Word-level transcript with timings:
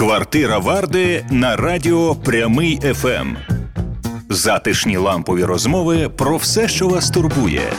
Квартира 0.00 0.58
Варди 0.58 1.24
на 1.30 1.56
радіо 1.56 2.14
Прямий 2.14 2.80
ФМ. 2.94 3.36
Затишні 4.28 4.96
лампові 4.96 5.44
розмови 5.44 6.08
про 6.08 6.36
все, 6.36 6.68
що 6.68 6.88
вас 6.88 7.10
турбує. 7.10 7.72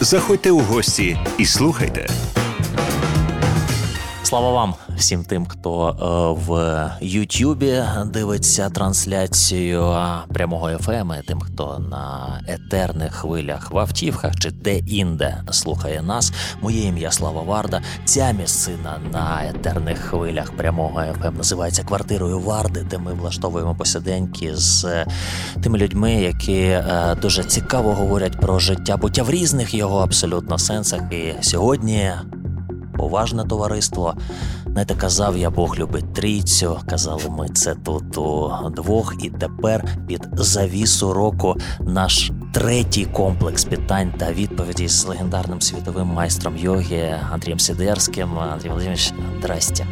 Заходьте 0.00 0.50
у 0.50 0.58
гості 0.58 1.18
і 1.38 1.44
слухайте. 1.44 2.08
Слава 4.28 4.52
вам 4.52 4.74
всім 4.96 5.24
тим, 5.24 5.46
хто 5.46 5.88
е, 5.88 6.44
в 6.46 6.90
Ютубі 7.00 7.82
дивиться 8.06 8.70
трансляцію 8.70 9.96
прямого 10.34 10.68
ефему, 10.68 11.14
тим, 11.26 11.40
хто 11.40 11.78
на 11.78 12.40
етерних 12.48 13.14
хвилях 13.14 13.70
в 13.70 13.78
автівках 13.78 14.36
чи 14.36 14.50
де-інде 14.50 15.42
слухає 15.50 16.02
нас. 16.02 16.32
Моє 16.62 16.82
ім'я 16.82 17.10
Слава 17.10 17.42
Варда. 17.42 17.82
Ця 18.04 18.32
місцина 18.32 19.00
на 19.12 19.42
етерних 19.44 19.98
хвилях 19.98 20.56
прямого 20.56 21.00
ефем 21.00 21.34
називається 21.36 21.84
квартирою 21.84 22.40
Варди, 22.40 22.86
де 22.90 22.98
ми 22.98 23.14
влаштовуємо 23.14 23.74
посиденьки 23.74 24.56
з 24.56 25.04
тими 25.62 25.78
людьми, 25.78 26.12
які 26.12 26.60
е, 26.60 27.16
дуже 27.22 27.44
цікаво 27.44 27.94
говорять 27.94 28.40
про 28.40 28.58
життя 28.58 28.96
буття 28.96 29.22
в 29.22 29.30
різних 29.30 29.74
його 29.74 29.98
абсолютно 29.98 30.58
сенсах. 30.58 31.00
І 31.12 31.34
сьогодні 31.40 32.12
поважне 32.98 33.44
товариство. 33.44 34.14
Знаєте, 34.66 34.94
казав 34.94 35.36
я, 35.38 35.50
Бог 35.50 35.78
любить 35.78 36.12
трійцю. 36.12 36.80
Казали 36.86 37.22
ми 37.28 37.48
це 37.48 37.74
тут 37.74 38.18
у 38.18 38.50
двох, 38.76 39.14
і 39.22 39.30
тепер 39.30 39.84
під 40.06 40.28
завісу 40.32 41.12
року 41.12 41.56
наш 41.80 42.32
третій 42.54 43.04
комплекс 43.04 43.64
питань 43.64 44.12
та 44.18 44.32
відповідей 44.32 44.88
з 44.88 45.06
легендарним 45.06 45.60
світовим 45.60 46.06
майстром 46.06 46.56
йоги 46.56 47.14
Андрієм 47.32 47.58
Сідерським. 47.58 48.38
Андрій 48.38 48.68
Володимирович, 48.68 49.12
здрастя. 49.38 49.86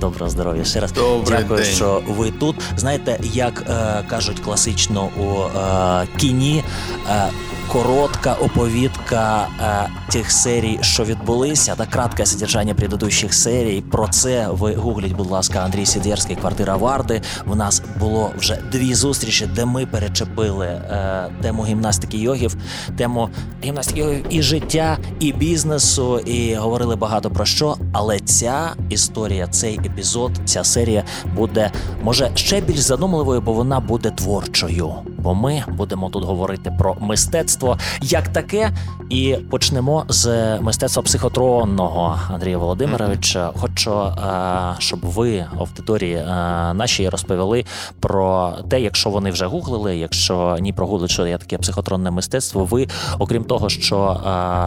Доброго 0.00 0.30
здоров'я 0.30 0.64
ще 0.64 0.80
раз. 0.80 0.92
Добрий 0.92 1.38
Дякую, 1.40 1.60
день. 1.60 1.74
що 1.74 2.02
ви 2.08 2.30
тут. 2.30 2.56
Знаєте, 2.76 3.18
як 3.22 3.62
е, 3.70 4.04
кажуть 4.08 4.40
класично 4.40 5.04
у 5.04 5.58
е, 5.58 6.06
кіні, 6.16 6.64
е, 7.10 7.28
коротка 7.76 8.32
оповідка 8.32 9.48
е, 9.60 10.12
тих 10.12 10.30
серій, 10.30 10.78
що 10.80 11.04
відбулися, 11.04 11.74
та 11.74 11.86
кратке 11.86 12.26
содержання 12.26 12.74
предыдущих 12.74 13.32
серій. 13.32 13.80
Про 13.90 14.08
це 14.08 14.48
ви 14.50 14.74
гугліть, 14.74 15.12
будь 15.12 15.30
ласка, 15.30 15.58
Андрій 15.58 15.86
Сідерський, 15.86 16.36
квартира 16.36 16.76
Варди. 16.76 17.22
У 17.46 17.54
нас 17.54 17.82
було 18.00 18.30
вже 18.38 18.58
дві 18.72 18.94
зустрічі, 18.94 19.48
де 19.54 19.64
ми 19.64 19.86
перечепили 19.86 20.66
е, 20.66 21.30
тему 21.42 21.64
гімнастики 21.64 22.18
йогів, 22.18 22.56
тему 22.96 23.28
гімнастики 23.64 24.00
йогів 24.00 24.24
і 24.30 24.42
життя, 24.42 24.98
і 25.20 25.32
бізнесу, 25.32 26.18
і 26.18 26.54
говорили 26.54 26.96
багато 26.96 27.30
про 27.30 27.44
що. 27.44 27.76
Але 27.92 28.18
ця 28.18 28.72
історія, 28.90 29.46
цей 29.46 29.80
епізод, 29.84 30.32
ця 30.44 30.64
серія 30.64 31.04
буде 31.34 31.70
може 32.02 32.30
ще 32.34 32.60
більш 32.60 32.78
задумливою, 32.78 33.40
бо 33.40 33.52
вона 33.52 33.80
буде 33.80 34.10
творчою. 34.10 34.94
Бо 35.18 35.34
ми 35.34 35.64
будемо 35.68 36.10
тут 36.10 36.24
говорити 36.24 36.74
про 36.78 36.96
мистецтво 37.00 37.65
як 38.02 38.28
таке, 38.28 38.72
і 39.10 39.36
почнемо 39.50 40.04
з 40.08 40.26
мистецтва 40.60 41.02
психотронного 41.02 42.18
Андрія 42.30 42.58
Володимировича. 42.58 43.50
Хочу, 43.60 43.92
е, 44.02 44.74
щоб 44.78 45.00
ви 45.02 45.46
аудиторії 45.58 46.14
е, 46.14 46.24
нашій 46.74 47.08
розповіли 47.08 47.64
про 48.00 48.52
те, 48.68 48.80
якщо 48.80 49.10
вони 49.10 49.30
вже 49.30 49.46
гуглили, 49.46 49.96
якщо 49.96 50.56
ні 50.60 50.72
прогуглили, 50.72 51.08
що 51.08 51.26
є 51.26 51.38
таке 51.38 51.58
психотронне 51.58 52.10
мистецтво. 52.10 52.64
Ви, 52.64 52.88
окрім 53.18 53.44
того, 53.44 53.68
що 53.68 54.20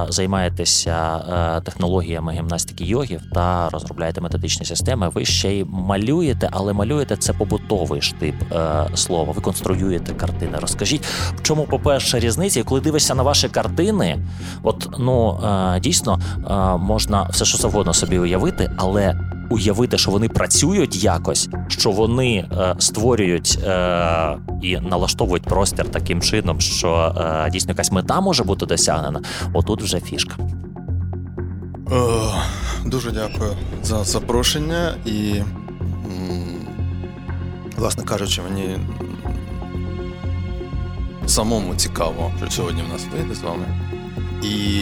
е, 0.10 0.12
займаєтеся 0.12 1.20
технологіями 1.66 2.34
гімнастики 2.34 2.86
йогів 2.86 3.22
та 3.34 3.70
розробляєте 3.70 4.22
методичні 4.22 4.66
системи, 4.66 5.10
ви 5.10 5.26
ще 5.26 5.52
й 5.54 5.66
малюєте, 5.70 6.50
але 6.52 6.74
малюєте 6.74 7.18
це 7.18 7.34
побутовий 7.34 8.02
ж 8.02 8.16
тип 8.20 8.36
слова. 8.96 9.34
Ви 9.34 9.42
конструюєте 9.42 10.14
картини. 10.14 10.58
Розкажіть, 10.62 11.06
в 11.38 11.42
чому, 11.42 11.64
по-перше, 11.64 12.20
різниця, 12.20 12.60
і 12.60 12.64
коли 12.64 12.82
дивишся 12.90 13.16
на 13.16 13.24
ваші 13.24 13.50
картини, 13.50 14.20
от 14.64 14.90
ну 15.00 15.40
е, 15.44 15.80
дійсно 15.80 16.20
е, 16.50 16.78
можна 16.78 17.28
все, 17.32 17.46
що 17.46 17.58
завгодно 17.58 17.94
собі 17.94 18.20
уявити, 18.20 18.72
але. 18.78 19.20
Уявити, 19.52 19.98
що 19.98 20.12
вони 20.12 20.30
працюють 20.30 21.04
якось, 21.04 21.50
що 21.68 21.92
вони 21.92 22.48
е, 22.52 22.76
створюють 22.80 23.60
і 24.62 24.78
налаштовують 24.78 25.44
простір 25.44 25.90
таким 25.92 26.22
чином, 26.22 26.62
що 26.62 27.16
дійсно 27.52 27.72
якась 27.72 27.92
мета 27.92 28.22
може 28.22 28.44
бути 28.44 28.66
досягнена. 28.66 29.22
Отут 29.54 29.82
вже 29.82 30.00
фішка. 30.00 30.36
Дуже 32.86 33.12
дякую 33.12 33.52
за 33.84 34.04
запрошення 34.04 34.94
і, 35.06 35.42
власне 37.78 38.04
кажучи, 38.04 38.42
мені 38.42 38.78
самому 41.30 41.76
цікаво, 41.76 42.32
що 42.38 42.52
сьогодні 42.52 42.82
в 42.82 42.94
нас 42.94 43.06
вийде 43.14 43.36
з 43.36 43.42
вами. 43.42 43.66
І 44.44 44.82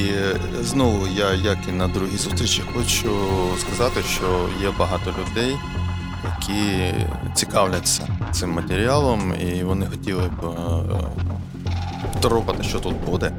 знову 0.61 1.07
я, 1.07 1.33
як 1.33 1.57
і 1.69 1.71
на 1.71 1.87
другій 1.87 2.17
зустрічі, 2.17 2.63
хочу 2.75 3.11
сказати, 3.59 4.01
що 4.09 4.25
є 4.61 4.71
багато 4.79 5.11
людей, 5.11 5.55
які 6.25 6.93
цікавляться 7.33 8.07
цим 8.31 8.49
матеріалом, 8.51 9.33
і 9.41 9.63
вони 9.63 9.85
хотіли 9.85 10.21
б 10.23 10.45
е, 10.45 12.19
торопати, 12.21 12.63
що 12.63 12.79
тут 12.79 12.95
буде. 13.05 13.31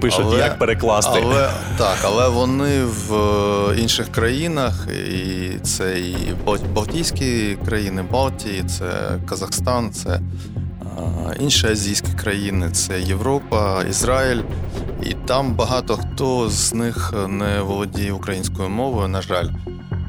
Пишуть, 0.00 0.24
Але- 0.24 0.38
як 0.38 0.58
перекласти. 0.58 1.20
Але 1.24 1.50
так, 1.78 1.96
але 2.04 2.28
вони 2.28 2.84
в 2.84 3.14
е, 3.14 3.80
інших 3.80 4.08
країнах, 4.12 4.88
і 5.12 5.58
це 5.58 6.00
і 6.00 6.34
Балтійські 6.74 7.58
країни 7.66 8.04
Балтії, 8.10 8.64
це 8.64 9.18
Казахстан, 9.28 9.90
це 9.92 10.10
е, 10.10 10.20
інші 11.40 11.66
азійські 11.66 12.12
країни, 12.12 12.70
це 12.70 13.00
Європа, 13.00 13.82
Ізраїль. 13.90 14.42
І 15.02 15.14
там 15.26 15.54
багато 15.54 15.96
хто 15.96 16.50
з 16.50 16.74
них 16.74 17.14
не 17.28 17.60
володіє 17.62 18.12
українською 18.12 18.68
мовою, 18.68 19.08
на 19.08 19.22
жаль. 19.22 19.48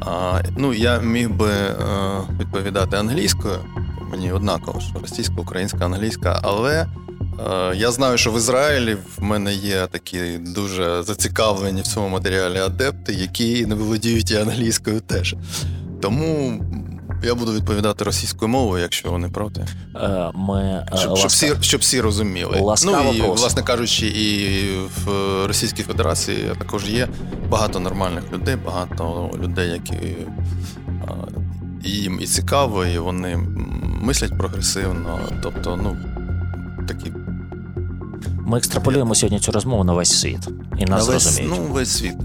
А, 0.01 0.41
ну, 0.57 0.73
я 0.73 0.99
міг 0.99 1.29
би 1.29 1.51
е, 1.51 1.75
відповідати 2.39 2.97
англійською, 2.97 3.55
мені 4.11 4.31
однаково, 4.31 4.79
що 4.79 4.99
російська, 4.99 5.35
українська, 5.37 5.85
англійська, 5.85 6.39
але 6.43 6.87
Е, 7.47 7.75
Я 7.75 7.91
знаю, 7.91 8.17
що 8.17 8.31
в 8.31 8.37
Ізраїлі 8.37 8.97
в 9.17 9.23
мене 9.23 9.53
є 9.53 9.87
такі 9.91 10.37
дуже 10.37 11.03
зацікавлені 11.03 11.81
в 11.81 11.87
цьому 11.87 12.09
матеріалі 12.09 12.57
адепти, 12.57 13.13
які 13.13 13.65
не 13.65 13.75
володіють 13.75 14.31
і 14.31 14.35
англійською 14.35 14.99
теж. 14.99 15.35
Тому 16.01 16.61
я 17.23 17.35
буду 17.35 17.53
відповідати 17.53 18.03
російською 18.03 18.49
мовою, 18.49 18.81
якщо 18.83 19.11
вони 19.11 19.29
проти. 19.29 19.65
Е, 19.95 20.31
Ми 20.35 20.61
е, 20.61 20.97
Щоб, 20.97 21.17
щоб, 21.17 21.29
всі, 21.29 21.53
щоб 21.61 21.81
всі 21.81 22.01
розуміли. 22.01 22.59
Ласкаво 22.59 22.97
ну 22.97 23.01
і, 23.01 23.17
просимо. 23.17 23.33
власне 23.33 23.63
кажучи, 23.63 24.07
і 24.07 24.65
в 25.05 25.07
Російській 25.47 25.83
Федерації 25.83 26.51
також 26.59 26.89
є 26.89 27.07
багато 27.49 27.79
нормальних 27.79 28.31
людей, 28.33 28.55
багато 28.65 29.31
людей, 29.43 29.69
які 29.69 29.95
е, 29.95 30.25
їм 31.83 32.19
і 32.21 32.25
цікаво, 32.25 32.85
і 32.85 32.97
вони 32.97 33.37
мислять 34.01 34.37
прогресивно. 34.37 35.19
Тобто, 35.43 35.79
ну 35.83 35.97
такі 36.87 37.11
Ми 38.45 38.57
екстраполюємо 38.57 39.15
сьогодні 39.15 39.39
цю 39.39 39.51
розмову 39.51 39.83
на 39.83 39.93
весь 39.93 40.19
світ 40.19 40.49
і 40.77 40.85
нас 40.85 41.07
на 41.07 41.13
весь, 41.13 41.23
зрозуміють. 41.23 41.61
ну, 41.67 41.73
весь 41.73 41.89
світ. 41.89 42.15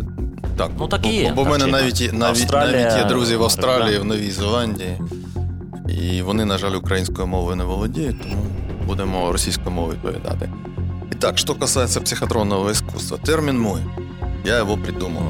Так, 0.57 0.71
Ну, 0.79 0.87
так 0.87 1.05
і 1.05 1.09
бо, 1.09 1.13
є, 1.13 1.33
Бо 1.35 1.41
в 1.41 1.45
так 1.45 1.51
мене 1.51 1.65
чи 1.65 1.71
навіть, 1.71 2.01
є- 2.01 2.07
інакше. 2.07 2.19
навіть, 2.19 2.41
Австралія, 2.41 2.87
навіть 2.89 2.97
є 2.97 3.03
друзі 3.05 3.35
в 3.35 3.43
Австралії, 3.43 3.95
да. 3.95 4.01
в 4.01 4.05
Новій 4.05 4.31
Зеландії. 4.31 5.01
І 6.01 6.21
вони, 6.21 6.45
на 6.45 6.57
жаль, 6.57 6.75
українською 6.75 7.27
мовою 7.27 7.55
не 7.55 7.63
володіють, 7.63 8.21
тому 8.21 8.35
будемо 8.87 9.31
російською 9.31 9.71
мовою 9.71 9.93
відповідати. 9.93 10.49
І 11.11 11.15
так, 11.15 11.37
что 11.37 11.55
касается 11.55 12.01
психотронного 12.01 12.71
искусства, 12.71 13.17
термин 13.17 13.59
мой, 13.59 13.81
я 14.45 14.57
его 14.59 14.77
придумал 14.77 15.23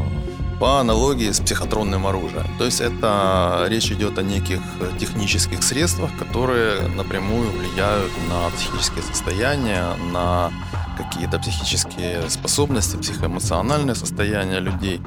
по 0.59 0.67
аналогии 0.67 1.29
с 1.29 1.39
психотронным 1.39 2.05
оружием. 2.07 2.45
То 2.57 2.65
есть 2.65 2.81
это 2.81 3.69
речь 3.69 3.91
идет 3.91 4.17
о 4.19 4.21
неких 4.23 4.59
технических 4.99 5.63
средствах, 5.63 6.09
которые 6.19 6.95
напрямую 6.97 7.49
влияют 7.51 8.11
на 8.29 8.49
психическое 8.57 9.01
состояние, 9.13 9.83
на 10.13 10.49
какие-то 10.97 11.39
психические 11.39 12.29
способности, 12.29 12.97
психоэмоциональное 12.97 13.95
состояние 13.95 14.59
людей. 14.59 14.99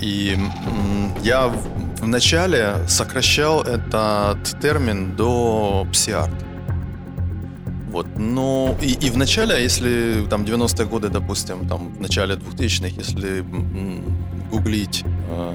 и 0.00 0.38
я 1.22 1.52
вначале 2.00 2.76
сокращал 2.88 3.62
этот 3.62 4.60
термин 4.60 5.16
до 5.16 5.86
псиарт. 5.92 6.44
Вот, 7.90 8.06
но 8.16 8.76
и, 8.82 8.92
и 9.06 9.10
в 9.10 9.16
начале, 9.16 9.62
если 9.62 10.26
там 10.28 10.44
90-е 10.44 10.86
годы, 10.86 11.08
допустим, 11.08 11.66
там 11.66 11.88
в 11.88 12.00
начале 12.00 12.34
2000-х, 12.34 12.94
если 12.96 13.44
гуглить 14.50 15.04
э, 15.30 15.54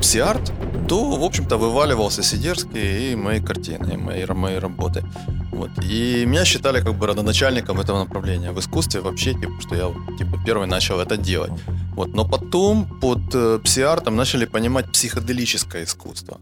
псиарт, 0.00 0.52
то, 0.88 1.16
в 1.16 1.22
общем-то, 1.22 1.56
вываливался 1.56 2.22
Сидерский 2.22 3.12
и 3.12 3.16
мои 3.16 3.40
картины, 3.40 3.94
и 3.94 3.96
мои, 3.96 4.26
мои 4.26 4.58
работы. 4.58 5.04
Вот. 5.52 5.70
И 5.84 6.24
меня 6.26 6.44
считали 6.44 6.80
как 6.80 6.94
бы 6.94 7.06
родоначальником 7.06 7.80
этого 7.80 7.98
направления 8.04 8.52
в 8.52 8.58
искусстве 8.58 9.00
вообще, 9.00 9.32
типа, 9.34 9.60
что 9.60 9.74
я 9.74 10.16
типа 10.18 10.38
первый 10.44 10.66
начал 10.66 11.00
это 11.00 11.16
делать. 11.16 11.52
Вот. 11.94 12.14
Но 12.14 12.28
потом 12.28 12.86
под 13.00 13.34
э, 13.34 13.58
псиартом 13.62 14.16
начали 14.16 14.46
понимать 14.46 14.90
психоделическое 14.92 15.84
искусство. 15.84 16.40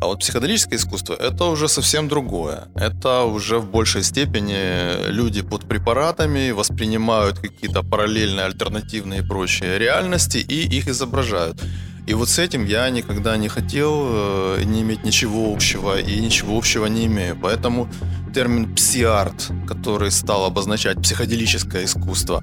А 0.00 0.06
вот 0.06 0.18
психоделическое 0.18 0.78
искусство– 0.78 1.14
это 1.20 1.44
уже 1.44 1.68
совсем 1.68 2.08
другое. 2.08 2.68
Это 2.74 3.22
уже 3.22 3.58
в 3.58 3.70
большей 3.70 4.02
степени 4.02 5.10
люди 5.10 5.42
под 5.42 5.62
препаратами 5.62 6.50
воспринимают 6.50 7.38
какие-то 7.38 7.82
параллельные, 7.82 8.44
альтернативные 8.46 9.20
и 9.20 9.26
прочие 9.26 9.78
реальности 9.78 10.38
и 10.38 10.78
их 10.78 10.88
изображают. 10.88 11.62
И 12.06 12.14
вот 12.14 12.28
с 12.28 12.38
этим 12.38 12.64
я 12.64 12.88
никогда 12.90 13.36
не 13.36 13.48
хотел 13.48 14.06
э, 14.08 14.62
не 14.64 14.82
иметь 14.82 15.04
ничего 15.04 15.52
общего 15.52 16.00
и 16.00 16.20
ничего 16.20 16.56
общего 16.56 16.86
не 16.86 17.06
имею. 17.06 17.36
Поэтому 17.36 17.88
термин 18.32 18.74
псиарт, 18.74 19.50
который 19.66 20.12
стал 20.12 20.44
обозначать 20.44 21.02
психоделическое 21.02 21.84
искусство, 21.84 22.42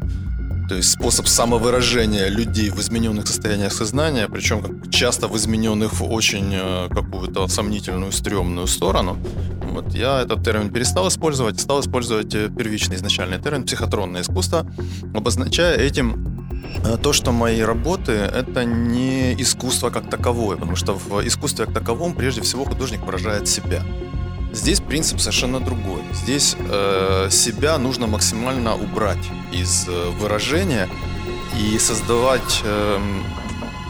то 0.67 0.75
есть 0.75 0.91
способ 0.91 1.27
самовыражения 1.27 2.27
людей 2.27 2.71
в 2.71 2.79
измененных 2.79 3.27
состояниях 3.27 3.73
сознания, 3.73 4.27
причем 4.27 4.81
часто 4.89 5.27
в 5.27 5.37
измененных 5.37 5.93
в 5.93 6.11
очень 6.11 6.51
э, 6.53 6.89
какую-то 6.89 7.47
сомнительную, 7.47 8.11
стрёмную 8.11 8.67
сторону. 8.67 9.17
Вот 9.61 9.93
я 9.93 10.21
этот 10.21 10.43
термин 10.43 10.71
перестал 10.71 11.07
использовать, 11.07 11.59
стал 11.59 11.81
использовать 11.81 12.33
э, 12.35 12.49
первичный 12.49 12.95
изначальный 12.95 13.39
термин 13.39 13.63
психотронное 13.63 14.21
искусство, 14.21 14.65
обозначая 15.13 15.77
этим 15.77 16.32
то, 17.01 17.13
что 17.13 17.31
мои 17.31 17.61
работы— 17.61 18.11
это 18.11 18.65
не 18.65 19.33
искусство 19.41 19.89
как 19.89 20.09
таковое, 20.09 20.57
потому 20.57 20.75
что 20.75 20.93
в 20.93 21.25
искусстве 21.25 21.65
как 21.65 21.73
таковом 21.73 22.13
прежде 22.13 22.41
всего 22.41 22.65
художник 22.65 23.01
выражает 23.01 23.47
себя. 23.47 23.83
Здесь 24.53 24.81
принцип 24.81 25.19
совершенно 25.19 25.59
другой. 25.59 26.01
Здесь 26.13 26.55
э, 26.59 27.27
себя 27.31 27.79
нужно 27.79 28.05
максимально 28.05 28.75
убрать 28.75 29.25
из 29.51 29.87
э, 29.87 30.09
выражения 30.19 30.87
и 31.59 31.79
создавать 31.79 32.61
э, 32.63 32.99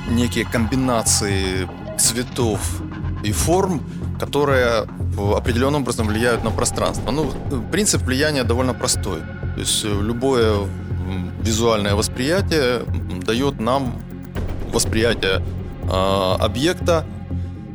некие 0.10 0.46
комбинации 0.46 1.68
цветов 2.00 2.82
и 3.26 3.34
форм, 3.34 3.84
которые 4.18 4.88
определенным 5.36 5.82
образом 5.82 6.08
влияют 6.08 6.46
на 6.46 6.50
пространство. 6.50 7.12
Ну, 7.12 7.34
принцип 7.70 8.02
влияния 8.04 8.46
довольно 8.46 8.74
простой. 8.74 9.20
То 9.56 9.60
есть 9.60 9.84
любое 9.84 10.66
визуальное 11.44 11.96
восприятие 11.96 12.84
дает 13.26 13.60
нам 13.60 14.02
восприятие 14.72 15.44
э, 15.84 16.36
объекта 16.40 17.06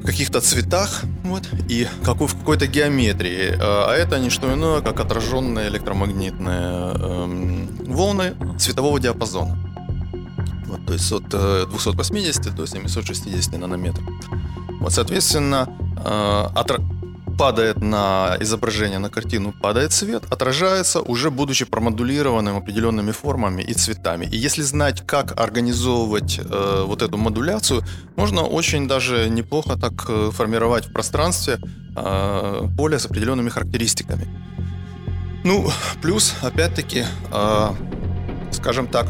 в 0.03 0.07
каких-то 0.07 0.41
цветах 0.41 1.03
вот, 1.25 1.43
и 1.69 1.87
какой, 2.05 2.27
в 2.27 2.37
какой-то 2.37 2.67
геометрии. 2.67 3.53
Э, 3.53 3.59
а 3.61 3.95
это 3.95 4.19
не 4.19 4.31
что 4.31 4.53
иное, 4.53 4.81
как 4.81 5.01
отраженные 5.01 5.69
электромагнитные 5.69 6.95
эм, 6.95 7.69
волны 7.87 8.35
цветового 8.59 8.99
диапазона. 8.99 9.57
Вот, 10.67 10.87
то 10.87 10.93
есть 10.93 11.13
от 11.13 11.29
280 11.29 12.47
э, 12.47 12.51
до 12.51 12.67
760 12.67 13.59
нанометров. 13.59 14.05
Вот, 14.81 14.93
соответственно, 14.93 15.69
э, 16.05 16.09
отра- 16.55 16.98
падает 17.39 17.81
на 17.81 18.37
изображение, 18.41 18.99
на 18.99 19.11
картину, 19.11 19.53
падает 19.53 19.93
свет, 19.93 20.25
отражается, 20.31 21.01
уже 21.01 21.31
будучи 21.31 21.65
промодулированным 21.65 22.57
определенными 22.57 23.13
формами 23.13 23.63
и 23.63 23.75
цветами. 23.75 24.27
И 24.27 24.37
если 24.37 24.63
знать, 24.63 25.07
как 25.07 25.41
организовывать 25.41 26.41
э, 26.41 26.85
вот 26.87 27.03
эту 27.03 27.17
модуляцию, 27.17 27.83
можно 28.17 28.43
очень 28.43 28.89
даже 28.89 29.31
неплохо 29.31 29.77
так 29.77 29.93
э, 30.09 30.31
формировать 30.33 30.87
в 30.87 30.93
пространстве 30.93 31.59
э, 31.97 32.69
поле 32.77 32.99
с 32.99 33.07
определенными 33.07 33.51
характеристиками. 33.51 34.27
Ну, 35.45 35.71
плюс, 36.03 36.35
опять-таки, 36.43 37.05
э, 37.33 37.69
скажем 38.51 38.89
так, 38.89 39.07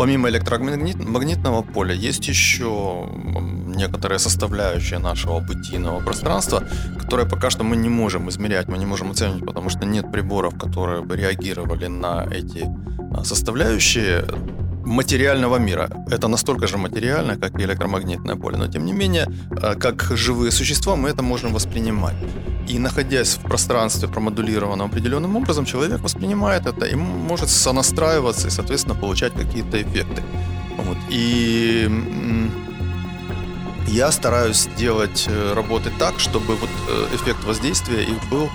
помимо 0.00 0.30
электромагнитного 0.30 1.60
поля, 1.60 1.92
есть 1.92 2.26
еще 2.26 3.06
некоторые 3.66 4.18
составляющие 4.18 4.98
нашего 4.98 5.40
бытийного 5.40 6.00
пространства, 6.00 6.64
которые 6.98 7.28
пока 7.28 7.50
что 7.50 7.64
мы 7.64 7.76
не 7.76 7.90
можем 7.90 8.30
измерять, 8.30 8.68
мы 8.68 8.78
не 8.78 8.86
можем 8.86 9.10
оценивать, 9.10 9.44
потому 9.44 9.68
что 9.68 9.84
нет 9.84 10.10
приборов, 10.10 10.58
которые 10.58 11.02
бы 11.02 11.16
реагировали 11.16 11.86
на 11.88 12.26
эти 12.30 12.66
а, 13.14 13.24
составляющие 13.24 14.24
материального 14.84 15.58
мира. 15.58 15.90
Это 16.10 16.28
настолько 16.28 16.66
же 16.66 16.78
материально, 16.78 17.36
как 17.36 17.60
и 17.60 17.64
электромагнитное 17.64 18.36
поле, 18.36 18.56
но 18.56 18.66
тем 18.66 18.84
не 18.84 18.92
менее, 18.92 19.26
а, 19.62 19.74
как 19.74 20.02
живые 20.16 20.50
существа, 20.52 20.96
мы 20.96 21.08
это 21.08 21.22
можем 21.22 21.52
воспринимать. 21.52 22.16
И 22.68 22.78
находясь 22.78 23.36
в 23.36 23.40
пространстве, 23.40 24.08
промодулированном 24.08 24.88
определенным 24.88 25.36
образом, 25.36 25.64
человек 25.64 26.00
воспринимает 26.00 26.66
это 26.66 26.86
и 26.86 26.94
может 26.94 27.48
сонастраиваться 27.48 28.48
и, 28.48 28.50
соответственно, 28.50 28.94
получать 28.94 29.32
какие-то 29.34 29.82
эффекты. 29.82 30.22
Вот. 30.76 30.98
И 31.10 31.88
я 33.88 34.12
стараюсь 34.12 34.68
делать 34.78 35.26
э, 35.28 35.52
работы 35.54 35.90
так, 35.98 36.20
чтобы 36.20 36.54
вот 36.54 36.70
э, 36.88 37.16
эффект 37.16 37.44
воздействия 37.44 38.02
их 38.02 38.28
был 38.30 38.48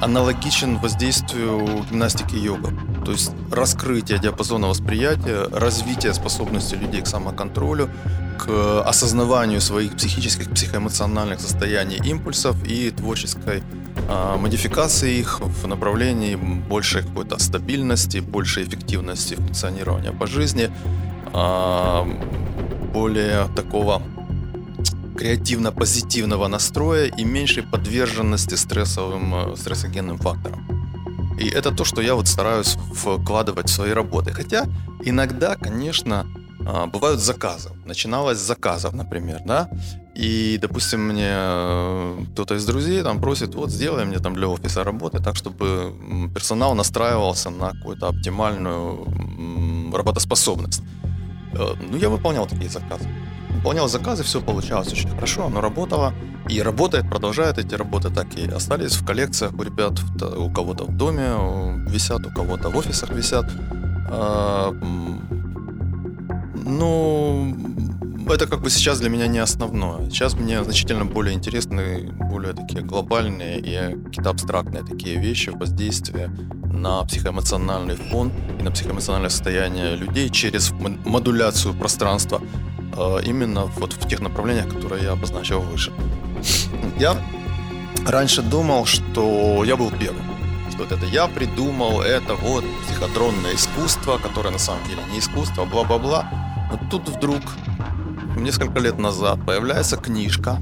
аналогичен 0.00 0.78
воздействию 0.78 1.84
гимнастики 1.90 2.36
йога. 2.36 2.72
То 3.08 3.12
есть 3.12 3.30
раскрытие 3.50 4.18
диапазона 4.18 4.68
восприятия, 4.68 5.48
развитие 5.50 6.12
способности 6.12 6.74
людей 6.74 7.00
к 7.00 7.06
самоконтролю, 7.06 7.88
к 8.36 8.82
осознаванию 8.82 9.62
своих 9.62 9.96
психических, 9.96 10.50
психоэмоциональных 10.50 11.40
состояний, 11.40 11.98
импульсов 12.04 12.62
и 12.66 12.90
творческой 12.90 13.62
э, 14.10 14.36
модификации 14.36 15.20
их 15.20 15.40
в 15.40 15.66
направлении 15.66 16.34
большей 16.34 17.02
какой-то 17.02 17.38
стабильности, 17.38 18.18
большей 18.18 18.64
эффективности 18.64 19.36
функционирования 19.36 20.12
по 20.12 20.26
жизни, 20.26 20.70
э, 21.32 22.04
более 22.92 23.48
такого 23.56 24.02
креативно-позитивного 25.16 26.46
настроя 26.46 27.06
и 27.06 27.24
меньшей 27.24 27.62
подверженности 27.62 28.56
стрессовым, 28.56 29.34
э, 29.34 29.56
стрессогенным 29.56 30.18
факторам. 30.18 30.77
И 31.38 31.48
это 31.48 31.70
то, 31.70 31.84
что 31.84 32.02
я 32.02 32.14
вот 32.14 32.28
стараюсь 32.28 32.76
вкладывать 32.94 33.68
в 33.68 33.72
свои 33.72 33.92
работы. 33.92 34.32
Хотя 34.32 34.66
иногда, 35.04 35.56
конечно, 35.56 36.26
а, 36.66 36.86
бывают 36.86 37.20
заказы. 37.20 37.70
Начиналось 37.86 38.38
с 38.38 38.46
заказов, 38.46 38.92
например, 38.92 39.40
да, 39.44 39.68
и, 40.14 40.58
допустим, 40.60 41.00
мне 41.00 41.30
э, 41.30 42.24
кто-то 42.32 42.56
из 42.56 42.66
друзей 42.66 43.02
там 43.02 43.20
просит, 43.20 43.54
вот, 43.54 43.70
сделай 43.70 44.04
мне 44.04 44.18
там 44.18 44.34
для 44.34 44.48
офиса 44.48 44.82
работы 44.82 45.22
так, 45.22 45.36
чтобы 45.36 45.94
персонал 46.34 46.74
настраивался 46.74 47.50
на 47.50 47.70
какую-то 47.70 48.08
оптимальную 48.08 49.06
работоспособность. 49.94 50.82
Э, 51.52 51.74
ну, 51.88 51.96
я 51.96 52.08
выполнял 52.08 52.46
такие 52.46 52.68
заказы 52.68 53.08
выполнял 53.58 53.88
заказы, 53.88 54.22
все 54.22 54.40
получалось 54.40 54.92
очень 54.92 55.10
хорошо, 55.10 55.46
оно 55.46 55.60
работало. 55.60 56.14
И 56.48 56.62
работает, 56.62 57.10
продолжает 57.10 57.58
эти 57.58 57.74
работы 57.74 58.08
так 58.08 58.38
и 58.38 58.48
остались 58.48 58.94
в 58.96 59.04
коллекциях 59.04 59.52
у 59.52 59.62
ребят, 59.62 59.92
у 60.36 60.50
кого-то 60.50 60.84
в 60.84 60.96
доме 60.96 61.34
висят, 61.90 62.24
у 62.26 62.30
кого-то 62.30 62.70
в 62.70 62.76
офисах 62.76 63.10
висят. 63.10 63.44
А, 64.10 64.72
ну, 66.54 67.54
это 68.30 68.46
как 68.46 68.62
бы 68.62 68.70
сейчас 68.70 69.00
для 69.00 69.10
меня 69.10 69.26
не 69.26 69.40
основное. 69.40 70.08
Сейчас 70.08 70.34
мне 70.34 70.64
значительно 70.64 71.04
более 71.04 71.34
интересны 71.34 72.10
более 72.30 72.54
такие 72.54 72.82
глобальные 72.82 73.58
и 73.58 74.02
какие-то 74.04 74.30
абстрактные 74.30 74.84
такие 74.84 75.20
вещи, 75.20 75.50
воздействия 75.50 76.30
на 76.72 77.02
психоэмоциональный 77.04 77.96
фон 77.96 78.32
и 78.58 78.62
на 78.62 78.70
психоэмоциональное 78.70 79.30
состояние 79.30 79.96
людей 79.96 80.30
через 80.30 80.70
модуляцию 80.70 81.74
пространства 81.74 82.40
именно 83.24 83.64
вот 83.76 83.92
в 83.92 84.08
тех 84.08 84.20
направлениях, 84.20 84.68
которые 84.68 85.04
я 85.04 85.12
обозначил 85.12 85.60
выше. 85.60 85.92
Я 86.98 87.16
раньше 88.06 88.42
думал, 88.42 88.86
что 88.86 89.64
я 89.64 89.76
был 89.76 89.90
первым. 89.90 90.22
Что 90.70 90.84
это 90.84 91.06
я 91.06 91.26
придумал, 91.26 92.02
это 92.02 92.34
вот 92.34 92.64
психотронное 92.86 93.54
искусство, 93.54 94.18
которое 94.18 94.50
на 94.50 94.58
самом 94.58 94.84
деле 94.88 95.02
не 95.12 95.18
искусство, 95.18 95.64
бла-бла-бла. 95.64 96.28
Но 96.70 96.78
тут 96.90 97.08
вдруг, 97.08 97.42
несколько 98.36 98.78
лет 98.78 98.98
назад, 98.98 99.38
появляется 99.44 99.96
книжка 99.96 100.58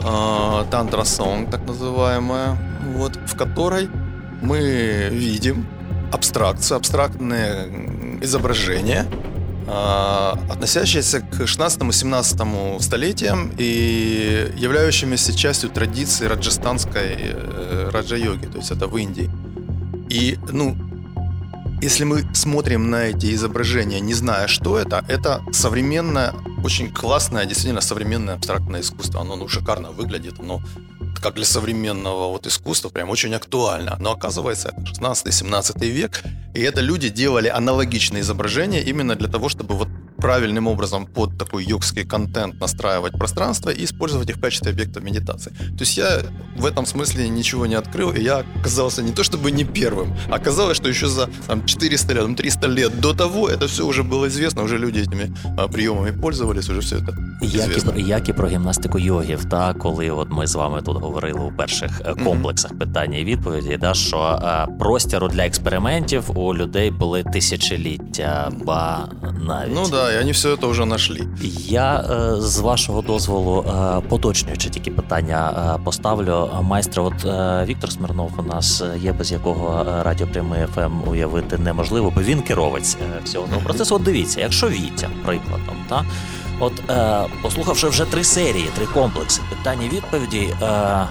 э, 0.00 0.64
Тантра 0.70 1.04
Сонг, 1.04 1.50
так 1.50 1.66
называемая, 1.66 2.58
вот, 2.94 3.16
в 3.16 3.36
которой 3.36 3.88
мы 4.42 5.08
видим 5.10 5.66
абстракцию, 6.12 6.78
абстрактные 6.78 8.18
изображения 8.22 9.06
относящиеся 9.66 11.20
к 11.20 11.40
16-17 11.40 12.80
столетиям 12.80 13.50
и 13.58 14.52
являющимися 14.56 15.36
частью 15.36 15.70
традиции 15.70 16.26
раджастанской 16.26 17.16
э, 17.18 17.90
раджа-йоги, 17.92 18.46
то 18.46 18.58
есть 18.58 18.70
это 18.70 18.86
в 18.86 18.96
Индии. 18.96 19.30
И, 20.10 20.38
ну, 20.52 20.76
если 21.82 22.04
мы 22.04 22.24
смотрим 22.34 22.90
на 22.90 23.04
эти 23.04 23.34
изображения, 23.34 24.00
не 24.00 24.14
зная, 24.14 24.46
что 24.46 24.78
это, 24.78 25.04
это 25.08 25.40
современное, 25.52 26.32
очень 26.62 26.90
классное, 26.90 27.44
действительно 27.44 27.80
современное 27.80 28.36
абстрактное 28.36 28.80
искусство. 28.80 29.20
Оно 29.20 29.36
ну, 29.36 29.48
шикарно 29.48 29.90
выглядит, 29.90 30.40
оно 30.40 30.62
как 31.24 31.36
для 31.36 31.46
современного 31.46 32.28
вот 32.28 32.46
искусства, 32.46 32.90
прям 32.90 33.08
очень 33.08 33.34
актуально. 33.34 33.96
Но 33.98 34.12
оказывается, 34.12 34.68
это 34.68 34.82
16-17 34.82 35.86
век, 35.86 36.22
и 36.54 36.60
это 36.60 36.82
люди 36.82 37.08
делали 37.08 37.48
аналогичные 37.48 38.20
изображения 38.20 38.82
именно 38.82 39.16
для 39.16 39.28
того, 39.28 39.48
чтобы 39.48 39.74
вот 39.74 39.88
правильным 40.23 40.67
образом 40.67 41.05
под 41.05 41.37
такой 41.37 41.65
йогский 41.65 42.03
контент 42.03 42.59
настраивать 42.59 43.13
пространство 43.13 43.69
и 43.69 43.83
использовать 43.83 44.29
их 44.29 44.37
в 44.37 44.41
качестве 44.41 44.71
объекта 44.71 44.99
медитации. 44.99 45.51
То 45.51 45.81
есть 45.81 45.97
я 45.97 46.21
в 46.57 46.65
этом 46.65 46.85
смысле 46.85 47.29
ничего 47.29 47.65
не 47.65 47.75
открыл, 47.75 48.11
и 48.11 48.21
я 48.21 48.43
оказался 48.59 49.01
не 49.01 49.11
то 49.11 49.23
чтобы 49.23 49.51
не 49.51 49.63
первым, 49.63 50.13
а 50.29 50.35
оказалось, 50.35 50.77
что 50.77 50.89
еще 50.89 51.07
за 51.07 51.29
там, 51.47 51.65
400 51.65 52.13
лет, 52.13 52.37
300 52.37 52.67
лет 52.67 52.99
до 52.99 53.13
того 53.13 53.49
это 53.49 53.67
все 53.67 53.85
уже 53.85 54.03
было 54.03 54.27
известно, 54.27 54.63
уже 54.63 54.77
люди 54.77 54.99
этими 54.99 55.33
а, 55.57 55.67
приемами 55.67 56.11
пользовались, 56.11 56.69
уже 56.69 56.79
все 56.81 56.97
это 56.97 57.15
як 57.41 57.97
і, 57.97 58.01
як 58.01 58.29
і 58.29 58.33
про 58.33 58.47
гімнастику 58.47 58.99
йогів, 58.99 59.45
та 59.45 59.73
коли 59.73 60.09
от 60.09 60.27
ми 60.29 60.47
з 60.47 60.55
вами 60.55 60.81
тут 60.81 60.97
говорили 60.97 61.39
у 61.39 61.51
перших 61.51 62.01
е, 62.05 62.13
комплексах 62.23 62.71
mm-hmm. 62.71 62.77
питання 62.77 63.17
і 63.17 63.25
відповіді, 63.25 63.77
да, 63.81 63.93
що 63.93 64.17
а, 64.17 64.67
простіру 64.79 65.27
для 65.27 65.45
експериментів 65.45 66.39
у 66.39 66.55
людей 66.55 66.91
були 66.91 67.23
тисячоліття, 67.23 68.51
ба 68.63 69.09
навіть. 69.41 69.73
Ну 69.75 69.87
да, 69.91 70.12
і 70.14 70.18
вони 70.18 70.32
все 70.32 70.56
це 70.56 70.66
вже 70.66 70.82
знайшли. 70.82 71.20
Я 71.66 71.96
е, 71.96 72.40
з 72.40 72.58
вашого 72.58 73.02
дозволу, 73.02 73.64
е, 73.68 74.00
поточнюючи 74.08 74.70
тільки 74.70 74.90
питання, 74.90 75.78
поставлю 75.84 76.50
майстра. 76.62 77.02
От 77.02 77.24
Віктор 77.68 77.92
Смирнов 77.92 78.32
у 78.38 78.42
нас 78.42 78.82
є, 78.96 79.12
без 79.12 79.32
якого 79.32 79.86
радіо 80.02 80.26
прямий 80.26 80.66
ФМ 80.74 81.08
уявити 81.08 81.58
неможливо, 81.58 82.12
бо 82.16 82.22
він 82.22 82.42
керовець 82.42 82.96
всього 83.24 83.46
того 83.46 83.60
процесу. 83.60 83.94
От 83.94 84.02
дивіться, 84.02 84.40
якщо 84.40 84.68
Вітя, 84.68 85.08
прикладом, 85.24 85.76
та 85.88 86.04
от 86.60 86.90
е, 86.90 87.24
послухавши 87.42 87.88
вже 87.88 88.04
три 88.04 88.24
серії, 88.24 88.68
три 88.74 88.86
комплекси 88.86 89.42
питання 89.48 89.88
відповіді, 89.92 90.54
е, 90.62 91.06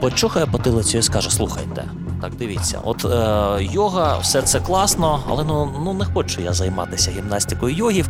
почухає 0.00 0.46
потилицю 0.46 0.98
і 0.98 1.02
скаже: 1.02 1.30
слухайте. 1.30 1.84
Так, 2.20 2.32
дивіться, 2.38 2.80
от 2.84 3.04
е, 3.04 3.64
йога, 3.72 4.18
все 4.18 4.42
це 4.42 4.60
класно, 4.60 5.20
але 5.28 5.44
ну 5.44 5.70
ну 5.84 5.92
не 5.94 6.04
хочу 6.04 6.40
я 6.40 6.52
займатися 6.52 7.10
гімнастикою 7.10 7.76
йогів. 7.76 8.08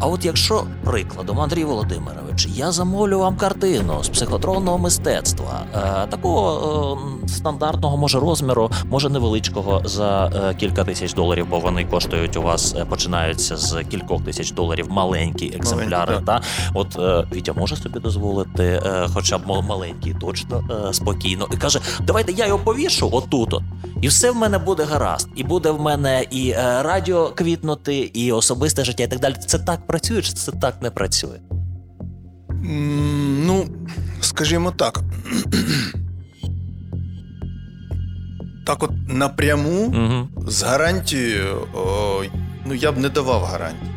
А 0.00 0.06
от 0.06 0.24
якщо 0.24 0.64
прикладом, 0.84 1.40
Андрій 1.40 1.64
Володимирович, 1.64 2.46
я 2.46 2.72
замовлю 2.72 3.18
вам 3.18 3.36
картину 3.36 4.02
з 4.02 4.08
психотронного 4.08 4.78
мистецтва, 4.78 5.62
е, 5.74 6.06
такого 6.10 6.98
е, 7.24 7.28
стандартного, 7.28 7.96
може 7.96 8.20
розміру, 8.20 8.70
може 8.90 9.08
невеличкого 9.08 9.82
за 9.84 10.26
е, 10.26 10.54
кілька 10.54 10.84
тисяч 10.84 11.14
доларів, 11.14 11.46
бо 11.50 11.58
вони 11.58 11.84
коштують 11.84 12.36
у 12.36 12.42
вас, 12.42 12.74
е, 12.78 12.84
починаються 12.84 13.56
з 13.56 13.82
кількох 13.90 14.24
тисяч 14.24 14.50
доларів 14.52 14.86
маленькі 14.90 15.52
екземпляри. 15.56 16.12
Маленький, 16.12 16.26
та 16.26 16.40
от 16.74 16.98
е, 16.98 17.26
Вітя 17.36 17.52
може 17.52 17.76
собі 17.76 17.98
дозволити, 18.00 18.64
е, 18.64 19.08
хоча 19.14 19.38
б 19.38 19.42
маленький, 19.46 20.14
точно 20.20 20.62
спокійно, 20.92 21.48
і 21.52 21.56
каже: 21.56 21.80
Давайте 22.00 22.32
я 22.32 22.46
його 22.46 22.58
повішу 22.58 23.08
отут 23.12 23.45
тут. 23.46 23.62
І 24.02 24.08
все 24.08 24.30
в 24.30 24.36
мене 24.36 24.58
буде 24.58 24.84
гаразд. 24.84 25.28
І 25.36 25.44
буде 25.44 25.70
в 25.70 25.80
мене 25.80 26.26
і 26.30 26.50
е, 26.50 26.82
радіо 26.82 27.28
квітнути, 27.28 27.96
і 27.96 28.32
особисте 28.32 28.84
життя, 28.84 29.02
і 29.02 29.08
так 29.08 29.20
далі. 29.20 29.34
Це 29.46 29.58
так 29.58 29.86
працює, 29.86 30.22
чи 30.22 30.32
це 30.32 30.52
так 30.52 30.82
не 30.82 30.90
працює? 30.90 31.38
Ну, 33.46 33.66
скажімо 34.20 34.70
так. 34.70 35.00
Так, 38.66 38.82
от 38.82 38.90
напряму 39.08 39.86
угу. 39.86 40.50
з 40.50 40.62
гарантією, 40.62 41.68
о, 41.74 42.22
ну 42.66 42.74
я 42.74 42.92
б 42.92 42.98
не 42.98 43.08
давав 43.08 43.44
гарантії. 43.44 43.90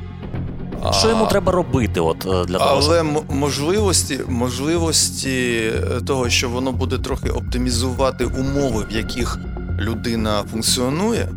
Що 0.91 1.09
йому 1.09 1.27
треба 1.27 1.51
робити? 1.51 1.99
От 1.99 2.25
е, 2.25 2.45
для 2.45 2.57
того, 2.57 2.69
але 2.69 2.97
щоб... 2.97 3.35
можливості, 3.35 4.19
можливості 4.27 5.71
е, 5.75 6.01
того, 6.01 6.29
що 6.29 6.49
воно 6.49 6.71
буде 6.71 6.97
трохи 6.97 7.29
оптимізувати 7.29 8.25
умови, 8.25 8.85
в 8.91 8.95
яких 8.95 9.37
людина 9.79 10.43
функціонує, 10.51 11.29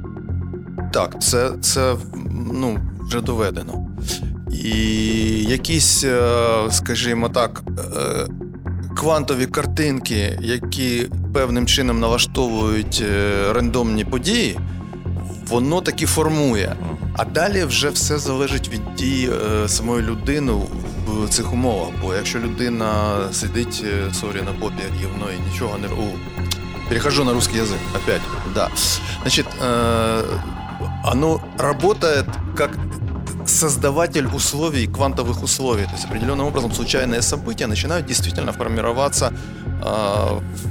так, 0.93 1.23
це 1.23 1.51
це 1.61 1.95
ну, 2.53 2.79
вже 3.01 3.21
доведено. 3.21 3.87
І 4.65 4.71
якісь, 5.43 6.05
е, 6.05 6.21
скажімо 6.71 7.29
так, 7.29 7.63
квантові 8.97 9.47
картинки, 9.47 10.39
які 10.41 11.09
певним 11.35 11.67
чином 11.67 12.01
налаштовують 12.01 13.05
рандомні 13.53 14.05
події, 14.05 14.59
воно 15.53 15.81
таки 15.81 16.07
формує. 16.07 16.77
А 17.17 17.25
далі 17.25 17.65
вже 17.65 17.91
все 17.91 18.19
залежить 18.19 18.69
від 18.69 18.95
дії 18.95 19.31
е, 19.31 19.69
самої 19.69 20.03
людини 20.03 20.53
в 21.07 21.29
цих 21.29 21.53
умовах. 21.53 21.89
Бо 22.03 22.15
якщо 22.15 22.39
людина 22.39 23.19
сидить 23.33 23.85
е, 23.85 24.15
сорі 24.15 24.43
на 24.43 24.53
попі 24.61 24.83
гівно 25.01 25.27
і 25.31 25.53
нічого 25.53 25.79
не 25.79 25.89
у 25.89 26.09
перехожу 26.89 27.25
на 27.25 27.33
русский 27.33 27.59
язык 27.59 27.79
опять, 27.95 28.23
да. 28.55 28.69
Значит, 29.23 29.47
оно 31.05 31.41
работает 31.59 32.27
как 32.57 32.71
создаватель 33.46 34.28
условий, 34.36 34.88
квантовых 34.88 35.44
условий. 35.44 35.84
То 35.86 35.92
есть 35.94 36.06
определенным 36.06 36.48
образом 36.48 36.72
случайные 36.72 37.22
события 37.22 37.68
начинают 37.68 38.06
действительно 38.06 38.52
формироваться 38.54 39.32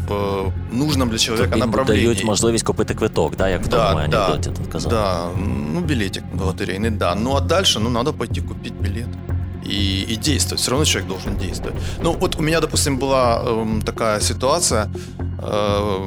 в 0.08 0.52
нужном 0.73 1.08
для 1.08 1.18
человека 1.18 1.50
Тобі 1.50 1.61
направлении. 1.61 2.04
дають 2.04 2.25
можливість 2.25 2.64
купити 2.64 2.94
квиток, 2.94 3.37
да, 3.37 3.49
як 3.49 3.64
в 3.64 3.68
да, 3.68 3.76
тому 3.76 4.08
да, 4.08 4.25
анекдоті 4.26 4.50
ти 4.50 4.70
казав. 4.73 4.92
Да, 4.92 5.28
ну 5.73 5.80
билетик 5.80 6.25
лотерейный, 6.40 6.90
да. 6.90 7.14
Ну 7.14 7.35
а 7.37 7.40
дальше, 7.40 7.80
ну 7.80 7.90
надо 7.90 8.12
пойти 8.12 8.40
купить 8.40 8.75
билет. 8.75 9.08
И, 9.70 10.12
и 10.12 10.16
действовать. 10.16 10.61
Все 10.61 10.70
равно 10.70 10.85
человек 10.85 11.08
должен 11.08 11.37
действовать. 11.37 11.75
Ну, 12.02 12.12
вот 12.12 12.37
у 12.38 12.42
меня, 12.42 12.61
допустим, 12.61 12.99
была 12.99 13.42
э, 13.44 13.80
такая 13.85 14.20
ситуация. 14.20 14.88
Э, 15.42 16.06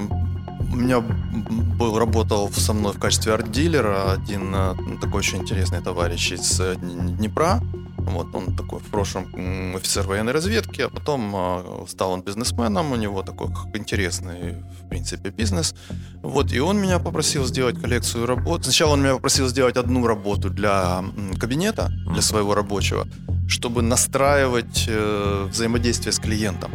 у 0.75 0.77
меня 0.77 1.01
был, 1.01 1.99
работал 1.99 2.51
со 2.53 2.73
мной 2.73 2.93
в 2.93 2.99
качестве 2.99 3.33
арт-дилера 3.33 4.13
один 4.13 4.53
э, 4.55 4.75
такой 5.01 5.21
очень 5.21 5.39
интересный 5.39 5.81
товарищ 5.81 6.33
из 6.33 6.61
э, 6.61 6.75
Днепра. 6.77 7.61
Вот 7.99 8.35
он 8.35 8.57
такой 8.57 8.81
в 8.81 8.91
прошлом 8.91 9.27
офицер 9.77 10.07
военной 10.07 10.33
разведки, 10.33 10.83
а 10.83 10.89
потом 10.91 11.33
а, 11.35 11.85
стал 11.89 12.11
он 12.11 12.23
бизнесменом, 12.23 12.93
у 12.93 12.97
него 12.97 13.23
такой 13.23 13.47
интересный, 13.73 14.63
в 14.83 14.89
принципе, 14.91 15.31
бизнес. 15.31 15.75
Вот, 16.23 16.53
и 16.53 16.61
он 16.61 16.79
меня 16.79 16.99
попросил 16.99 17.47
сделать 17.47 17.81
коллекцию 17.81 18.27
работ. 18.27 18.65
Сначала 18.65 18.93
он 18.93 19.01
меня 19.01 19.15
попросил 19.15 19.49
сделать 19.49 19.79
одну 19.79 20.07
работу 20.07 20.51
для 20.51 21.03
кабинета, 21.41 21.91
для 22.13 22.21
своего 22.21 22.55
рабочего, 22.55 23.07
чтобы 23.49 23.81
настраивать 23.81 24.85
э, 24.87 25.49
взаимодействие 25.51 26.13
с 26.13 26.19
клиентом. 26.19 26.73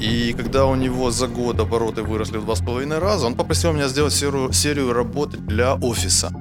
И 0.00 0.32
когда 0.32 0.64
у 0.64 0.74
него 0.74 1.10
за 1.10 1.28
год 1.28 1.60
обороты 1.60 2.02
выросли 2.02 2.38
в 2.38 2.44
два 2.44 2.54
с 2.54 2.60
половиной 2.60 2.98
раза, 2.98 3.26
он 3.26 3.34
попросил 3.34 3.72
меня 3.72 3.88
сделать 3.88 4.14
серию, 4.14 4.52
серию 4.52 4.92
работ 4.92 5.30
для 5.46 5.74
офиса. 5.74 6.32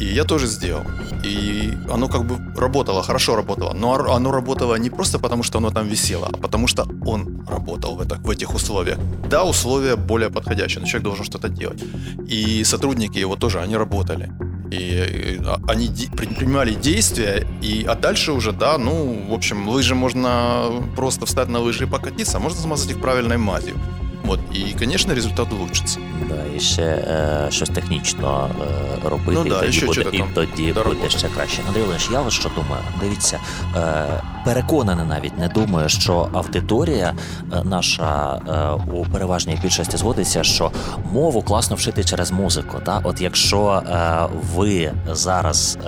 И 0.00 0.04
я 0.04 0.24
тоже 0.24 0.46
сделал. 0.46 0.82
И 1.24 1.72
оно 1.90 2.08
как 2.08 2.24
бы 2.24 2.38
работало, 2.60 3.02
хорошо 3.02 3.36
работало. 3.36 3.72
Но 3.74 3.94
оно 4.14 4.30
работало 4.30 4.76
не 4.78 4.90
просто 4.90 5.18
потому, 5.18 5.42
что 5.42 5.58
оно 5.58 5.70
там 5.70 5.88
висело, 5.88 6.28
а 6.32 6.36
потому 6.36 6.68
что 6.68 6.86
он 7.06 7.44
работал 7.48 7.96
в, 7.96 8.00
это, 8.00 8.16
в 8.16 8.30
этих 8.30 8.54
условиях. 8.54 8.98
Да, 9.28 9.44
условия 9.44 9.96
более 9.96 10.30
подходящие, 10.30 10.80
но 10.80 10.86
человек 10.86 11.04
должен 11.04 11.24
что-то 11.24 11.48
делать. 11.48 11.82
И 12.28 12.64
сотрудники 12.64 13.18
его 13.18 13.36
тоже, 13.36 13.60
они 13.60 13.76
работали. 13.76 14.30
И 14.71 15.39
а, 15.45 15.59
они 15.67 15.89
принимали 16.17 16.73
действия, 16.73 17.45
и, 17.61 17.85
а 17.87 17.95
дальше 17.95 18.31
уже, 18.31 18.51
да, 18.51 18.77
ну, 18.77 19.25
в 19.29 19.33
общем, 19.33 19.67
лыжи 19.69 19.95
можно 19.95 20.71
просто 20.95 21.25
встать 21.25 21.49
на 21.49 21.59
лыжи 21.59 21.83
и 21.83 21.87
покатиться, 21.87 22.37
а 22.37 22.39
можно 22.39 22.59
смазать 22.59 22.91
их 22.91 23.01
правильной 23.01 23.37
мазью. 23.37 23.75
От, 24.27 24.39
І, 24.53 24.75
звісно, 24.79 25.15
результат 25.15 25.53
улучшиться. 25.53 25.99
Да, 26.29 26.55
І 26.55 26.59
ще 26.59 26.81
е, 26.81 27.47
щось 27.49 27.69
технічно 27.69 28.49
е, 29.05 29.09
робити, 29.09 29.31
ну, 29.31 29.49
да, 29.49 29.65
і 29.65 29.71
тоді, 29.71 29.85
буде, 29.85 30.17
і 30.17 30.23
тоді 30.33 30.73
буде 30.73 31.09
ще 31.09 31.27
краще. 31.27 31.61
Андрій 31.67 31.81
Олегович, 31.81 32.09
я 32.11 32.21
ось 32.21 32.33
що 32.33 32.49
думаю. 32.55 32.83
Дивіться, 33.01 33.39
е, 33.75 34.21
переконаний 34.48 35.06
навіть 35.06 35.38
не 35.38 35.48
думаю, 35.48 35.88
що 35.88 36.28
аудиторія 36.32 37.14
е, 37.52 37.62
наша 37.64 38.40
е, 38.48 38.92
у 38.92 39.04
переважній 39.04 39.58
більшості 39.62 39.96
згодиться, 39.96 40.44
що 40.44 40.70
мову 41.12 41.42
класно 41.42 41.76
вчити 41.76 42.04
через 42.04 42.32
музику. 42.32 42.76
Та? 42.86 43.00
От 43.04 43.20
якщо 43.20 43.82
е, 43.86 44.18
ви 44.54 44.92
зараз. 45.12 45.78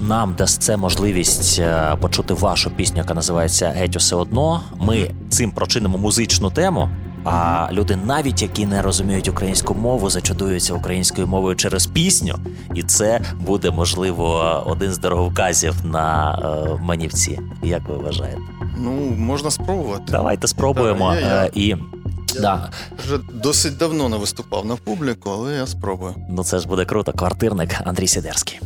Нам 0.00 0.34
дасть 0.38 0.62
це 0.62 0.76
можливість 0.76 1.62
почути 2.00 2.34
вашу 2.34 2.70
пісню, 2.70 2.98
яка 2.98 3.14
називається 3.14 3.68
Геть 3.68 3.96
усе 3.96 4.16
одно. 4.16 4.60
Ми 4.80 5.10
цим 5.28 5.50
прочинимо 5.50 5.98
музичну 5.98 6.50
тему. 6.50 6.88
А 7.24 7.68
люди, 7.72 7.96
навіть 7.96 8.42
які 8.42 8.66
не 8.66 8.82
розуміють 8.82 9.28
українську 9.28 9.74
мову, 9.74 10.10
зачудуються 10.10 10.74
українською 10.74 11.26
мовою 11.26 11.56
через 11.56 11.86
пісню, 11.86 12.34
і 12.74 12.82
це 12.82 13.20
буде 13.40 13.70
можливо 13.70 14.62
один 14.66 14.92
з 14.92 14.98
дороговказів 14.98 15.74
на 15.84 16.38
е, 16.38 16.78
манівці. 16.82 17.40
Як 17.62 17.88
ви 17.88 17.96
вважаєте? 17.96 18.40
Ну 18.78 18.90
можна 19.18 19.50
спробувати. 19.50 20.04
Давайте 20.08 20.46
спробуємо. 20.46 21.14
Да, 21.14 21.20
я, 21.20 21.26
я... 21.26 21.50
І 21.54 21.76
я 22.34 22.40
да. 22.40 22.70
вже 23.04 23.18
досить 23.34 23.76
давно 23.76 24.08
не 24.08 24.16
виступав 24.16 24.66
на 24.66 24.76
публіку, 24.76 25.30
але 25.30 25.54
я 25.54 25.66
спробую. 25.66 26.14
Ну 26.30 26.44
це 26.44 26.58
ж 26.58 26.68
буде 26.68 26.84
круто. 26.84 27.12
Квартирник 27.12 27.70
Андрій 27.84 28.06
Сідерський. 28.06 28.60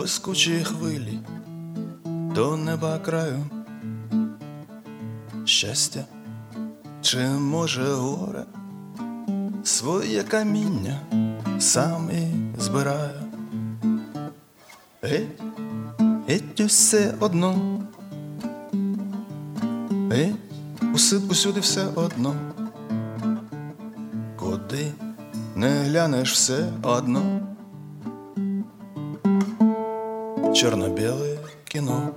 Блискучі 0.00 0.64
хвилі 0.64 1.18
до 2.34 2.56
неба 2.56 2.98
краю. 2.98 3.44
Щастя, 5.44 6.04
чи 7.02 7.18
може 7.28 7.94
горе 7.94 8.44
своє 9.64 10.22
каміння 10.22 11.00
сам 11.58 12.10
і 12.10 12.60
збираю. 12.60 13.20
Геть, 15.02 15.42
геть 16.28 16.60
усе 16.60 17.14
одно, 17.20 17.80
геть 20.10 20.34
усюди, 20.94 21.26
усюди 21.30 21.60
все 21.60 21.86
одно, 21.94 22.34
куди 24.36 24.92
не 25.56 25.84
глянеш 25.84 26.32
все 26.32 26.64
одно. 26.82 27.39
Чорно-біле 30.60 31.38
кіно. 31.64 32.08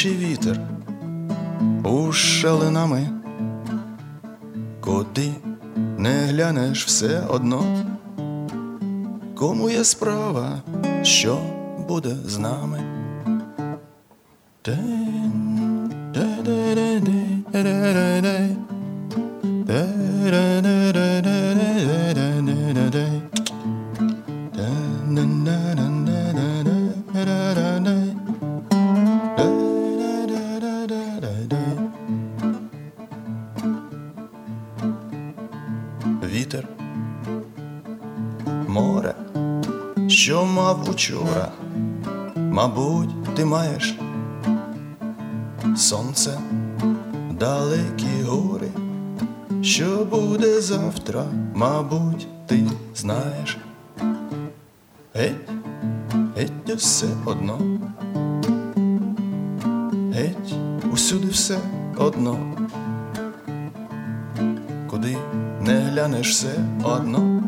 Гарячий 0.00 0.28
вітер 0.28 0.60
у 1.84 2.12
шалинами, 2.12 3.08
куди 4.80 5.32
не 5.98 6.26
глянеш 6.26 6.86
все 6.86 7.22
одно, 7.28 7.84
кому 9.34 9.70
є 9.70 9.84
справа, 9.84 10.62
що 11.02 11.38
буде 11.88 12.16
з 12.26 12.38
нами. 12.38 12.99
Сонце, 45.80 46.38
далекі 47.30 48.22
гори, 48.26 48.68
що 49.62 50.04
буде 50.04 50.60
завтра, 50.60 51.24
мабуть, 51.54 52.28
ти 52.46 52.66
знаєш. 52.96 53.58
Геть, 55.14 55.50
геть 56.36 56.76
все 56.76 57.06
одно, 57.24 57.58
геть, 60.12 60.54
усюди 60.92 61.28
все 61.28 61.58
одно. 61.96 62.38
Куди 64.90 65.16
не 65.60 65.80
глянеш 65.80 66.30
все 66.30 66.54
одно. 66.84 67.42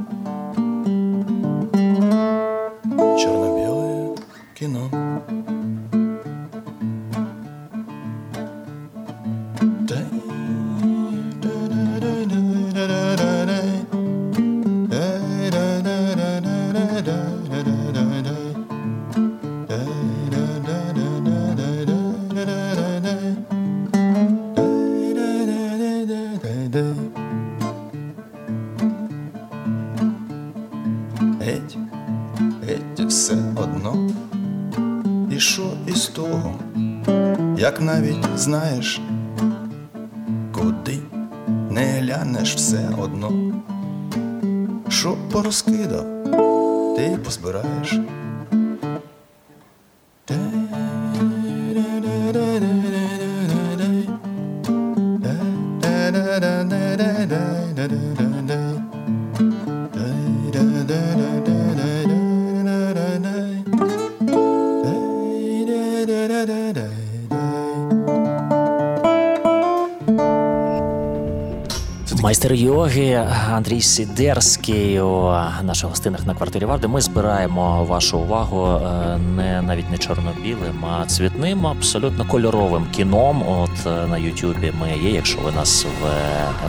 Maria 72.92 73.24
Андрій 73.62 73.80
Сідерський 73.80 75.00
у 75.00 75.22
наших 75.62 75.88
гостинах 75.90 76.26
на 76.26 76.34
квартирі 76.34 76.64
Варди. 76.64 76.88
Ми 76.88 77.00
збираємо 77.00 77.84
вашу 77.84 78.18
увагу 78.18 78.66
е, 78.66 79.18
не 79.18 79.62
навіть 79.62 79.90
не 79.90 79.98
чорно-білим, 79.98 80.84
а 80.84 81.06
цвітним, 81.06 81.66
абсолютно 81.66 82.24
кольоровим 82.24 82.86
кіном. 82.92 83.48
От 83.48 83.86
е, 83.86 84.06
на 84.06 84.18
Ютубі 84.18 84.72
ми 84.80 84.98
є. 85.08 85.10
Якщо 85.10 85.40
ви 85.40 85.52
нас 85.52 85.84
в 85.84 86.04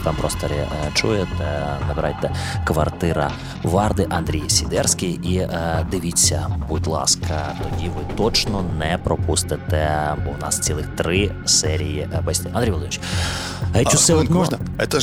fm 0.04 0.16
просторі 0.16 0.52
е, 0.52 0.68
чуєте, 0.94 1.66
набирайте 1.88 2.30
квартира 2.64 3.30
Варди 3.62 4.06
Андрій 4.10 4.42
Сідерський 4.48 5.10
і 5.10 5.48
дивіться, 5.90 6.46
будь 6.68 6.86
ласка, 6.86 7.54
тоді 7.62 7.88
ви 7.88 8.14
точно 8.16 8.64
не 8.78 8.98
пропустите. 9.04 10.14
Бо 10.24 10.30
У 10.30 10.42
нас 10.42 10.58
цілих 10.58 10.86
три 10.86 11.30
серії 11.44 12.08
бесіди. 12.24 12.50
Андрій 12.52 12.70
Володимирович, 12.70 13.00
А, 13.74 13.82
усе 13.92 14.14
одно. 14.14 14.36
можно? 14.36 14.58
Это 14.78 15.00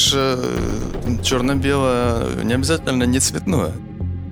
черно-белое, 1.82 2.44
не 2.44 2.54
обязательно 2.54 3.04
не 3.04 3.20
цветное. 3.20 3.74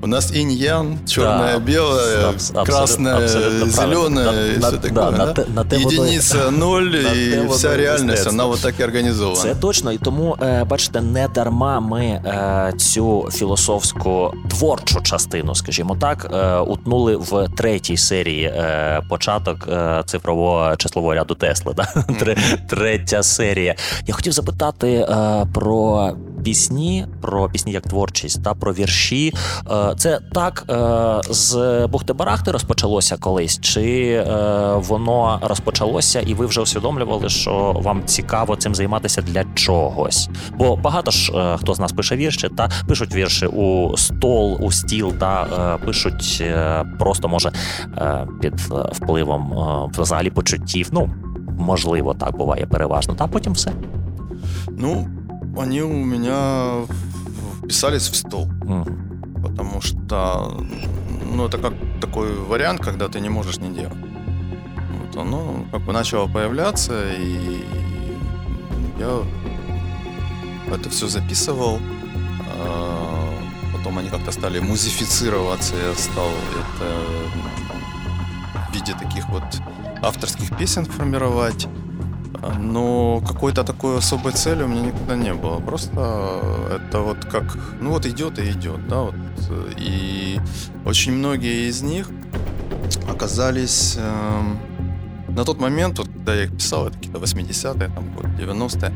У 0.02 0.08
нас 0.08 0.32
инь-ян, 0.32 0.98
черное, 1.08 1.60
белое, 1.60 2.30
абс- 2.30 2.52
абсолютно- 2.54 2.64
красное, 2.66 3.16
абсолютно 3.18 3.74
правильно. 3.76 4.20
и 4.22 4.58
На- 4.58 4.68
все 4.68 4.72
на- 4.72 4.78
такое. 4.82 5.12
да, 5.12 5.34
да? 5.34 5.46
на 5.54 5.64
те 5.66 5.78
воно- 5.78 5.92
Единица 6.04 6.52
ноль, 6.52 6.84
на 6.84 7.38
воно 7.38 7.50
вся 7.52 7.74
і 7.74 7.78
реальность, 7.78 8.04
мистецтво. 8.06 8.32
она 8.32 8.46
вот 8.46 8.62
так 8.62 8.80
и 8.80 8.84
организована. 8.84 9.42
Це 9.42 9.56
точно, 9.56 9.92
і 9.92 9.98
тому, 9.98 10.38
е, 10.42 10.64
бачите, 10.64 11.02
не 11.02 11.28
дарма 11.28 11.80
ми 11.80 12.06
е, 12.06 12.74
цю 12.78 13.30
філософську 13.32 14.34
творчу 14.50 15.02
частину, 15.02 15.56
скажімо 15.56 15.98
так, 16.02 16.28
е, 16.34 16.58
утнули 16.58 17.16
в 17.16 17.48
третій 17.58 17.98
серії 17.98 18.54
початок 19.10 19.68
цифрового 20.06 20.76
числового 20.76 21.14
ряду 21.14 21.36
Тесли. 21.36 21.74
Да? 21.74 21.84
Тре- 22.20 22.38
Третя 22.70 23.24
серія. 23.24 23.76
Я 24.08 24.14
хотів 24.14 24.34
запитати 24.34 25.08
про 25.54 26.12
пісні, 26.44 27.06
про 27.22 27.50
пісні 27.50 27.72
як 27.72 27.84
творчість 27.84 28.44
та 28.44 28.54
про 28.54 28.74
вірші. 28.74 29.34
Е, 29.72 29.89
Це 29.98 30.20
так 30.34 30.64
е, 30.70 31.34
з 31.34 31.56
Бухти-Барахти 31.86 32.52
розпочалося 32.52 33.18
колись, 33.18 33.60
чи 33.62 34.10
е, 34.10 34.24
воно 34.76 35.40
розпочалося, 35.42 36.20
і 36.20 36.34
ви 36.34 36.46
вже 36.46 36.62
усвідомлювали, 36.62 37.30
що 37.30 37.76
вам 37.84 38.02
цікаво 38.06 38.56
цим 38.56 38.76
займатися 38.76 39.22
для 39.22 39.44
чогось? 39.56 40.30
Бо 40.58 40.76
багато 40.76 41.12
ж 41.12 41.32
е, 41.36 41.58
хто 41.58 41.74
з 41.74 41.80
нас 41.80 41.92
пише 41.92 42.16
вірші, 42.16 42.50
та 42.50 42.70
пишуть 42.88 43.16
вірші 43.16 43.46
у 43.46 43.98
стол, 43.98 44.58
у 44.62 44.72
стіл, 44.72 45.14
та 45.14 45.48
е, 45.82 45.86
пишуть 45.86 46.38
е, 46.42 46.86
просто 47.00 47.28
може 47.28 47.52
е, 47.98 48.28
під 48.42 48.60
впливом 48.92 49.54
е, 49.54 50.02
взагалі 50.02 50.30
почуттів. 50.30 50.90
Ну 50.92 51.10
можливо, 51.60 52.14
так 52.14 52.38
буває 52.38 52.66
переважно. 52.66 53.14
Та 53.14 53.28
потім 53.28 53.54
все. 53.54 53.72
Ну, 54.78 55.08
они 55.56 55.82
у 55.82 55.94
меня 55.94 56.72
вписались 57.62 58.10
в 58.10 58.16
стол. 58.16 58.48
Мгм. 58.66 59.09
Потому 59.42 59.82
что, 59.82 60.64
ну, 61.26 61.46
это 61.48 61.58
как 61.58 61.74
такой 62.02 62.34
вариант, 62.34 62.82
когда 62.82 63.08
ты 63.08 63.20
не 63.20 63.30
можешь 63.30 63.58
не 63.58 63.70
делать. 63.70 63.98
Вот. 65.14 65.26
Ну, 65.26 65.66
как 65.72 65.82
бы 65.82 65.94
начало 65.94 66.28
появляться, 66.28 67.14
и 67.14 67.64
я 69.00 69.22
это 70.74 70.90
все 70.90 71.08
записывал. 71.08 71.80
А, 72.58 73.34
потом 73.76 73.98
они 73.98 74.10
как-то 74.10 74.32
стали 74.32 74.60
музифицироваться, 74.60 75.76
я 75.76 75.94
стал 75.96 76.30
это 76.30 76.96
в 78.70 78.74
виде 78.74 78.94
таких 78.94 79.28
вот 79.30 79.44
авторских 80.02 80.56
песен 80.58 80.86
формировать. 80.86 81.68
Но 82.58 83.22
какой-то 83.28 83.64
такой 83.64 83.98
особой 83.98 84.34
цели 84.34 84.64
у 84.64 84.68
меня 84.68 84.82
никогда 84.82 85.16
не 85.16 85.34
было. 85.34 85.60
Просто 85.60 86.42
это 86.72 87.00
вот 87.00 87.26
как, 87.26 87.58
ну 87.82 87.92
вот 87.92 88.06
идет 88.06 88.40
и 88.40 88.52
идет, 88.52 88.88
да, 88.88 89.02
вот. 89.02 89.16
И 89.78 90.40
очень 90.86 91.14
многие 91.14 91.70
из 91.70 91.82
них 91.82 92.10
оказались 93.10 93.98
э, 93.98 94.42
на 95.28 95.44
тот 95.44 95.60
момент, 95.60 96.00
вот, 96.00 96.08
когда 96.08 96.36
я 96.36 96.44
их 96.44 96.54
писал, 96.54 96.88
это 96.88 96.98
какие-то 96.98 97.20
80-е, 97.20 97.90
там, 97.90 98.04
вот, 98.16 98.26
90-е, 98.26 98.94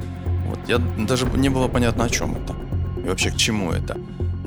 вот, 0.48 0.60
я 0.68 0.78
даже 0.78 1.26
не 1.36 1.50
было 1.50 1.68
понятно, 1.68 2.06
о 2.06 2.10
чем 2.10 2.36
это 2.36 2.56
и 3.04 3.08
вообще 3.08 3.32
к 3.32 3.36
чему 3.36 3.72
это 3.72 3.98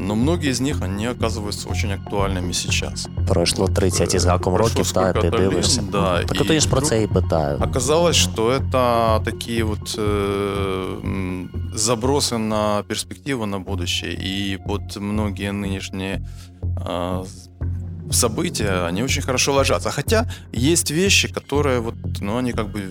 Но 0.05 0.15
многие 0.15 0.49
из 0.49 0.61
них, 0.61 0.81
они 0.81 1.05
оказываются 1.05 1.69
очень 1.69 1.93
актуальными 1.93 2.53
сейчас. 2.53 3.07
Пройшло 3.27 3.67
30 3.67 4.13
із 4.13 4.25
гаком 4.25 4.55
років, 4.55 4.91
та 4.91 5.13
ти 5.13 5.29
дивишся. 5.29 5.83
Да, 5.91 6.23
так 6.23 6.41
от 6.41 6.49
я 6.49 6.59
ж 6.59 6.69
про 6.69 6.81
це 6.81 7.03
і 7.03 7.07
питаю. 7.07 7.57
Оказалось, 7.57 8.15
что 8.15 8.51
это 8.51 9.23
такие 9.23 9.63
вот 9.63 9.95
э, 9.97 11.47
забросы 11.75 12.37
на 12.37 12.83
перспективу 12.87 13.45
на 13.45 13.59
будущее. 13.59 14.13
И 14.13 14.59
вот 14.65 14.97
многие 14.97 15.51
нынешние 15.51 16.21
э, 16.61 17.23
события, 18.11 18.87
они 18.87 19.03
очень 19.03 19.21
хорошо 19.21 19.53
ложатся. 19.53 19.91
Хотя 19.91 20.25
есть 20.53 20.91
вещи, 20.91 21.27
которые 21.27 21.79
вот, 21.79 21.95
ну, 22.21 22.37
они 22.37 22.53
как 22.53 22.71
бы 22.71 22.81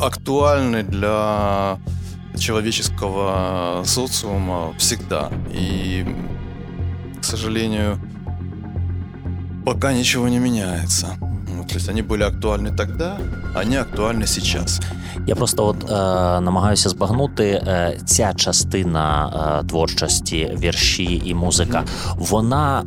актуальны 0.00 0.82
для 0.82 1.78
человеческого 2.39 3.83
социума 3.85 4.73
всегда. 4.77 5.31
И, 5.51 6.05
к 7.19 7.23
сожалению, 7.23 7.99
пока 9.65 9.93
ничего 9.93 10.27
не 10.27 10.39
меняется. 10.39 11.17
То 11.68 11.76
есть 11.76 11.88
они 11.88 12.02
были 12.02 12.24
актуальны 12.24 12.76
тогда, 12.76 13.16
они 13.54 13.76
актуальны 13.76 14.26
сейчас. 14.26 14.80
Я 15.26 15.34
просто 15.34 15.66
от 15.66 15.90
е, 15.90 15.94
намагаюся 16.40 16.88
збагнути 16.88 17.44
е, 17.44 17.98
ця 18.04 18.32
частина 18.34 19.32
е, 19.62 19.68
творчості, 19.68 20.56
вірші 20.58 21.22
і 21.24 21.34
музика. 21.34 21.84
Вона 22.16 22.82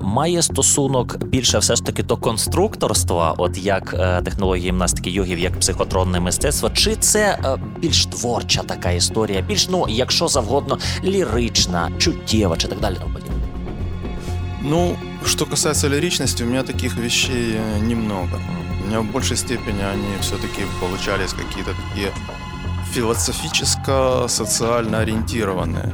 е, 0.00 0.04
має 0.04 0.42
стосунок 0.42 1.24
більше 1.24 1.58
все 1.58 1.76
ж 1.76 1.84
таки 1.84 2.02
до 2.02 2.16
конструкторства, 2.16 3.34
от 3.38 3.58
як 3.58 3.94
е, 3.98 4.22
технології 4.22 4.68
гімнастики 4.68 5.10
йогів, 5.10 5.38
як 5.38 5.60
психотронне 5.60 6.20
мистецтво, 6.20 6.70
чи 6.70 6.96
це 6.96 7.38
е, 7.44 7.56
більш 7.80 8.06
творча 8.06 8.62
така 8.62 8.90
історія, 8.90 9.40
більш 9.40 9.68
ну, 9.68 9.86
якщо 9.88 10.28
завгодно, 10.28 10.78
лірична, 11.04 11.90
чуттєва 11.98 12.56
чи 12.56 12.68
так 12.68 12.80
далі. 12.80 12.96
Ну, 14.63 14.97
что 15.25 15.45
касается 15.45 15.87
лиричности, 15.89 16.43
у 16.43 16.45
меня 16.45 16.63
таких 16.63 16.95
вещей 16.95 17.55
э, 17.57 17.79
немного. 17.79 18.39
У 18.81 18.85
меня 18.87 19.01
в 19.01 19.11
большей 19.11 19.35
степени 19.35 19.81
они 19.81 20.07
все-таки 20.21 20.61
получались 20.79 21.33
какие-то 21.33 21.71
такие 21.89 22.13
философическо-социально 22.93 24.99
ориентированные. 24.99 25.91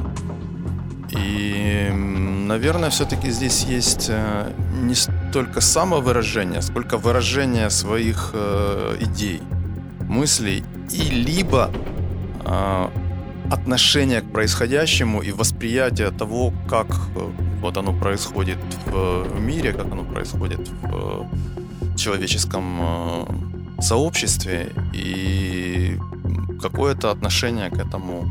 И, 1.10 1.90
наверное, 1.92 2.90
все-таки 2.90 3.32
здесь 3.32 3.64
есть 3.64 4.06
э, 4.08 4.52
не 4.82 4.94
столько 4.94 5.60
самовыражение, 5.60 6.62
сколько 6.62 6.96
выражение 6.96 7.70
своих 7.70 8.30
э, 8.34 8.98
идей, 9.00 9.42
мыслей 10.08 10.62
и 10.92 11.10
либо 11.10 11.72
отношение 13.50 14.20
к 14.20 14.32
происходящему 14.32 15.22
и 15.22 15.32
восприятие 15.32 16.10
того, 16.10 16.52
как 16.68 16.86
вот 17.60 17.76
оно 17.76 17.92
происходит 17.92 18.58
в 18.86 19.40
мире, 19.40 19.72
как 19.72 19.92
оно 19.92 20.04
происходит 20.04 20.70
в 20.82 21.26
человеческом 21.96 22.80
э, 22.80 23.82
сообществе 23.82 24.72
и 24.94 25.98
какое-то 26.62 27.10
отношение 27.10 27.70
к 27.70 27.76
этому 27.76 28.24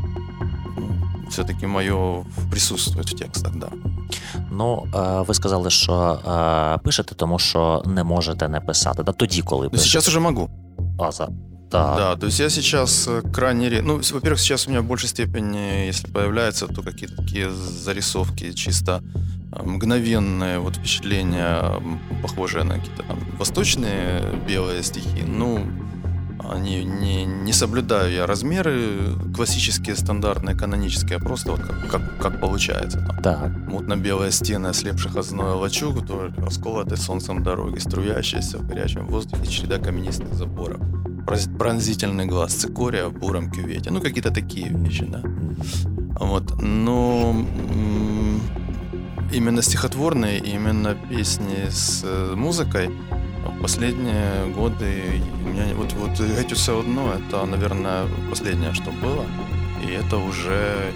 ну, 0.76 1.28
все-таки 1.30 1.66
мое 1.66 2.24
присутствует 2.50 3.10
в 3.10 3.14
текстах, 3.14 3.52
да. 3.56 3.68
Ну, 4.50 4.86
е, 4.94 5.24
ви 5.26 5.34
сказали, 5.34 5.70
що 5.70 5.92
е, 5.94 6.78
пишете, 6.84 7.14
тому 7.14 7.38
що 7.38 7.82
не 7.86 8.04
можете 8.04 8.48
не 8.48 8.60
писати. 8.60 9.02
Да 9.02 9.12
тоді, 9.12 9.42
коли 9.42 9.68
пишете. 9.68 9.86
Ну, 9.86 9.90
сейчас 9.90 10.08
уже 10.08 10.20
могу. 10.20 10.50
А, 10.98 11.12
за... 11.12 11.28
Да. 11.70 11.96
да, 11.96 12.16
то 12.16 12.26
есть 12.26 12.40
я 12.40 12.50
сейчас 12.50 13.06
э, 13.06 13.22
крайне... 13.32 13.80
Ну, 13.80 14.00
во-первых, 14.12 14.40
сейчас 14.40 14.66
у 14.66 14.70
меня 14.70 14.80
в 14.80 14.86
большей 14.86 15.08
степени, 15.08 15.86
если 15.86 16.08
появляются, 16.10 16.66
то 16.66 16.82
какие-то 16.82 17.16
такие 17.16 17.50
зарисовки 17.50 18.52
чисто 18.52 19.02
мгновенное 19.52 20.58
вот 20.58 20.76
впечатление, 20.76 21.80
похожее 22.22 22.64
на 22.64 22.78
какие-то 22.78 23.02
там 23.02 23.18
восточные 23.38 24.22
белые 24.46 24.82
стихи, 24.82 25.22
ну, 25.26 25.64
они 26.48 26.84
не, 26.84 27.24
не 27.24 27.52
соблюдаю 27.52 28.12
я 28.12 28.26
размеры 28.26 29.14
классические, 29.34 29.94
стандартные, 29.94 30.56
канонические, 30.56 31.18
а 31.18 31.20
просто 31.20 31.52
вот 31.52 31.60
как, 31.60 31.88
как, 31.88 32.18
как 32.18 32.40
получается. 32.40 33.04
Там. 33.06 33.22
Так. 33.22 33.50
Мутно-белые 33.68 34.32
стены 34.32 34.68
ослепших 34.68 35.16
от 35.16 35.24
зноя 35.24 35.54
лачуг, 35.54 35.98
расколотые 36.38 36.98
солнцем 36.98 37.42
дороги, 37.42 37.78
струящиеся 37.78 38.58
в 38.58 38.66
горячем 38.66 39.06
воздухе 39.06 39.46
череда 39.46 39.78
каменистых 39.78 40.32
заборов, 40.34 40.80
пронзительный 41.58 42.26
глаз 42.26 42.54
цикория 42.54 43.06
в 43.06 43.12
буром 43.12 43.50
кювете. 43.50 43.90
Ну, 43.90 44.00
какие-то 44.00 44.30
такие 44.30 44.68
вещи, 44.68 45.04
да. 45.04 45.22
Вот. 46.18 46.60
Но 46.60 47.34
именно 49.32 49.62
стихотворные, 49.62 50.38
именно 50.38 50.94
песни 50.94 51.68
с 51.70 52.02
э, 52.04 52.34
музыкой 52.36 52.90
в 53.44 53.62
последние 53.62 54.46
годы 54.54 55.22
у 55.44 55.48
меня 55.48 55.74
вот 55.74 55.92
вот 55.92 56.20
эти 56.20 56.54
все 56.54 56.80
одно 56.80 57.12
это, 57.12 57.44
наверное, 57.46 58.06
последнее, 58.28 58.72
что 58.74 58.90
было, 58.90 59.24
и 59.82 59.90
это 59.92 60.16
уже 60.18 60.92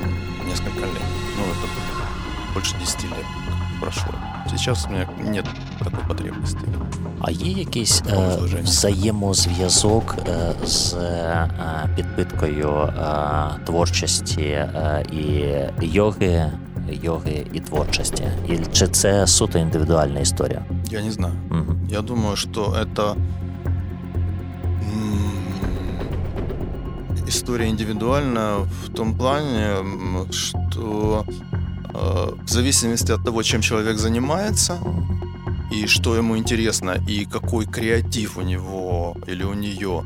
несколько 0.47 0.81
лет. 0.81 1.09
Ну, 1.37 1.44
это 1.44 2.55
больше 2.55 2.75
10 2.79 3.05
лет 3.05 3.43
прошло. 3.84 4.13
Сейчас 4.49 4.86
у 4.86 4.89
меня 4.89 5.08
нет 5.23 5.45
такой 5.80 5.99
потребности. 6.08 6.60
А 7.21 7.32
є 7.32 7.52
якийсь 7.52 8.04
е, 8.10 8.38
взаємозв'язок 8.63 10.15
е, 10.28 10.54
з 10.65 10.93
е, 10.93 11.49
підпиткою 11.95 12.69
е, 12.69 12.95
творчості 13.65 14.41
е, 14.41 15.06
і 15.12 15.45
йоги 15.86 16.52
йоги 16.91 17.47
і 17.54 17.60
творчості? 17.60 18.23
І 18.49 18.58
чи 18.73 18.88
це 18.88 19.28
суто 19.28 19.60
індивідуальна 19.60 20.19
історія? 20.19 20.65
Я 20.89 21.02
не 21.02 21.12
знаю. 21.12 21.34
Угу. 21.52 21.75
Я 21.89 22.02
думаю, 22.02 22.36
что 22.36 22.75
это 22.82 23.15
история 27.30 27.69
индивидуальна 27.69 28.58
в 28.84 28.89
том 28.93 29.13
плане, 29.15 29.78
что 30.32 31.25
э, 31.28 31.34
в 31.94 32.48
зависимости 32.48 33.12
от 33.12 33.24
того, 33.24 33.42
чем 33.42 33.61
человек 33.61 33.98
занимается, 33.98 34.78
и 35.70 35.87
что 35.87 36.16
ему 36.16 36.37
интересно, 36.37 36.96
и 37.09 37.24
какой 37.24 37.66
креатив 37.66 38.37
у 38.37 38.42
него 38.42 39.16
или 39.26 39.42
у 39.42 39.54
нее 39.54 40.04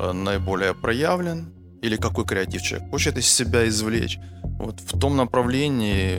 э, 0.00 0.12
наиболее 0.12 0.74
проявлен, 0.74 1.52
или 1.82 1.96
какой 1.96 2.24
креатив 2.24 2.62
человек 2.62 2.90
хочет 2.90 3.18
из 3.18 3.26
себя 3.26 3.66
извлечь, 3.68 4.18
От 4.59 4.81
в 4.81 4.99
тому 4.99 5.15
направленні 5.15 6.17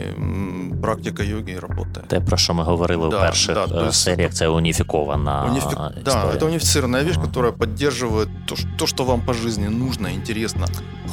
практика 0.83 1.23
йоги 1.23 1.61
працює. 1.97 2.05
Те, 2.07 2.21
про 2.21 2.37
що 2.37 2.55
ми 2.55 2.63
говорили 2.63 3.09
да, 3.11 3.17
в 3.17 3.21
перших 3.21 3.55
да, 3.55 3.65
э, 3.65 3.93
серіях, 3.93 4.33
це 4.33 4.49
уніфікована 4.49 5.45
унифи... 5.45 5.69
история. 5.69 6.03
Да, 6.05 6.25
это 6.35 6.47
унифицированная 6.47 7.05
вещь, 7.05 7.21
которая 7.21 7.53
поддерживает 7.53 8.29
то, 8.47 8.55
то, 8.79 8.87
что 8.87 9.05
вам 9.05 9.21
по 9.21 9.35
жизни 9.35 9.69
нужно, 9.69 10.09
интересно, 10.09 10.67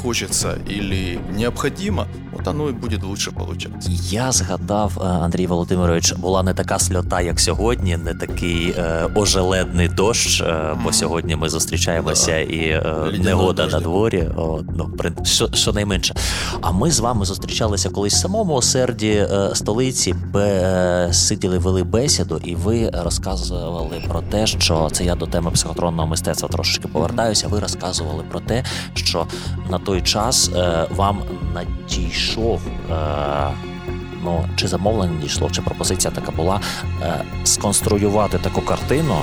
хочется 0.03 0.57
или 0.69 1.19
необходимо, 1.37 2.05
от 2.39 2.47
оно 2.47 2.69
і 2.69 2.71
буде 2.71 2.99
лучше 3.03 3.31
получатися. 3.31 3.89
Я 4.09 4.31
згадав, 4.31 4.93
э, 4.97 5.23
Андрій 5.23 5.47
Володимирович, 5.47 6.13
була 6.13 6.43
не 6.43 6.53
така 6.53 6.79
сльота, 6.79 7.21
як 7.21 7.39
сьогодні, 7.39 7.97
не 7.97 8.13
такий 8.13 8.75
е, 8.77 9.09
ожеледний 9.15 9.87
дощ, 9.87 10.41
е, 10.41 10.75
бо 10.83 10.93
сьогодні 10.93 11.35
ми 11.35 11.49
зустрічаємося 11.49 12.31
да. 12.31 12.39
і 12.39 12.67
е, 12.67 12.83
негода 13.19 13.67
на 13.67 13.79
дворі. 13.79 14.29
О, 14.37 14.59
ну, 14.77 14.89
що, 15.23 15.49
що 15.53 15.73
найменше. 15.73 16.15
А 16.61 16.71
ми 16.71 16.91
з 16.91 16.99
вами 16.99 17.16
вами 17.18 17.26
зустрічалися 17.26 17.90
колись 17.90 18.14
в 18.14 18.16
самому 18.16 18.54
осерді 18.54 19.10
е, 19.10 19.50
столиці, 19.54 20.12
бе, 20.12 21.08
сиділи, 21.12 21.58
вели 21.58 21.84
бесіду, 21.84 22.40
і 22.44 22.54
ви 22.54 22.90
розказували 22.90 24.02
про 24.08 24.20
те, 24.20 24.46
що 24.46 24.88
це 24.92 25.04
я 25.04 25.14
до 25.14 25.26
теми 25.26 25.50
психотронного 25.50 26.08
мистецтва 26.08 26.48
трошечки 26.48 26.88
повертаюся. 26.88 27.48
Ви 27.48 27.60
розказували 27.60 28.24
про 28.30 28.40
те, 28.40 28.64
що 28.94 29.26
на 29.70 29.78
той 29.78 30.02
час 30.02 30.50
е, 30.56 30.86
вам 30.90 31.22
надійшов 31.54 32.60
Е, 34.17 34.17
ну, 34.23 34.45
чи 34.55 34.67
замовлення 34.67 35.21
дійшло, 35.21 35.49
чи 35.51 35.61
пропозиція 35.61 36.13
така 36.13 36.31
була 36.31 36.59
сконструювати 37.43 38.37
таку 38.37 38.61
картину 38.61 39.15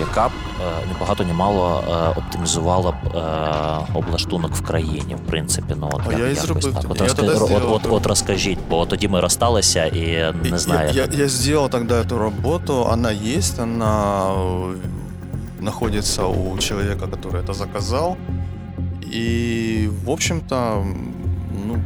яка 0.00 0.28
б 0.28 0.32
не 0.88 1.00
багато 1.00 1.24
ні 1.24 1.32
мало 1.32 1.84
оптимізувала 2.16 2.92
б 2.92 2.96
облаштунок 3.94 4.54
в 4.54 4.62
країні, 4.62 5.14
в 5.14 5.30
принципі. 5.30 5.74
Ну 5.80 5.90
от 5.92 6.02
як, 6.10 6.18
я 6.20 6.26
якось 6.26 6.42
зробив. 6.42 6.74
так. 6.74 6.84
От, 6.90 7.00
розкажи, 7.00 7.30
от, 7.32 7.50
от, 7.52 7.62
от, 7.70 7.86
от 7.90 8.06
розкажіть, 8.06 8.58
бо 8.70 8.86
тоді 8.86 9.08
ми 9.08 9.20
розсталися 9.20 9.84
і 9.84 10.32
не 10.50 10.58
знаю. 10.58 10.90
Я, 10.94 11.02
я, 11.02 11.08
я 11.18 11.28
сделал 11.28 11.68
тогда 11.68 11.94
эту 11.94 12.18
работу, 12.18 12.86
она 12.92 13.12
есть, 13.12 13.58
она 13.58 14.34
находится 15.60 16.26
у 16.26 16.58
человека, 16.58 17.06
который 17.06 17.40
это 17.40 17.54
заказал. 17.54 18.16
И, 19.14 19.90
в 20.04 20.10
общем-то, 20.10 20.84
ну, 21.66 21.76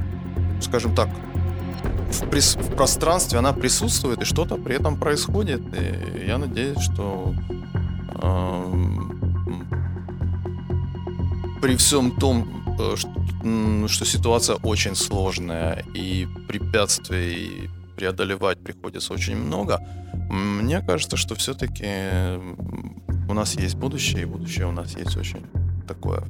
скажем 0.60 0.94
так, 0.94 1.08
в, 2.11 2.23
прис- 2.23 2.61
в 2.61 2.75
пространстве 2.75 3.39
она 3.39 3.53
присутствует, 3.53 4.21
и 4.21 4.25
что-то 4.25 4.55
при 4.55 4.75
этом 4.75 4.97
происходит. 4.97 5.61
И 5.73 6.27
я 6.27 6.37
надеюсь, 6.37 6.79
что 6.79 7.33
э, 8.21 8.73
при 11.61 11.75
всем 11.75 12.11
том, 12.11 12.47
что, 12.95 13.87
что 13.87 14.05
ситуация 14.05 14.55
очень 14.57 14.95
сложная 14.95 15.85
и 15.93 16.27
препятствий 16.47 17.69
преодолевать 17.95 18.59
приходится 18.63 19.13
очень 19.13 19.37
много, 19.37 19.79
мне 20.29 20.81
кажется, 20.81 21.17
что 21.17 21.35
все-таки 21.35 21.85
у 23.29 23.33
нас 23.33 23.55
есть 23.55 23.75
будущее, 23.75 24.23
и 24.23 24.25
будущее 24.25 24.65
у 24.67 24.71
нас 24.71 24.95
есть 24.95 25.15
очень 25.17 25.45
такое 25.87 26.23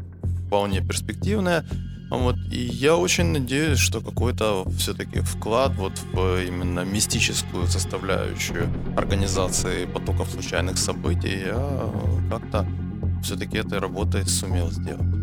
вполне 0.48 0.82
перспективное. 0.82 1.66
Вот, 2.11 2.37
и 2.53 2.59
я 2.59 2.95
очень 2.95 3.33
надеюсь, 3.33 3.79
что 3.79 4.01
какой-то 4.01 4.65
все-таки 4.79 5.21
вклад 5.21 5.75
вот 5.77 5.93
в 6.13 6.47
именно 6.47 6.85
мистическую 6.85 7.67
составляющую 7.67 8.69
организации 8.97 9.87
потоков 9.87 10.29
случайных 10.31 10.79
событий 10.79 11.47
я 11.47 11.91
как-то 12.31 12.67
все-таки 13.23 13.59
этой 13.59 13.81
работой 13.81 14.25
сумел 14.27 14.71
сделать. 14.71 15.17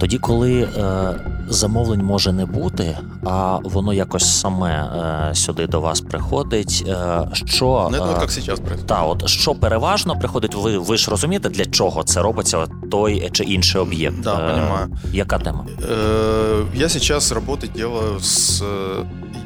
Тоді, 0.00 0.18
коли 0.18 0.60
е, 0.62 1.14
замовлень 1.48 2.02
може 2.02 2.32
не 2.32 2.46
бути, 2.46 2.98
а 3.24 3.58
воно 3.64 3.92
якось 3.92 4.40
саме 4.40 4.70
е, 4.70 5.34
сюди 5.34 5.66
до 5.66 5.80
вас 5.80 6.00
приходить. 6.00 6.84
Е, 6.88 7.28
що 7.32 7.88
ну, 7.92 7.98
це, 8.28 8.40
як 8.40 8.56
зараз 8.56 8.60
та, 8.86 9.02
от 9.02 9.28
що 9.28 9.54
переважно 9.54 10.18
приходить, 10.18 10.54
ви 10.54 10.78
ви 10.78 10.96
ж 10.96 11.10
розумієте, 11.10 11.48
для 11.48 11.64
чого 11.64 12.02
це 12.02 12.22
робиться 12.22 12.66
той 12.91 13.29
чи 13.31 13.43
інший 13.43 13.81
об'єкт? 13.81 14.19
Да, 14.19 14.33
е, 14.33 14.53
понимаю. 14.53 14.97
Яка 15.13 15.37
тема? 15.39 15.65
Е, 15.91 16.63
я 16.75 16.89
зараз 16.89 17.31
роботи 17.31 17.67
делаю 17.75 18.19
з 18.19 18.63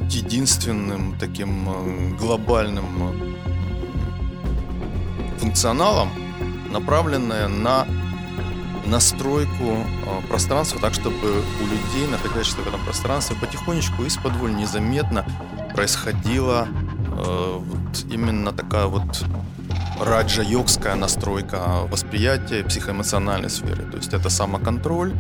единственным 0.10 1.18
таким 1.20 1.68
глобальным 2.20 2.86
функционалом, 5.40 6.10
направленное 6.72 7.48
на 7.48 7.86
настройку 8.86 9.78
пространства 10.30 10.80
так, 10.82 10.94
чтобы 10.94 11.44
у 11.62 11.64
людей, 11.64 12.08
находящихся 12.12 12.62
в 12.62 12.68
этом 12.68 12.80
пространстве, 12.86 13.36
потихонечку 13.42 14.04
из-под 14.04 14.34
незаметно 14.58 15.26
происходила 15.74 16.68
э, 16.68 17.60
вот 17.60 18.14
именно 18.14 18.52
такая 18.52 18.86
вот 18.86 19.26
раджа-йогская 20.00 20.96
настройка 20.96 21.88
восприятия 21.90 22.64
психоэмоциональной 22.64 23.50
сферы. 23.50 23.84
То 23.92 23.98
есть 23.98 24.14
это 24.14 24.30
самоконтроль, 24.30 25.14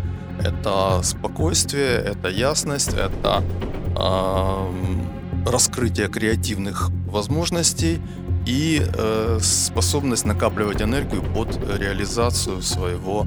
это 0.43 1.01
спокойствие, 1.03 1.97
это 1.97 2.29
ясность, 2.29 2.93
это 2.93 3.43
э, 3.97 5.49
раскрытие 5.49 6.07
креативных 6.07 6.89
возможностей 7.07 8.01
и 8.45 8.85
э, 8.85 9.39
способность 9.41 10.25
накапливать 10.25 10.81
энергию 10.81 11.23
под 11.23 11.57
реализацию 11.79 12.61
своего 12.61 13.25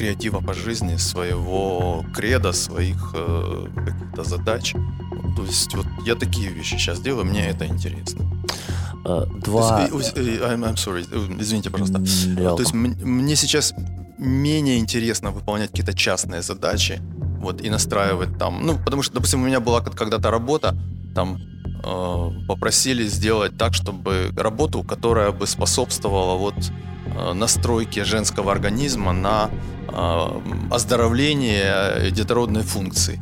креатива 0.00 0.40
по 0.40 0.54
жизни, 0.54 0.96
своего 0.96 2.06
креда, 2.14 2.52
своих 2.52 3.12
э, 3.14 3.66
каких-то 3.76 4.24
задач. 4.24 4.72
То 5.36 5.44
есть 5.44 5.74
вот 5.74 5.86
я 6.06 6.14
такие 6.14 6.48
вещи 6.48 6.76
сейчас 6.76 7.00
делаю, 7.00 7.26
мне 7.26 7.46
это 7.48 7.66
интересно. 7.66 8.24
Э, 9.04 9.26
два... 9.44 9.86
Э, 9.86 9.88
э, 9.88 10.54
I'm, 10.54 10.64
I'm 10.64 10.74
sorry, 10.74 11.06
извините, 11.40 11.70
пожалуйста. 11.70 11.98
Mm, 11.98 12.56
То 12.56 12.62
есть 12.62 12.74
мне 12.74 13.36
сейчас 13.36 13.74
менее 14.18 14.78
интересно 14.78 15.30
выполнять 15.30 15.70
какие-то 15.70 15.94
частные 15.94 16.42
задачи, 16.42 17.00
вот, 17.40 17.62
и 17.62 17.70
настраивать 17.70 18.38
там, 18.38 18.66
ну, 18.66 18.78
потому 18.84 19.02
что, 19.02 19.14
допустим, 19.14 19.42
у 19.42 19.46
меня 19.46 19.60
была 19.60 19.80
когда-то 19.80 20.30
работа, 20.30 20.76
там, 21.14 21.38
э, 21.82 22.30
попросили 22.46 23.06
сделать 23.06 23.56
так, 23.56 23.72
чтобы 23.74 24.30
работу, 24.36 24.82
которая 24.82 25.32
бы 25.32 25.46
способствовала 25.46 26.36
вот 26.36 26.54
настройке 27.34 28.04
женского 28.04 28.52
организма 28.52 29.12
на 29.12 29.50
оздоровление 30.70 32.10
детородной 32.12 32.62
функции. 32.62 33.20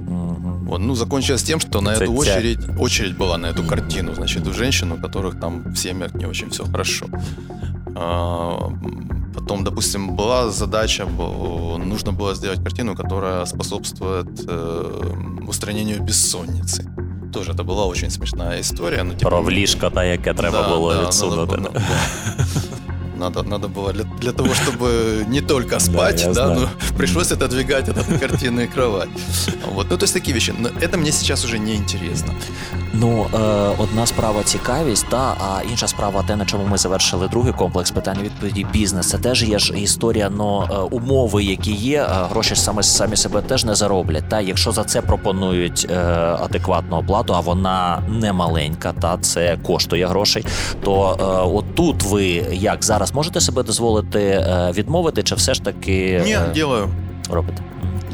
Вот, 0.68 0.80
ну, 0.80 0.94
закончилось 0.94 1.42
тем, 1.42 1.60
что 1.60 1.80
на 1.80 1.94
эту 1.94 2.12
очередь, 2.12 2.58
очередь 2.78 3.16
была 3.16 3.38
на 3.38 3.46
эту 3.46 3.64
картину, 3.64 4.14
значит, 4.14 4.46
у 4.46 4.52
женщин, 4.52 4.92
у 4.92 4.96
которых 4.96 5.40
там 5.40 5.62
в 5.62 5.76
семьях 5.76 6.14
не 6.14 6.26
очень 6.26 6.50
все 6.50 6.64
хорошо. 6.64 7.06
Потом, 9.34 9.64
допустим, 9.64 10.16
была 10.16 10.50
задача, 10.50 11.06
нужно 11.06 12.12
было 12.12 12.34
сделать 12.34 12.62
картину, 12.62 12.94
которая 12.94 13.46
способствует 13.46 14.28
э, 14.46 15.44
устранению 15.48 16.02
бессонницы. 16.02 16.84
Тоже 17.32 17.52
это 17.52 17.64
была 17.64 17.86
очень 17.86 18.10
смешная 18.10 18.60
история. 18.60 19.04
Но, 19.04 19.14
типа, 19.14 19.30
Про 19.30 19.42
вліжко, 19.42 19.90
та 19.90 20.04
яке 20.04 20.34
треба 20.34 20.62
да, 20.62 20.68
було 20.68 20.94
да, 20.94 21.06
відсунути. 21.06 21.56
Надо, 21.56 21.70
да. 21.74 21.82
надо, 23.17 23.43
надо 23.43 23.67
было 23.67 23.93
для, 23.93 24.03
для 24.03 24.31
того, 24.31 24.49
чтобы 24.53 25.25
не 25.27 25.41
только 25.41 25.79
спать, 25.79 26.25
да, 26.33 26.47
да 26.47 26.55
но 26.55 26.69
пришлось 26.97 27.31
отодвигать 27.31 27.87
эту 27.87 28.19
картинную 28.19 28.69
кровать. 28.69 29.09
Вот. 29.73 29.87
Ну, 29.89 29.97
то 29.97 30.03
есть 30.03 30.13
такие 30.13 30.33
вещи. 30.33 30.53
Но 30.59 30.69
это 30.81 30.97
мне 30.97 31.11
сейчас 31.11 31.45
уже 31.45 31.59
не 31.59 31.75
интересно. 31.75 32.33
Ну, 32.93 33.25
е, 33.33 33.37
одна 33.77 34.05
справа 34.05 34.43
цікавість, 34.43 35.05
та 35.09 35.17
а 35.17 35.61
інша 35.71 35.87
справа 35.87 36.23
те, 36.27 36.35
на 36.35 36.45
чому 36.45 36.67
ми 36.67 36.77
завершили 36.77 37.27
другий 37.27 37.53
комплекс 37.53 37.91
питання 37.91 38.23
відповіді 38.23 38.65
бізнес. 38.73 39.09
Це 39.09 39.17
теж 39.17 39.43
є 39.43 39.59
ж 39.59 39.73
історія, 39.73 40.29
но 40.29 40.69
е, 40.71 40.95
умови, 40.95 41.43
які 41.43 41.71
є, 41.71 42.01
е, 42.01 42.07
гроші 42.29 42.55
саме 42.55 42.83
самі 42.83 43.15
себе 43.15 43.41
теж 43.41 43.65
не 43.65 43.75
зароблять. 43.75 44.29
Та 44.29 44.41
якщо 44.41 44.71
за 44.71 44.83
це 44.83 45.01
пропонують 45.01 45.87
е, 45.91 45.97
адекватну 46.41 46.97
оплату, 46.97 47.35
а 47.35 47.39
вона 47.39 48.03
не 48.09 48.33
маленька, 48.33 48.93
та 49.01 49.17
це 49.17 49.57
коштує 49.63 50.07
грошей. 50.07 50.45
То 50.83 51.17
е, 51.19 51.23
от 51.55 51.75
тут 51.75 52.03
ви 52.03 52.25
як 52.51 52.83
зараз 52.83 53.06
можете 53.13 53.41
себе 53.41 53.63
дозволити 53.63 54.19
е, 54.19 54.71
відмовити, 54.73 55.23
чи 55.23 55.35
все 55.35 55.53
ж 55.53 55.63
таки 55.63 56.21
Ні, 56.25 56.31
е, 56.33 56.51
ділаю. 56.53 56.89
робите? 57.29 57.63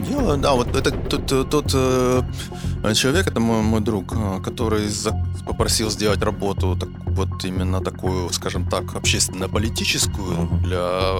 Делаю, 0.10 0.38
да, 0.38 0.54
вот 0.54 0.76
это 0.76 0.92
тот, 1.08 1.50
тот 1.50 1.74
э, 1.76 2.96
человек, 2.96 3.28
это 3.28 3.40
мой, 3.40 3.62
мой 3.62 3.82
друг, 3.82 4.14
который 4.42 4.88
за, 4.88 5.12
попросил 5.46 5.90
сделать 5.90 6.24
работу, 6.24 6.76
так, 6.80 6.90
вот 7.06 7.46
именно 7.46 7.82
такую, 7.82 8.30
скажем 8.32 8.66
так, 8.66 8.96
общественно-политическую 8.96 10.50
для 10.64 11.18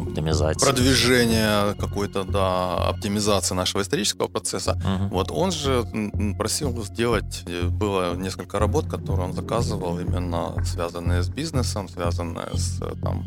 оптимизации. 0.00 0.66
продвижения 0.66 1.74
какой-то, 1.74 2.24
да, 2.24 2.88
оптимизации 2.88 3.54
нашего 3.54 3.82
исторического 3.82 4.28
процесса. 4.28 4.72
Угу. 4.72 5.14
Вот 5.14 5.30
он 5.30 5.52
же 5.52 5.84
просил 6.36 6.84
сделать, 6.84 7.44
э, 7.46 7.68
было 7.68 8.14
несколько 8.14 8.58
работ, 8.58 8.88
которые 8.88 9.28
он 9.28 9.32
заказывал, 9.32 9.98
именно 9.98 10.54
связанные 10.64 11.22
с 11.22 11.28
бизнесом, 11.28 11.88
связанные 11.88 12.48
с 12.54 12.78
там 13.02 13.24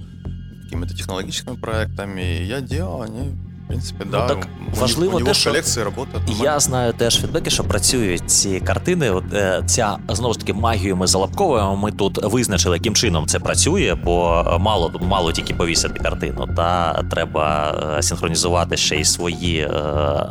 какими-то 0.63 0.95
технологическими 0.95 1.55
проектами. 1.55 2.21
И 2.21 2.45
я 2.45 2.61
делал, 2.61 3.01
они 3.01 3.35
принципі, 3.71 4.03
ну, 4.05 4.11
да. 4.11 4.27
так 4.27 4.47
важливо 4.79 5.17
у 5.17 5.21
те, 5.21 5.33
що 5.33 5.49
колекції 5.49 5.85
роботи. 5.85 6.11
Я 6.43 6.59
знаю 6.59 6.93
теж 6.93 7.21
фідбеки, 7.21 7.49
що 7.49 7.63
працюють 7.63 8.31
ці 8.31 8.59
картини. 8.59 9.09
От 9.09 9.33
е, 9.33 9.63
ця 9.65 9.97
знову 10.09 10.33
ж 10.33 10.39
таки 10.39 10.53
магію 10.53 10.95
ми 10.95 11.07
залапковуємо. 11.07 11.75
Ми 11.75 11.91
тут 11.91 12.23
визначили, 12.23 12.77
яким 12.77 12.95
чином 12.95 13.27
це 13.27 13.39
працює, 13.39 13.97
бо 14.03 14.45
мало 14.59 14.91
мало 15.01 15.31
тільки 15.31 15.53
повісити 15.53 15.99
картину. 15.99 16.47
Та 16.55 16.93
треба 17.11 17.75
е, 17.97 18.01
синхронізувати 18.01 18.77
ще 18.77 18.95
й 18.95 19.05
свої 19.05 19.59
е, 19.59 19.69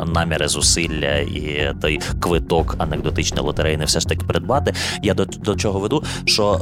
наміри, 0.06 0.48
зусилля 0.48 1.16
і 1.16 1.74
той 1.80 2.00
квиток 2.20 2.74
анекдотичний 2.78 3.44
лотерейний 3.44 3.86
все 3.86 4.00
ж 4.00 4.08
таки 4.08 4.26
придбати. 4.26 4.74
Я 5.02 5.14
до 5.14 5.24
до 5.24 5.56
чого 5.56 5.80
веду, 5.80 6.04
що 6.24 6.60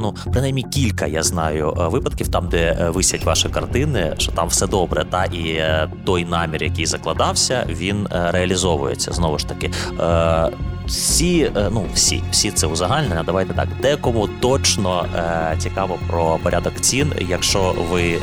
ну 0.00 0.14
принаймні 0.32 0.62
кілька 0.62 1.06
я 1.06 1.22
знаю 1.22 1.74
випадків, 1.76 2.28
там 2.28 2.48
де 2.48 2.90
висять 2.94 3.24
ваші 3.24 3.48
картини, 3.48 4.14
що 4.18 4.32
там 4.32 4.48
все 4.48 4.66
добре, 4.66 5.04
та 5.10 5.24
і 5.24 5.62
той 6.06 6.24
намір, 6.24 6.62
який 6.62 6.86
закладався, 6.86 7.66
він 7.68 8.06
е, 8.06 8.30
реалізовується 8.30 9.12
знову 9.12 9.38
ж 9.38 9.48
таки. 9.48 9.70
Е, 10.00 10.50
всі, 10.86 11.50
е, 11.56 11.68
ну 11.72 11.84
всі, 11.94 12.22
всі 12.30 12.50
це 12.50 12.66
узагальнення. 12.66 13.22
Давайте 13.26 13.54
так. 13.54 13.68
Декому 13.82 14.28
точно 14.40 15.06
е, 15.16 15.56
цікаво 15.58 15.98
про 16.06 16.38
порядок 16.42 16.80
цін. 16.80 17.12
Якщо 17.28 17.74
ви 17.90 18.02
е, 18.02 18.18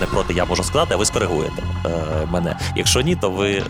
не 0.00 0.06
проти, 0.06 0.34
я 0.34 0.44
можу 0.44 0.62
сказати, 0.62 0.94
а 0.94 0.96
ви 0.96 1.04
скоригуєте 1.04 1.62
е, 1.86 1.90
мене. 2.30 2.56
Якщо 2.76 3.00
ні, 3.00 3.16
то 3.16 3.30
ви 3.30 3.62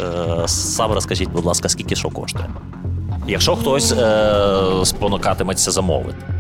сам 0.47 0.93
розкажіть, 0.93 1.29
будь 1.29 1.45
ласка, 1.45 1.69
скільки 1.69 1.97
що 1.97 2.09
коштує. 2.09 2.49
Якщо 3.27 3.57
хтось 3.57 3.95
спонукатиметься 4.88 5.71
замовити. 5.71 6.34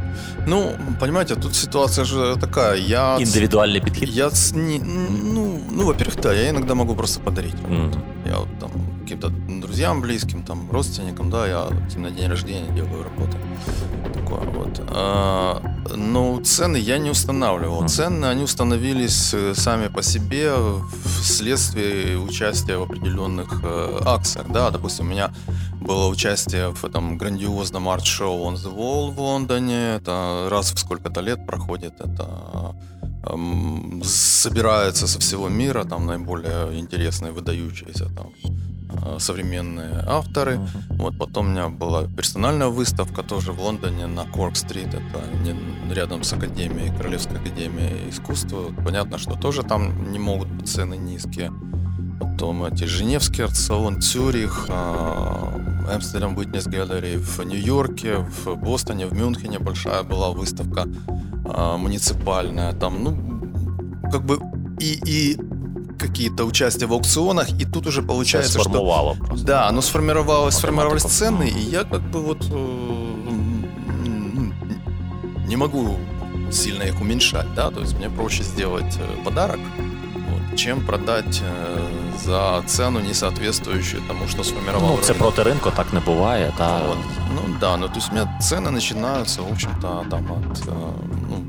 Ну, 0.46 0.76
понимаете, 1.00 1.34
тут 1.34 1.54
ситуация 1.54 2.04
же 2.04 2.36
такая. 2.36 2.76
Я 2.76 3.16
Индивидуальный 3.18 3.80
подход. 3.80 4.08
Я 4.08 4.30
не, 4.54 4.78
ну, 4.78 5.60
ну, 5.70 5.86
во-первых, 5.86 6.20
да, 6.20 6.32
я 6.32 6.50
иногда 6.50 6.74
могу 6.74 6.94
просто 6.94 7.20
подарить. 7.20 7.54
Мгм. 7.68 7.92
Я 8.26 8.38
вот 8.38 8.48
там 8.60 8.70
каким-то 9.04 9.28
друзьям 9.28 10.00
близким, 10.00 10.42
там, 10.42 10.70
родственникам, 10.70 11.30
да, 11.30 11.46
я 11.46 11.68
им 11.94 12.02
на 12.02 12.10
день 12.10 12.28
рождения 12.28 12.74
делаю 12.74 13.04
работы. 13.04 13.36
Такое 14.12 14.40
вот. 14.40 14.80
А, 14.88 15.62
но 15.94 16.40
цены 16.40 16.76
я 16.76 16.98
не 16.98 17.10
устанавливал. 17.10 17.88
Цены, 17.88 18.26
они 18.26 18.44
установились 18.44 19.34
э, 19.34 19.54
сами 19.54 19.88
по 19.88 20.02
себе 20.02 20.52
вследствие 21.20 22.18
участия 22.18 22.76
в 22.76 22.82
определенных 22.82 23.60
э, 23.62 24.00
акциях, 24.04 24.46
да, 24.48 24.70
допустим, 24.70 25.06
у 25.06 25.10
меня 25.10 25.32
было 25.80 26.08
участие 26.08 26.70
в 26.70 26.84
этом 26.84 27.18
грандиозном 27.18 27.88
арт-шоу 27.88 28.50
On 28.50 28.54
the 28.54 28.74
Wall 28.74 29.10
в 29.10 29.20
Лондоне, 29.20 29.96
это 29.96 30.48
раз 30.50 30.72
в 30.72 30.78
сколько-то 30.78 31.20
лет 31.20 31.46
проходит, 31.46 32.00
это 32.00 32.74
эм, 33.26 34.02
собираются 34.04 35.06
со 35.06 35.18
всего 35.18 35.48
мира, 35.48 35.84
там 35.84 36.06
наиболее 36.06 36.78
интересные, 36.78 37.32
выдающиеся 37.32 38.06
там 38.14 38.32
современные 39.18 40.04
авторы. 40.06 40.60
Вот 40.90 41.18
потом 41.18 41.46
у 41.46 41.50
меня 41.50 41.68
была 41.68 42.04
персональная 42.04 42.68
выставка 42.68 43.22
тоже 43.22 43.52
в 43.52 43.60
Лондоне 43.60 44.06
на 44.06 44.24
Корк-стрит, 44.24 44.88
это 44.88 45.22
не- 45.42 45.94
рядом 45.94 46.22
с 46.22 46.32
Академией, 46.32 46.94
Королевской 46.96 47.38
Академией 47.38 48.10
искусства. 48.10 48.72
Понятно, 48.84 49.18
что 49.18 49.34
тоже 49.34 49.62
там 49.62 50.12
не 50.12 50.18
могут 50.18 50.48
быть 50.48 50.68
цены 50.68 50.96
низкие. 50.96 51.52
Потом 52.20 52.64
эти 52.64 52.84
Женевский 52.84 53.42
арт-салон, 53.42 54.00
Цюрих, 54.00 54.68
Амстердам 54.70 56.38
Witness 56.38 56.68
Gallery 56.68 57.18
в 57.18 57.44
Нью-Йорке, 57.44 58.16
в 58.18 58.56
Бостоне, 58.56 59.06
в 59.06 59.12
Мюнхене 59.12 59.58
большая 59.58 60.02
была 60.02 60.30
выставка 60.30 60.88
а, 61.44 61.76
муниципальная. 61.76 62.72
Там, 62.72 63.04
ну, 63.04 64.10
как 64.10 64.24
бы 64.24 64.40
и, 64.80 64.98
и 65.04 65.38
какие-то 65.98 66.44
участия 66.44 66.86
в 66.86 66.92
аукционах, 66.92 67.50
и 67.60 67.64
тут 67.64 67.86
уже 67.86 68.02
получается, 68.02 68.58
что 68.60 68.70
просто. 69.18 69.46
да, 69.46 69.68
оно 69.68 69.82
сформировалось, 69.82 70.54
сформировались 70.54 71.02
цены, 71.02 71.48
и 71.48 71.60
я 71.60 71.84
как 71.84 72.00
бы 72.10 72.20
вот 72.20 72.44
э, 72.50 72.54
м, 74.06 74.54
не 75.48 75.56
могу 75.56 75.96
сильно 76.50 76.82
их 76.84 77.00
уменьшать, 77.00 77.54
да, 77.54 77.70
то 77.70 77.80
есть 77.80 77.96
мне 77.98 78.08
проще 78.10 78.42
сделать 78.42 78.96
э, 78.98 79.24
подарок, 79.24 79.60
вот, 80.30 80.56
чем 80.56 80.80
продать 80.86 81.42
э, 81.42 81.78
за 82.24 82.62
цену, 82.66 83.00
не 83.00 83.14
соответствующую 83.14 84.02
тому, 84.08 84.28
что 84.28 84.44
сформировал 84.44 84.90
Ну, 84.96 84.98
це 85.02 85.12
рынок. 85.12 85.18
проти 85.18 85.42
ринку 85.42 85.70
так 85.76 85.92
не 85.92 86.00
буває. 86.00 86.52
Та... 86.58 86.78
Вот. 86.88 86.98
Ну 87.34 87.40
да, 87.60 87.76
ну 87.76 87.88
то 87.88 87.94
есть 87.96 88.10
у 88.12 88.14
меня 88.14 88.38
цены 88.40 88.70
начинаются, 88.70 89.42
в 89.42 89.52
общем-то, 89.52 90.04
там 90.10 90.26
от, 90.30 90.66
ну, 90.66 90.94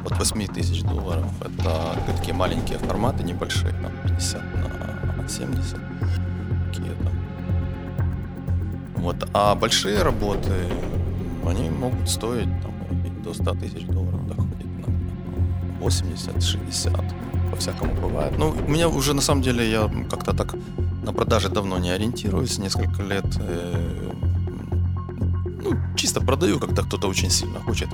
от 0.05 0.17
8 0.17 0.47
тысяч 0.47 0.83
долларов. 0.83 1.25
Это 1.41 1.95
такие 2.07 2.33
маленькие 2.33 2.77
форматы, 2.77 3.23
небольшие, 3.23 3.73
там 3.73 3.91
50 4.03 4.41
на 4.55 5.27
70. 5.29 5.77
Такие 6.67 6.91
там. 7.03 7.13
Вот. 8.95 9.29
А 9.33 9.55
большие 9.55 10.03
работы, 10.03 10.53
они 11.45 11.69
могут 11.69 12.09
стоить 12.09 12.49
там, 12.61 12.73
до 13.23 13.33
100 13.33 13.53
тысяч 13.55 13.85
долларов 13.85 14.27
доходит 14.27 14.67
на 14.87 15.85
80-60. 15.85 17.51
По-всякому 17.51 17.93
бывает. 17.93 18.33
Ну, 18.37 18.55
у 18.67 18.71
меня 18.71 18.87
уже 18.89 19.13
на 19.13 19.21
самом 19.21 19.41
деле 19.41 19.69
я 19.69 19.89
как-то 20.09 20.33
так 20.33 20.55
на 21.03 21.13
продаже 21.13 21.49
давно 21.49 21.77
не 21.77 21.91
ориентируюсь, 21.91 22.57
несколько 22.57 23.03
лет. 23.03 23.25
э, 23.39 24.11
ну, 25.65 25.75
чисто 25.95 26.21
продаю, 26.21 26.59
когда 26.59 26.81
кто-то 26.81 27.07
очень 27.09 27.29
сильно 27.29 27.59
хочет. 27.65 27.89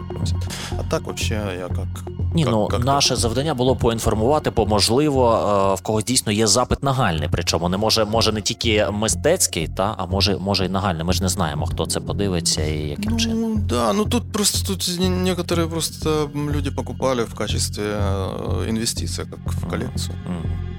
А 0.80 0.84
так 0.92 1.02
вообще 1.04 1.34
я 1.60 1.68
как... 1.68 1.88
Ні, 2.34 2.44
как- 2.44 2.52
ну 2.54 2.68
как-то- 2.68 2.86
наше 2.86 3.16
завдання 3.16 3.54
було 3.54 3.76
поінформувати, 3.76 4.50
бо 4.50 4.66
можливо, 4.66 5.34
е, 5.72 5.76
в 5.76 5.82
когось 5.82 6.04
дійсно 6.04 6.32
є 6.32 6.48
запит 6.48 6.84
нагальний. 6.84 7.30
Причому 7.32 7.70
не 7.70 7.78
може, 7.78 8.06
може 8.06 8.32
не 8.32 8.42
тільки 8.42 8.88
мистецький, 8.92 9.68
та 9.68 9.96
а 9.98 10.06
може, 10.06 10.38
може 10.38 10.66
і 10.66 10.70
нагальний. 10.70 11.04
Ми 11.04 11.14
ж 11.14 11.24
не 11.24 11.30
знаємо, 11.30 11.66
хто 11.66 11.86
це 11.86 12.00
подивиться 12.00 12.64
і 12.66 12.78
яким 12.90 13.18
чином. 13.20 13.40
Ну, 13.42 13.56
да, 13.70 13.94
ну 13.94 14.06
тут 14.06 14.32
просто 14.32 14.68
тут 14.76 15.00
не- 15.00 15.34
некоторые 15.34 15.68
просто 15.68 16.30
люди 16.56 16.72
покупали 16.72 17.24
в 17.24 17.34
качестве 17.34 17.84
э, 17.84 18.70
инвестиции, 18.70 19.26
как 19.26 19.40
в 19.54 19.66
коллекцию. 19.70 20.16
Мгм. 20.28 20.71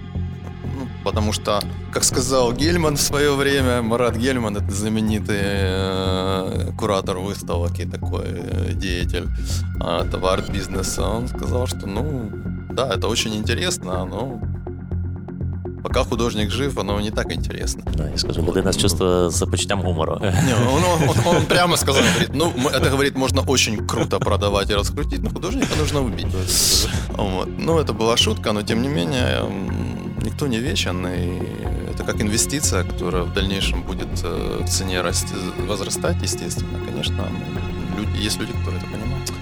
Ну, 1.04 1.10
потому 1.10 1.32
что, 1.32 1.60
как 1.92 2.04
сказал 2.04 2.52
Гельман 2.52 2.94
в 2.96 3.00
свое 3.00 3.34
время, 3.34 3.82
Марат 3.82 4.16
Гельман, 4.16 4.56
это 4.56 4.70
знаменитый 4.72 5.40
э, 5.40 6.70
куратор 6.78 7.18
выставок 7.18 7.80
и 7.80 7.84
такой 7.86 8.24
э, 8.26 8.72
деятель 8.74 9.24
э, 9.80 10.04
этого 10.06 10.32
арт-бизнеса, 10.32 11.02
он 11.02 11.26
сказал, 11.28 11.66
что, 11.66 11.86
ну, 11.88 12.30
да, 12.70 12.88
это 12.94 13.08
очень 13.08 13.34
интересно, 13.34 14.04
но 14.06 14.40
пока 15.82 16.04
художник 16.04 16.50
жив, 16.50 16.78
оно 16.78 17.00
не 17.00 17.10
так 17.10 17.32
интересно. 17.32 17.82
Да, 17.96 18.08
я 18.08 18.16
скажу, 18.16 18.42
людина 18.42 18.72
з 18.72 18.76
чувство 18.76 19.30
з 19.30 19.46
почуттям 19.46 19.82
гумору. 19.82 20.18
Не, 20.22 20.54
он, 20.76 20.82
он- 20.84 21.36
он 21.36 21.46
прямо 21.46 21.76
сказал, 21.76 22.02
говорит, 22.12 22.30
ну, 22.34 22.52
это, 22.68 22.90
говорит, 22.90 23.16
можно 23.16 23.42
очень 23.46 23.86
круто 23.86 24.18
продавать 24.20 24.70
и 24.70 24.74
раскрутить, 24.74 25.22
но 25.22 25.30
художника 25.30 25.76
нужно 25.80 26.00
убить. 26.00 26.26
Вот. 27.18 27.48
Ну, 27.58 27.78
это 27.80 27.92
была 27.92 28.16
шутка, 28.16 28.52
но 28.52 28.62
тем 28.62 28.82
не 28.82 28.88
менее, 28.88 29.42
никто 30.22 30.46
не 30.46 30.58
вечен, 30.58 31.06
и 31.06 31.38
это 31.90 32.04
как 32.04 32.20
инвестиция, 32.20 32.84
которая 32.84 33.22
в 33.22 33.32
дальнейшем 33.32 33.82
будет 33.82 34.24
э, 34.24 34.62
в 34.64 34.68
цене 34.68 35.00
расти, 35.00 35.34
возрастать, 35.68 36.16
естественно. 36.22 36.78
Конечно, 36.86 37.28
люди, 37.96 38.26
есть 38.26 38.38
люди, 38.40 38.52
которые 38.52 38.80
это 38.80 38.86
понимают. 38.90 39.32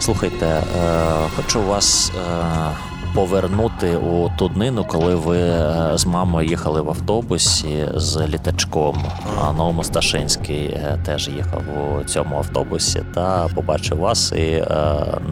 Слухайте, 0.00 0.62
е, 0.74 1.28
хочу 1.36 1.60
вас 1.60 2.12
е, 2.14 2.87
повернути 3.14 3.96
у 3.96 4.30
ту 4.38 4.48
днину, 4.48 4.84
коли 4.88 5.14
ви 5.14 5.38
е, 5.38 5.90
з 5.94 6.06
мамою 6.06 6.48
їхали 6.48 6.80
в 6.80 6.88
автобусі 6.88 7.88
з 7.94 8.26
літачком. 8.28 8.96
А 9.42 9.52
Новому 9.52 9.84
Сташинський 9.84 10.64
е, 10.64 10.98
теж 11.06 11.28
їхав 11.28 11.62
у 12.00 12.04
цьому 12.04 12.36
автобусі 12.36 13.02
та 13.14 13.48
побачив 13.54 13.98
вас 13.98 14.32
і 14.32 14.42
е, 14.42 14.64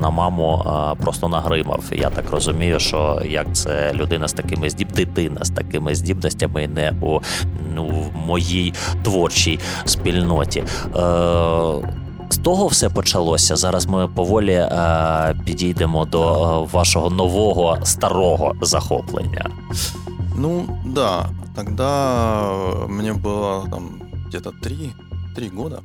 на 0.01 0.11
маму 0.11 0.65
просто 1.01 1.29
нагримав. 1.29 1.85
Я 1.93 2.11
так 2.11 2.31
розумію, 2.31 2.81
що 2.81 3.23
як 3.29 3.47
це 3.53 3.93
людина 3.95 4.29
з 4.29 4.33
такими 4.33 4.71
здіб, 4.71 4.93
дитина 4.93 5.45
з 5.45 5.51
такими 5.51 5.95
здібностями 5.95 6.69
не 6.69 6.93
у 7.01 7.21
ну, 7.75 7.87
в 7.87 8.27
моїй 8.27 8.75
творчій 9.03 9.59
спільноті. 9.85 10.65
Е, 10.97 11.97
з 12.36 12.38
того 12.38 12.68
все 12.68 12.90
почалося. 12.90 13.56
Зараз 13.56 13.86
ми 13.86 14.08
поволі 14.08 14.54
е, 14.54 15.36
підійдемо 15.46 16.06
до 16.06 16.24
е, 16.64 16.68
вашого 16.74 17.10
нового 17.10 17.78
старого 17.84 18.56
захоплення. 18.62 19.50
Ну, 20.36 20.66
да, 20.86 21.30
тогда 21.56 21.88
мне 22.88 23.14
было 23.14 23.70
там 23.70 24.02
где-то 24.28 24.52
три, 24.64 24.78
три 25.36 25.50
года, 25.50 25.80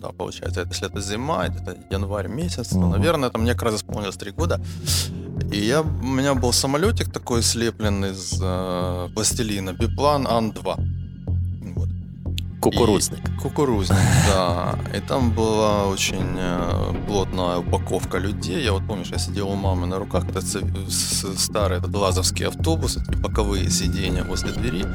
да, 0.00 0.08
получается, 0.08 0.60
это, 0.62 0.70
если 0.70 0.88
это 0.88 1.00
зима, 1.00 1.44
это 1.46 1.74
январь 1.90 2.28
месяц, 2.28 2.68
то, 2.68 2.78
Мгм. 2.78 2.90
наверное, 2.90 3.28
это 3.28 3.38
мне 3.38 3.52
как 3.52 3.62
раз 3.62 3.74
исполнилось 3.74 4.16
три 4.16 4.30
года. 4.32 4.60
И 5.52 5.58
я, 5.58 5.80
у 5.80 6.06
меня 6.06 6.34
был 6.34 6.52
самолетик 6.52 7.12
такой 7.12 7.42
слепленный 7.42 8.10
из 8.12 8.40
э, 8.42 9.08
пластилина, 9.14 9.72
биплан 9.72 10.26
Ан-2. 10.26 10.76
Вот. 12.65 12.73
Кукурудзник. 12.73 13.19
И- 13.19 13.41
Кукурузник, 13.41 13.97
да. 14.33 14.75
И 14.95 14.99
там 14.99 15.31
была 15.31 15.85
очень 15.87 16.35
э, 16.37 16.93
плотная 17.07 17.57
упаковка 17.57 18.17
людей. 18.17 18.63
Я 18.63 18.71
вот 18.73 18.83
помнишь, 18.87 19.07
я 19.11 19.17
сидел 19.17 19.49
у 19.49 19.55
мамы 19.55 19.85
на 19.87 19.97
руках, 19.99 20.23
это 20.29 20.41
старый 20.41 21.77
этот 21.77 21.95
лазовский 21.95 22.47
автобус, 22.47 22.97
эти 22.97 23.15
боковые 23.17 23.69
сиденья 23.69 24.23
возле 24.23 24.51
двери. 24.51 24.85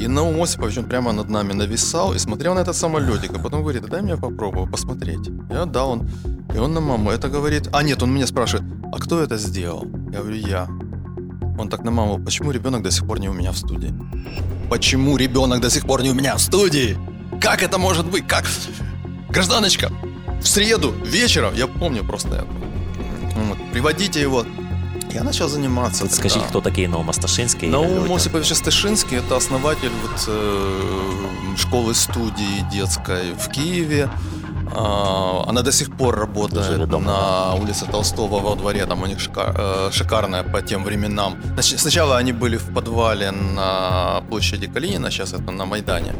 И 0.00 0.06
Наум 0.08 0.40
Осипович, 0.42 0.78
он 0.78 0.84
прямо 0.84 1.12
над 1.12 1.28
нами 1.28 1.52
нависал 1.52 2.14
и 2.14 2.18
смотрел 2.18 2.54
на 2.54 2.60
этот 2.60 2.74
самолетик, 2.74 3.32
а 3.36 3.38
потом 3.38 3.60
говорит, 3.62 3.86
дай 3.88 4.00
мне 4.02 4.16
попробую 4.16 4.66
посмотреть. 4.70 5.28
Я 5.50 5.66
дал 5.66 5.90
он. 5.90 6.08
И 6.54 6.58
он 6.58 6.72
на 6.72 6.80
маму 6.80 7.10
это 7.10 7.28
говорит. 7.28 7.68
А 7.72 7.82
нет, 7.82 8.02
он 8.02 8.10
меня 8.12 8.26
спрашивает, 8.26 8.64
а 8.92 8.98
кто 8.98 9.20
это 9.20 9.36
сделал? 9.36 9.84
Я 10.12 10.20
говорю, 10.20 10.36
я. 10.36 10.68
Он 11.58 11.68
так 11.68 11.84
на 11.84 11.90
маму, 11.90 12.18
почему 12.24 12.50
ребенок 12.52 12.82
до 12.82 12.90
сих 12.90 13.06
пор 13.06 13.20
не 13.20 13.28
у 13.28 13.32
меня 13.34 13.52
в 13.52 13.58
студии? 13.58 13.92
Почему 14.70 15.16
ребенок 15.18 15.60
до 15.60 15.68
сих 15.68 15.86
пор 15.86 16.02
не 16.02 16.10
у 16.10 16.14
меня 16.14 16.36
в 16.36 16.40
студии? 16.40 16.96
Как 17.40 17.62
это 17.62 17.78
может 17.78 18.06
быть? 18.06 18.26
Как? 18.26 18.44
Гражданочка, 19.30 19.90
в 20.42 20.46
среду 20.46 20.94
вечером, 21.04 21.54
я 21.54 21.66
помню 21.66 22.04
просто 22.04 22.28
это. 22.28 22.46
Вот, 23.48 23.58
приводите 23.72 24.20
его. 24.20 24.44
Я 25.12 25.24
начал 25.24 25.48
заниматься. 25.48 26.04
От 26.04 26.10
тогда. 26.10 26.28
скажіть, 26.28 26.48
хто 26.48 26.60
такий 26.60 26.88
Наум 26.88 27.12
Сташинський? 27.12 27.68
Наум? 27.68 28.12
Осипович 28.12 28.52
Сташинский– 28.54 29.18
это 29.28 29.36
основатель 29.36 29.90
вот, 30.02 30.28
э, 30.28 31.56
школы-студии 31.56 32.64
детской 32.72 33.32
в 33.38 33.48
Киеве. 33.48 34.08
А, 34.72 35.44
она 35.48 35.62
до 35.62 35.72
сих 35.72 35.96
пор 35.96 36.16
работает 36.16 36.88
на 36.88 37.54
улице 37.54 37.86
Толстого 37.86 38.40
во 38.40 38.54
дворе. 38.54 38.86
Там 38.86 39.02
у 39.02 39.06
них 39.06 39.20
шикар, 39.20 39.54
э, 39.58 39.90
шикарная 39.92 40.42
по 40.42 40.62
тем 40.62 40.84
временам. 40.84 41.36
Сначала 41.60 42.16
они 42.16 42.32
были 42.32 42.56
в 42.56 42.74
подвале 42.74 43.30
на 43.30 44.22
площади 44.28 44.66
Калинина, 44.66 45.10
сейчас 45.10 45.32
это 45.32 45.50
на 45.50 45.64
Майдане. 45.64 46.14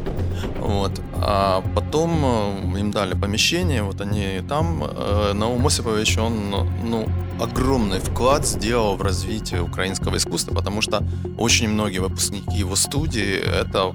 Вот. 0.59 1.01
А 1.15 1.63
потом 1.75 2.71
э, 2.75 2.79
им 2.79 2.91
дали 2.91 3.13
помещение, 3.13 3.83
вот 3.83 4.01
они 4.01 4.41
там. 4.47 4.83
Э, 4.83 5.33
Наум 5.33 5.65
Осипович, 5.65 6.17
он 6.17 6.49
ну, 6.83 7.07
огромный 7.39 7.99
вклад 7.99 8.45
сделал 8.45 8.97
в 8.97 9.01
развитие 9.01 9.61
украинского 9.61 10.17
искусства, 10.17 10.53
потому 10.53 10.81
что 10.81 11.03
очень 11.37 11.69
многие 11.69 11.99
выпускники 11.99 12.57
его 12.57 12.75
студии 12.75 13.35
это 13.35 13.91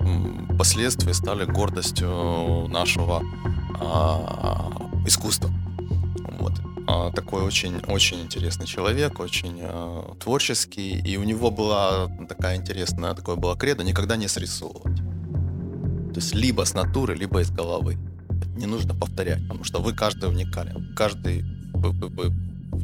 впоследствии 0.54 1.12
стали 1.12 1.44
гордостью 1.44 2.68
нашего 2.68 3.22
а, 3.80 4.90
искусства. 5.06 5.50
Вот. 6.38 6.52
А, 6.86 7.10
такой 7.12 7.42
очень, 7.42 7.78
очень 7.86 8.20
интересный 8.20 8.66
человек, 8.66 9.20
очень 9.20 9.60
а, 9.62 10.14
творческий, 10.20 10.98
и 10.98 11.16
у 11.16 11.24
него 11.24 11.50
была 11.50 12.08
такая 12.28 12.56
интересная, 12.56 13.14
такое 13.14 13.36
было 13.36 13.56
кредо, 13.56 13.84
никогда 13.84 14.16
не 14.16 14.28
срисовывать. 14.28 14.96
То 16.14 16.20
есть 16.20 16.34
либо 16.34 16.64
с 16.64 16.74
натуры, 16.74 17.14
либо 17.14 17.40
из 17.40 17.50
головы. 17.50 17.98
Не 18.56 18.66
нужно 18.66 18.94
повторять, 18.94 19.42
потому 19.42 19.64
что 19.64 19.80
вы 19.80 19.92
каждый 19.92 20.30
уникален. 20.30 20.94
Каждый 20.96 21.42
вы, 21.74 21.90
вы, 21.90 22.08
вы, 22.08 22.32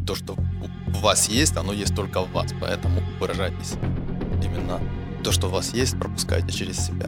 то, 0.06 0.14
что 0.14 0.36
у 0.88 0.98
вас 1.00 1.28
есть, 1.28 1.56
оно 1.56 1.72
есть 1.72 1.94
только 1.94 2.22
в 2.22 2.30
вас, 2.32 2.52
поэтому 2.60 3.00
выражайтесь 3.18 3.74
именно 4.42 4.80
то, 5.24 5.32
что 5.32 5.46
у 5.46 5.50
вас 5.50 5.72
есть, 5.72 5.98
пропускайте 5.98 6.52
через 6.52 6.78
себя. 6.78 7.06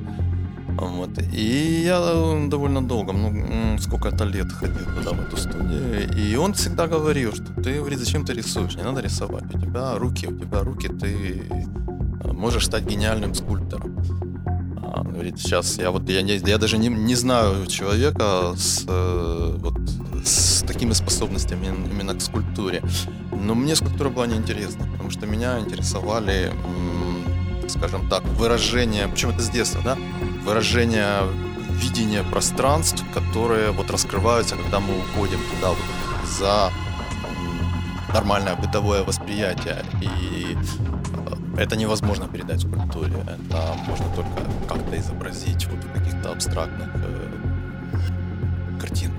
Вот. 0.77 1.11
И 1.33 1.83
я 1.85 2.01
э, 2.01 2.49
довольно 2.49 2.83
долго, 2.83 3.12
ну, 3.12 3.79
сколько-то 3.79 4.25
лет 4.25 4.51
ходил 4.53 4.85
туда, 4.97 5.12
в 5.12 5.20
эту 5.20 5.37
студию. 5.37 6.12
И 6.16 6.37
он 6.37 6.53
всегда 6.55 6.87
говорил, 6.87 7.33
что 7.33 7.53
ты, 7.62 7.79
говорит, 7.79 7.99
зачем 7.99 8.25
ты 8.25 8.33
рисуешь? 8.33 8.75
Не 8.77 8.83
надо 8.83 9.01
рисовать. 9.01 9.55
У 9.55 9.59
тебя 9.59 9.97
руки, 9.99 10.27
у 10.27 10.37
тебя 10.37 10.61
руки, 10.61 10.89
ты 10.89 11.43
э, 11.49 12.33
можешь 12.33 12.66
стать 12.66 12.85
гениальным 12.85 13.35
скульптором. 13.35 13.97
А, 14.83 15.03
говорит, 15.03 15.39
сейчас 15.39 15.79
я 15.79 15.91
вот 15.91 16.09
я, 16.09 16.22
не, 16.22 16.37
я 16.37 16.59
даже 16.59 16.79
не, 16.79 16.89
не 16.89 17.14
знаю 17.14 17.66
человека 17.66 18.55
с, 18.57 18.85
э, 18.89 19.57
вот, 19.59 19.79
с 20.25 20.62
такими 20.62 20.93
способностями 20.93 21.66
именно 21.66 22.14
к 22.14 22.20
скульптуре. 22.20 22.83
Но 23.33 23.55
мне 23.55 23.77
скульптура 23.77 24.09
была 24.09 24.27
неинтересна, 24.27 24.87
потому 24.93 25.11
что 25.11 25.27
меня 25.27 25.61
интересовали, 25.61 26.53
скажем 27.68 28.09
так, 28.09 28.25
выражения, 28.39 29.09
причем 29.09 29.31
это 29.31 29.43
с 29.43 29.51
детства, 29.51 29.81
да, 29.85 29.99
выражения 30.45 31.23
видения 31.83 32.23
пространств, 32.23 33.05
которые 33.15 33.71
вот 33.71 33.91
раскрываются, 33.91 34.57
когда 34.57 34.81
мы 34.81 34.99
уходим 34.99 35.39
туда 35.51 35.69
вот 35.69 36.29
за 36.39 36.71
нормальное 38.13 38.55
бытовое 38.57 39.03
восприятие. 39.03 39.83
И 40.01 40.57
э, 41.57 41.63
это 41.63 41.77
невозможно 41.77 42.29
передать 42.29 42.65
в 42.65 42.69
скульптуре. 42.69 43.13
Это 43.51 43.75
можно 43.89 44.07
только 44.15 44.43
как-то 44.69 44.97
изобразить 44.97 45.67
вот 45.67 45.85
в 45.85 45.93
каких-то 45.93 46.31
абстрактных 46.31 46.89
э, 46.95 48.81
картин. 48.81 49.11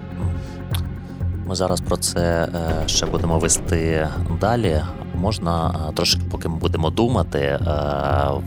Ми 1.48 1.56
зараз 1.56 1.82
про 1.82 1.98
це 1.98 2.48
ще 2.86 3.06
будемо 3.06 3.40
вести 3.40 4.10
далі, 4.42 4.82
можна 5.14 5.75
трошки, 5.97 6.21
поки 6.31 6.49
ми 6.49 6.57
будемо 6.57 6.91
думати, 6.91 7.59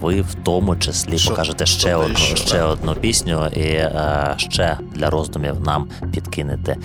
ви 0.01 0.21
в 0.21 0.35
тому 0.43 0.75
числі 0.75 1.17
що, 1.17 1.29
покажете 1.29 1.65
ще 1.65 1.95
одну 1.95 2.15
ще, 2.15 2.35
ще 2.35 2.63
одну 2.63 2.95
пісню 2.95 3.47
і 3.47 3.89
ще 4.37 4.77
для 4.95 5.09
роздумів 5.09 5.61
нам 5.61 5.87
підкинете 6.11 6.75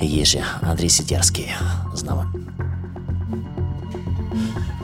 їжі. 0.00 0.42
Андрій 0.60 0.88
Сидерский 0.88 1.50
з 1.94 2.04
нами. 2.04 2.26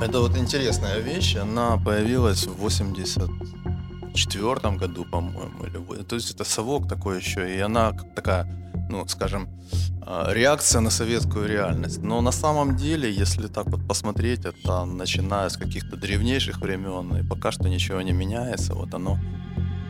Это 0.01 0.21
вот 0.21 0.37
интересная 0.37 1.01
вещь, 1.01 1.37
она 1.37 1.77
появилась 1.77 2.47
в 2.47 2.65
84 2.65 4.79
году, 4.79 5.07
по-моему, 5.11 5.65
или 5.65 6.03
то 6.03 6.17
есть 6.17 6.35
это 6.35 6.45
совок 6.45 6.89
такой 6.89 7.19
еще, 7.19 7.57
и 7.57 7.61
она 7.61 7.93
такая, 8.17 8.47
ну, 8.90 9.08
скажем, 9.08 9.50
а, 10.02 10.32
реакция 10.34 10.82
на 10.82 10.90
советскую 10.90 11.48
реальность. 11.48 12.02
Но 12.02 12.22
на 12.22 12.32
самом 12.32 12.76
деле, 12.76 13.12
если 13.12 13.48
так 13.48 13.68
вот 13.68 13.86
посмотреть, 13.88 14.46
это 14.46 14.86
начиная 14.86 15.50
с 15.50 15.58
каких-то 15.58 15.98
древнейших 15.98 16.62
времен, 16.62 17.18
и 17.18 17.28
пока 17.28 17.52
что 17.52 17.68
ничего 17.70 18.02
не 18.02 18.14
меняется, 18.14 18.74
вот 18.74 18.94
оно... 18.94 19.20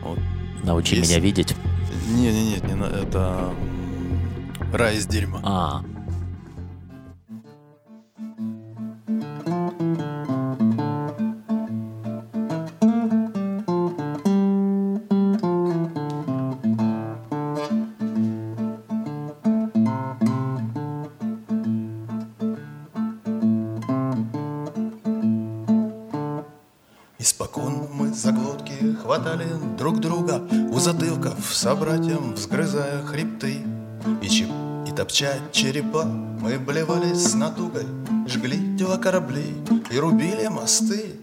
Вот, 0.02 0.18
Научи 0.64 0.96
есть... 0.96 1.10
меня 1.10 1.20
видеть. 1.20 1.54
Не, 2.08 2.32
не, 2.32 2.50
не, 2.50 3.02
это 3.02 3.54
рай 4.72 4.96
из 4.96 5.06
дерьма. 5.06 5.40
А, 5.42 5.84
друг 29.78 30.00
друга 30.00 30.42
у 30.70 30.78
затылков 30.78 31.54
собратьям, 31.54 32.34
взгрызая 32.34 33.02
хребты. 33.04 33.58
И, 34.22 34.28
чеп, 34.28 34.48
и 34.86 34.90
топча 34.90 35.34
черепа 35.52 36.04
мы 36.04 36.58
блевались 36.58 37.24
с 37.24 37.34
натугой, 37.34 37.86
жгли 38.26 38.58
дела 38.76 38.96
кораблей 38.96 39.54
и 39.90 39.98
рубили 39.98 40.48
мосты. 40.48 41.16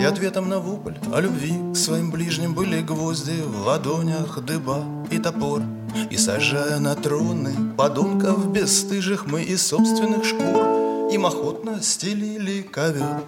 И 0.00 0.04
ответом 0.04 0.48
на 0.48 0.58
вопль 0.60 0.94
о 1.12 1.20
любви 1.20 1.54
к 1.72 1.76
своим 1.76 2.10
ближним 2.10 2.54
были 2.54 2.80
гвозди 2.80 3.42
в 3.42 3.66
ладонях, 3.66 4.40
дыба 4.40 4.84
и 5.10 5.18
топор. 5.18 5.62
И 6.10 6.16
сажая 6.16 6.78
на 6.78 6.94
троны 6.94 7.54
подонков 7.76 8.52
бесстыжих 8.52 9.26
мы 9.26 9.42
из 9.42 9.66
собственных 9.66 10.24
шкур 10.24 10.88
им 11.10 11.24
охотно 11.24 11.80
стелили 11.82 12.62
ковер. 12.62 13.22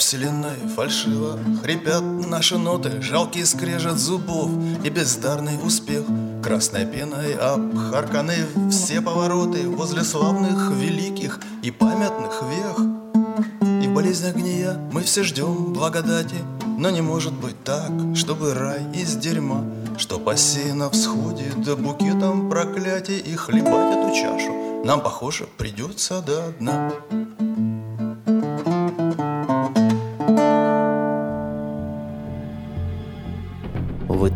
Вселенной 0.00 0.56
фальшиво 0.74 1.38
Хрипят 1.62 2.02
наши 2.02 2.58
ноты, 2.58 3.00
жалкий 3.02 3.44
скрежет 3.44 3.98
зубов 3.98 4.50
И 4.82 4.88
бездарный 4.88 5.58
успех. 5.62 6.04
Красной 6.42 6.86
пеной 6.86 7.34
обхарканы 7.34 8.46
все 8.70 9.00
повороты 9.00 9.68
Возле 9.68 10.02
славных, 10.02 10.72
великих 10.72 11.38
и 11.62 11.70
памятных 11.70 12.42
вех. 12.42 12.78
И 13.82 13.88
в 13.88 13.94
болезнях 13.94 14.34
гния 14.34 14.76
мы 14.92 15.02
все 15.02 15.22
ждем 15.22 15.72
благодати 15.72 16.36
Но 16.78 16.90
не 16.90 17.02
может 17.02 17.32
быть 17.32 17.62
так, 17.62 17.90
чтобы 18.14 18.54
рай 18.54 18.82
из 18.94 19.16
дерьма 19.16 19.64
Что 19.98 20.18
посеяно 20.18 20.88
в 20.88 20.92
всходе, 20.92 21.52
да 21.56 21.76
букетом 21.76 22.48
проклятий 22.48 23.18
И 23.18 23.36
хлебать 23.36 23.96
эту 23.96 24.14
чашу 24.14 24.60
нам, 24.82 25.02
похоже, 25.02 25.46
придется 25.58 26.22
до 26.22 26.52
дна. 26.58 26.90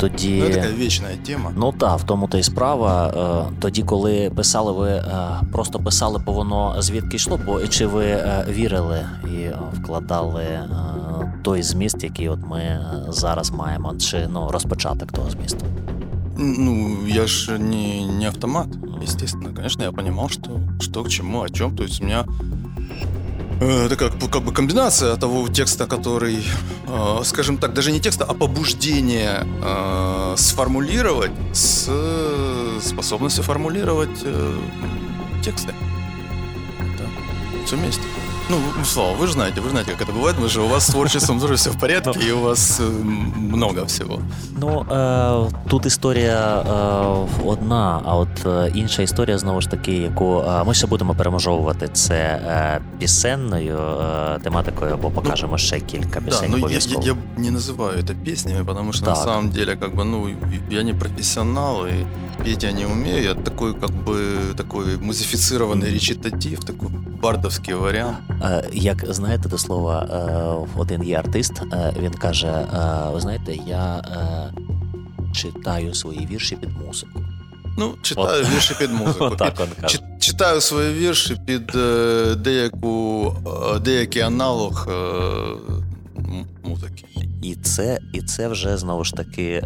Тоді 0.08 0.42
Ну, 0.44 0.50
така 0.50 0.68
вічна 0.78 1.08
тема. 1.26 1.52
Ну 1.56 1.72
так, 1.72 1.98
в 1.98 2.02
тому 2.02 2.28
то 2.28 2.38
й 2.38 2.42
справа. 2.42 3.06
Е, 3.50 3.54
тоді, 3.60 3.82
коли 3.82 4.30
писали, 4.36 4.72
ви 4.72 4.90
е, 4.90 5.02
просто 5.52 5.78
писали, 5.78 6.22
бо 6.26 6.32
воно 6.32 6.74
звідки 6.78 7.16
йшло, 7.16 7.40
бо 7.46 7.66
чи 7.66 7.86
ви 7.86 8.04
е, 8.04 8.46
вірили 8.48 9.06
і 9.24 9.48
вкладали 9.80 10.44
той 11.42 11.62
зміст, 11.62 12.04
який 12.04 12.28
от 12.28 12.38
ми 12.50 12.86
зараз 13.08 13.50
маємо, 13.50 13.94
чи 13.94 14.28
ну 14.32 14.48
розпочаток 14.50 15.12
того 15.12 15.30
змісту? 15.30 15.66
Ну, 16.38 16.96
я 17.06 17.26
ж 17.26 17.58
не, 17.58 18.06
не 18.18 18.26
автомат, 18.26 18.68
естественно. 19.04 19.54
Конечно, 19.54 19.84
я 19.84 19.92
понимал, 19.92 20.28
что, 20.28 20.60
что 20.80 21.04
к 21.04 21.08
чему, 21.08 21.42
о 21.42 21.48
чем. 21.48 21.76
То 21.76 21.84
есть 21.84 22.02
у 22.02 22.04
меня 22.04 22.24
это 23.60 23.96
как, 23.96 24.18
как 24.30 24.42
бы 24.42 24.52
комбинация 24.52 25.16
того 25.16 25.48
текста, 25.48 25.86
который, 25.86 26.44
э, 26.86 27.20
скажем 27.24 27.58
так, 27.58 27.74
даже 27.74 27.92
не 27.92 28.00
текста, 28.00 28.24
а 28.24 28.34
побуждение 28.34 29.46
э, 29.62 30.34
сформулировать 30.36 31.32
с 31.52 31.90
способностью 32.82 33.44
формулировать 33.44 34.24
тексты. 35.42 35.72
Это 36.78 37.04
все 37.66 37.76
вместе. 37.76 38.02
Ну, 38.49 38.57
Слава, 38.83 39.15
вы 39.15 39.27
же 39.27 39.33
знаете, 39.33 39.61
вы 39.61 39.69
знаете, 39.69 39.91
как 39.91 40.01
это 40.01 40.11
бывает. 40.11 40.35
Мы 40.39 40.49
же 40.49 40.61
у 40.61 40.67
вас 40.67 40.83
с 40.83 40.91
творчеством 40.91 41.39
тоже 41.39 41.55
все 41.55 41.69
в 41.69 41.79
порядке, 41.79 42.11
ну. 42.15 42.27
и 42.27 42.31
у 42.31 42.39
вас 42.39 42.79
э, 42.79 42.89
много 43.35 43.85
всего. 43.85 44.19
Ну 44.57 44.85
е, 44.91 45.69
тут 45.69 45.85
історія 45.85 46.61
е, 46.61 47.45
одна, 47.45 48.01
а 48.05 48.15
от 48.15 48.45
е, 48.45 48.71
інша 48.75 49.01
історія 49.01 49.37
знову 49.37 49.61
ж 49.61 49.69
таки, 49.69 49.91
яку 49.91 50.39
е, 50.39 50.63
ми 50.63 50.73
ще 50.73 50.87
будемо 50.87 51.15
переможовувати 51.15 51.87
це 51.87 52.15
е, 52.15 52.81
пісенною 52.99 53.77
е, 53.77 54.39
тематикою, 54.39 54.93
або 54.93 55.09
покажемо 55.09 55.51
ну, 55.51 55.57
ще 55.57 55.79
кілька 55.79 56.21
пісень. 56.21 56.51
Да, 56.51 56.57
ну, 56.57 56.69
я, 56.69 56.79
я, 56.79 56.99
я 57.01 57.15
не 57.37 57.51
називаю 57.51 58.03
це 58.03 58.13
піснями, 58.13 58.73
тому 58.75 58.93
що 58.93 59.05
так. 59.05 59.15
на 59.15 59.23
самом 59.23 59.49
деле, 59.49 59.75
как 59.75 59.95
бы, 59.95 60.03
ну, 60.03 60.29
я 60.69 60.83
не 60.83 60.93
професіонал, 60.93 61.87
і 61.87 62.05
петь 62.43 62.63
я 62.63 62.71
не 62.71 62.85
умею. 62.85 63.23
Я 63.23 63.33
такой, 63.33 63.73
как 63.73 63.89
бы, 63.89 64.53
такой 64.55 64.85
музифицированный 64.97 65.93
речитатив, 65.93 66.63
такой 66.63 66.89
бардовський 67.21 67.73
варіант. 67.73 68.17
Е, 68.44 68.62
як 68.72 69.04
знаєте 69.08 69.48
до 69.48 69.58
слова, 69.58 70.06
е, 70.10 70.78
один 70.80 71.02
є 71.02 71.18
артист, 71.18 71.62
е, 71.72 71.94
він 72.00 72.10
каже: 72.10 72.66
ви 73.12 73.20
знаєте, 73.20 73.58
я 73.66 74.02
читаю 75.32 75.94
свої 75.94 76.28
вірші 76.30 76.56
під 76.56 76.70
музику. 76.86 77.20
Ну, 77.78 77.94
читаю 78.02 78.44
От. 78.44 78.54
вірші 78.54 78.74
під 78.78 78.92
музику. 78.92 79.30
так 79.38 79.60
він 79.60 79.68
каже. 79.80 79.98
Читаю 80.18 80.60
свої 80.60 80.94
вірші 80.94 81.36
під 81.46 81.66
деяку, 82.42 83.34
деякий 83.80 84.22
аналог 84.22 84.88
музики. 86.64 87.04
І 87.42 87.54
це 87.54 87.98
і 88.12 88.22
це 88.22 88.48
вже 88.48 88.76
знову 88.76 89.04
ж 89.04 89.14
таки 89.14 89.64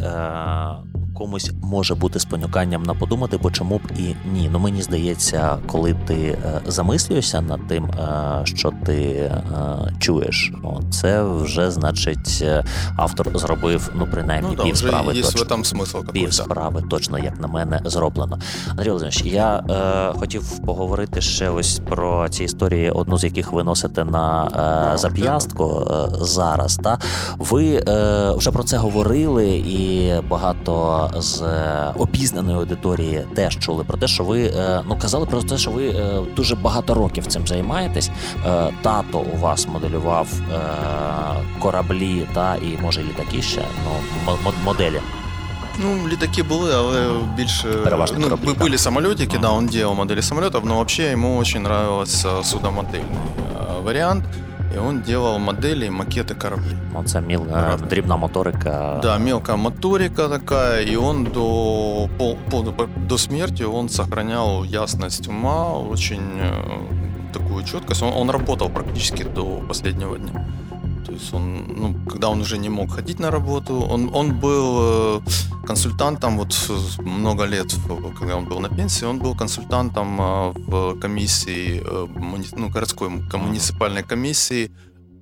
комусь 1.18 1.50
може 1.62 1.94
бути 1.94 2.20
спонуканням 2.20 2.82
на 2.82 2.94
подумати, 2.94 3.38
бо 3.42 3.50
чому 3.50 3.78
б 3.78 3.80
і 3.98 4.14
ні. 4.32 4.48
Ну 4.52 4.58
мені 4.58 4.82
здається, 4.82 5.58
коли 5.66 5.96
ти 6.06 6.14
е, 6.14 6.60
замислюєшся 6.66 7.40
над 7.40 7.66
тим, 7.66 7.84
е, 7.84 8.40
що 8.44 8.72
ти 8.86 8.94
е, 8.94 9.42
чуєш, 9.98 10.52
це 10.90 11.22
вже 11.22 11.70
значить 11.70 12.44
автор 12.96 13.38
зробив 13.38 13.90
ну 13.94 14.08
принаймні 14.10 14.54
ну, 14.58 14.64
пів 14.64 14.76
справи. 14.76 15.14
Є 15.14 15.22
точно, 15.22 15.44
там 15.44 15.64
смисл 15.64 15.98
пів 16.12 16.34
справи, 16.34 16.82
точно 16.90 17.18
як 17.18 17.40
на 17.40 17.48
мене 17.48 17.80
зроблено. 17.84 18.38
Андрій 18.70 18.88
Володимирович, 18.88 19.24
я 19.24 19.62
е, 19.70 20.18
хотів 20.18 20.58
поговорити 20.58 21.20
ще 21.20 21.50
ось 21.50 21.80
про 21.88 22.28
ці 22.28 22.44
історії, 22.44 22.90
одну 22.90 23.18
з 23.18 23.24
яких 23.24 23.52
ви 23.52 23.64
носите 23.64 24.04
на 24.04 24.48
е, 24.94 24.98
зап'ястку 24.98 25.88
е, 25.90 26.08
зараз. 26.20 26.80
Та 26.82 26.98
ви 27.38 27.82
вже 28.36 28.50
про 28.50 28.62
це 28.62 28.76
говорили 28.76 29.48
і 29.56 30.12
багато 30.28 31.07
з 31.16 31.42
е, 31.42 31.92
обізнаної 31.98 32.56
аудиторії 32.56 33.24
теж 33.34 33.58
чули 33.58 33.84
про 33.84 33.98
те, 33.98 34.08
що 34.08 34.24
ви 34.24 34.42
е, 34.42 34.82
ну 34.88 34.98
казали 34.98 35.26
про 35.26 35.42
те, 35.42 35.58
що 35.58 35.70
ви 35.70 35.88
е, 35.88 36.20
дуже 36.36 36.54
багато 36.54 36.94
років 36.94 37.26
цим 37.26 37.46
займаєтесь. 37.46 38.10
Тато 38.82 39.18
у 39.18 39.36
вас 39.36 39.68
моделював 39.68 40.28
кораблі, 41.58 42.26
та 42.34 42.56
і 42.56 42.78
може 42.82 43.02
літаки 43.02 43.42
ще 43.42 43.62
ну 44.26 44.52
моделі. 44.64 45.00
Ну, 45.82 46.08
літаки 46.08 46.42
були, 46.42 46.74
але 46.74 47.10
більше 47.36 47.68
Переважно 47.68 48.16
ну, 48.18 48.24
кораблі, 48.24 48.48
были 48.48 48.70
так. 48.70 48.80
самолетики, 48.80 49.38
да, 49.38 49.50
он 49.50 49.66
делал 49.66 49.94
модели 49.94 50.22
самолетов, 50.22 50.64
но 50.64 50.74
вообще 50.74 51.12
ему 51.12 51.36
очень 51.38 51.62
нравился 51.62 52.28
судомодельный 52.42 53.02
вариант. 53.84 54.24
И 54.74 54.78
он 54.78 55.02
делал 55.02 55.38
модели, 55.38 55.88
макеты 55.88 56.34
кораблей. 56.34 56.76
Он 56.94 57.06
це 57.06 57.20
міл, 57.20 57.46
дрібна 57.90 58.16
моторика. 58.16 58.98
Да, 59.02 59.18
мелкая 59.18 59.56
моторика 59.56 60.28
такая, 60.28 60.84
и 60.92 60.96
он 60.96 61.24
до, 61.24 62.08
по, 62.18 62.36
по, 62.50 62.86
до 63.08 63.18
смерти 63.18 63.64
он 63.64 63.88
сохранял 63.88 64.64
ясность 64.64 65.28
ума, 65.28 65.78
очень 65.78 66.40
э, 66.40 67.32
такую 67.32 67.64
четкость. 67.64 68.02
Он, 68.02 68.12
он 68.14 68.30
работал 68.30 68.70
практически 68.70 69.24
до 69.24 69.44
последнего 69.68 70.18
дня. 70.18 70.46
Есть 71.18 71.34
он, 71.34 71.64
ну, 71.76 71.94
когда 72.06 72.28
он 72.28 72.40
уже 72.40 72.58
не 72.58 72.68
мог 72.68 72.92
ходить 72.92 73.18
на 73.18 73.30
работу, 73.30 73.74
он, 73.74 74.10
он 74.14 74.38
был 74.38 74.78
э, 74.80 75.20
консультантом 75.66 76.38
вот 76.38 76.54
много 76.98 77.44
лет, 77.44 77.74
когда 78.18 78.36
он 78.36 78.44
был 78.44 78.60
на 78.60 78.68
пенсии, 78.68 79.04
он 79.04 79.18
был 79.18 79.34
консультантом 79.34 80.20
э, 80.20 80.52
в 80.56 81.00
комиссии, 81.00 81.82
э, 81.84 82.06
ну, 82.56 82.68
городской 82.68 83.08
муниципальной 83.08 84.04
комиссии, 84.04 84.70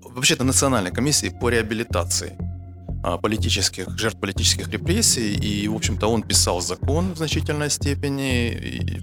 вообще-то 0.03 0.45
национальной 0.45 0.91
комиссии 0.91 1.31
по 1.41 1.49
реабилитации 1.49 2.37
политических, 3.23 3.89
жертв 3.99 4.19
политических 4.21 4.69
репрессий, 4.69 5.35
и, 5.35 5.69
в 5.69 5.77
общем-то, 5.77 6.09
он 6.09 6.23
писал 6.23 6.61
закон 6.61 7.13
в 7.13 7.17
значительной 7.17 7.71
степени, 7.71 8.49
и, 8.49 9.01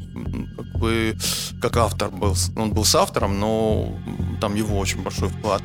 как 0.58 0.82
бы, 0.82 1.18
как 1.62 1.78
автор 1.78 2.10
был, 2.10 2.36
он 2.58 2.72
был 2.72 2.84
с 2.84 2.96
автором, 2.96 3.39
но 3.39 3.88
там 4.41 4.56
его 4.56 4.78
очень 4.78 5.02
большой 5.02 5.30
вклад 5.30 5.62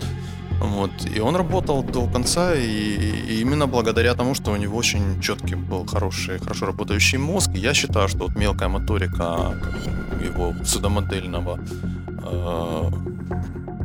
вот. 0.60 0.90
И 1.16 1.20
он 1.20 1.36
работал 1.36 1.82
до 1.82 2.06
конца, 2.06 2.54
и, 2.54 2.62
и 2.62 3.40
именно 3.40 3.66
благодаря 3.66 4.14
тому, 4.14 4.34
что 4.34 4.52
у 4.52 4.56
него 4.56 4.76
очень 4.76 5.20
четкий 5.20 5.54
был 5.54 5.86
хороший, 5.86 6.38
хорошо 6.38 6.66
работающий 6.66 7.18
мозг. 7.18 7.50
Я 7.54 7.74
считаю, 7.74 8.08
что 8.08 8.26
вот 8.26 8.36
мелкая 8.36 8.68
моторика 8.68 9.54
его 10.24 10.54
судомодельного 10.64 11.58
э, 12.24 12.90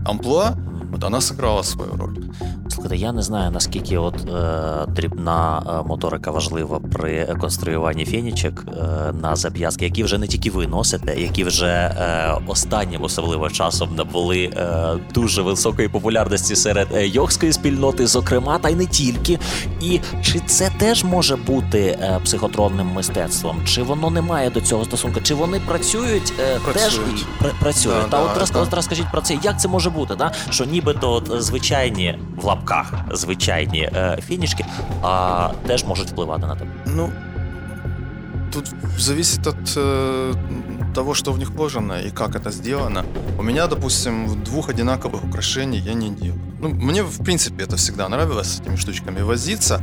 амплуа, 0.06 0.56
вот 0.92 1.04
она 1.04 1.22
сыграла 1.22 1.64
свою 1.64 1.96
роль. 1.96 2.32
Слухайте, 2.74 2.96
я 2.96 3.12
не 3.12 3.22
знаю 3.22 3.52
наскільки 3.52 3.98
от 3.98 4.16
е, 4.16 4.86
дрібна 4.88 5.64
е, 5.68 5.88
моторика 5.88 6.32
важлива 6.32 6.80
при 6.92 7.26
конструюванні 7.26 8.06
фенічок 8.06 8.66
е, 8.68 8.74
на 9.22 9.36
зап'язки, 9.36 9.86
які 9.86 10.04
вже 10.04 10.18
не 10.18 10.28
тільки 10.28 10.52
ви 10.52 10.68
носите, 10.68 11.22
які 11.22 11.44
вже 11.44 11.68
е, 11.68 12.34
останнім 12.48 13.04
особливо 13.04 13.50
часом 13.50 13.96
набули 13.96 14.44
е, 14.44 14.94
дуже 15.14 15.42
високої 15.42 15.88
популярності 15.88 16.56
серед 16.56 16.88
е, 16.94 17.08
йогської 17.08 17.54
спільноти, 17.54 18.08
зокрема, 18.08 18.60
та 18.60 18.70
й 18.70 18.76
не 18.76 18.86
тільки. 18.86 19.40
І 19.82 20.00
чи 20.22 20.40
це 20.40 20.72
теж 20.78 21.04
може 21.04 21.36
бути 21.36 22.00
психотронним 22.24 22.88
мистецтвом? 22.88 23.62
Чи 23.66 23.84
воно 23.84 24.10
не 24.10 24.22
має 24.22 24.50
до 24.50 24.62
цього 24.62 24.86
стосунку? 24.86 25.22
Чи 25.22 25.34
вони 25.34 25.60
працюють, 25.60 26.34
працюють. 26.64 26.74
теж 26.74 26.96
і 26.96 27.44
пр- 27.44 27.60
працюють? 27.60 28.10
Да, 28.12 28.18
та 28.18 28.44
да, 28.54 28.60
от 28.62 28.70
да. 28.70 28.76
розкажіть 28.76 29.12
про 29.12 29.22
це, 29.22 29.38
як 29.44 29.60
це 29.62 29.68
може 29.68 29.90
бути? 29.90 30.16
Да? 30.16 30.32
Що 30.50 30.66
нібито 30.66 31.12
от 31.12 31.32
звичайні 31.44 32.20
в 32.42 32.50
лапках 32.63 32.95
звичайні 33.13 33.81
е, 33.81 34.19
фінішки, 34.27 34.65
а 35.03 35.49
теж 35.67 35.85
можуть 35.85 36.11
впливати 36.11 36.47
на 36.47 36.57
тебе. 36.57 36.71
Ну 36.87 37.13
тут 38.53 38.75
зависит 38.99 39.47
от 39.47 39.77
э, 39.77 40.35
того, 40.95 41.15
что 41.15 41.33
в 41.33 41.39
них 41.39 41.51
вложено 41.51 42.01
и 42.01 42.11
как 42.11 42.35
это 42.37 42.51
сделано. 42.51 43.05
У 43.39 43.43
меня, 43.43 43.67
допустим, 43.67 44.43
двух 44.45 44.69
одинаковых 44.69 45.25
украшений 45.25 45.79
я 45.79 45.95
не 45.95 46.11
делаю. 46.11 46.41
Ну, 46.61 46.69
мне, 46.69 47.03
в 47.03 47.25
принципе, 47.25 47.65
это 47.65 47.77
всегда 47.77 48.09
нравилось 48.09 48.49
с 48.49 48.61
этими 48.61 48.77
штучками 48.77 49.23
возиться. 49.23 49.81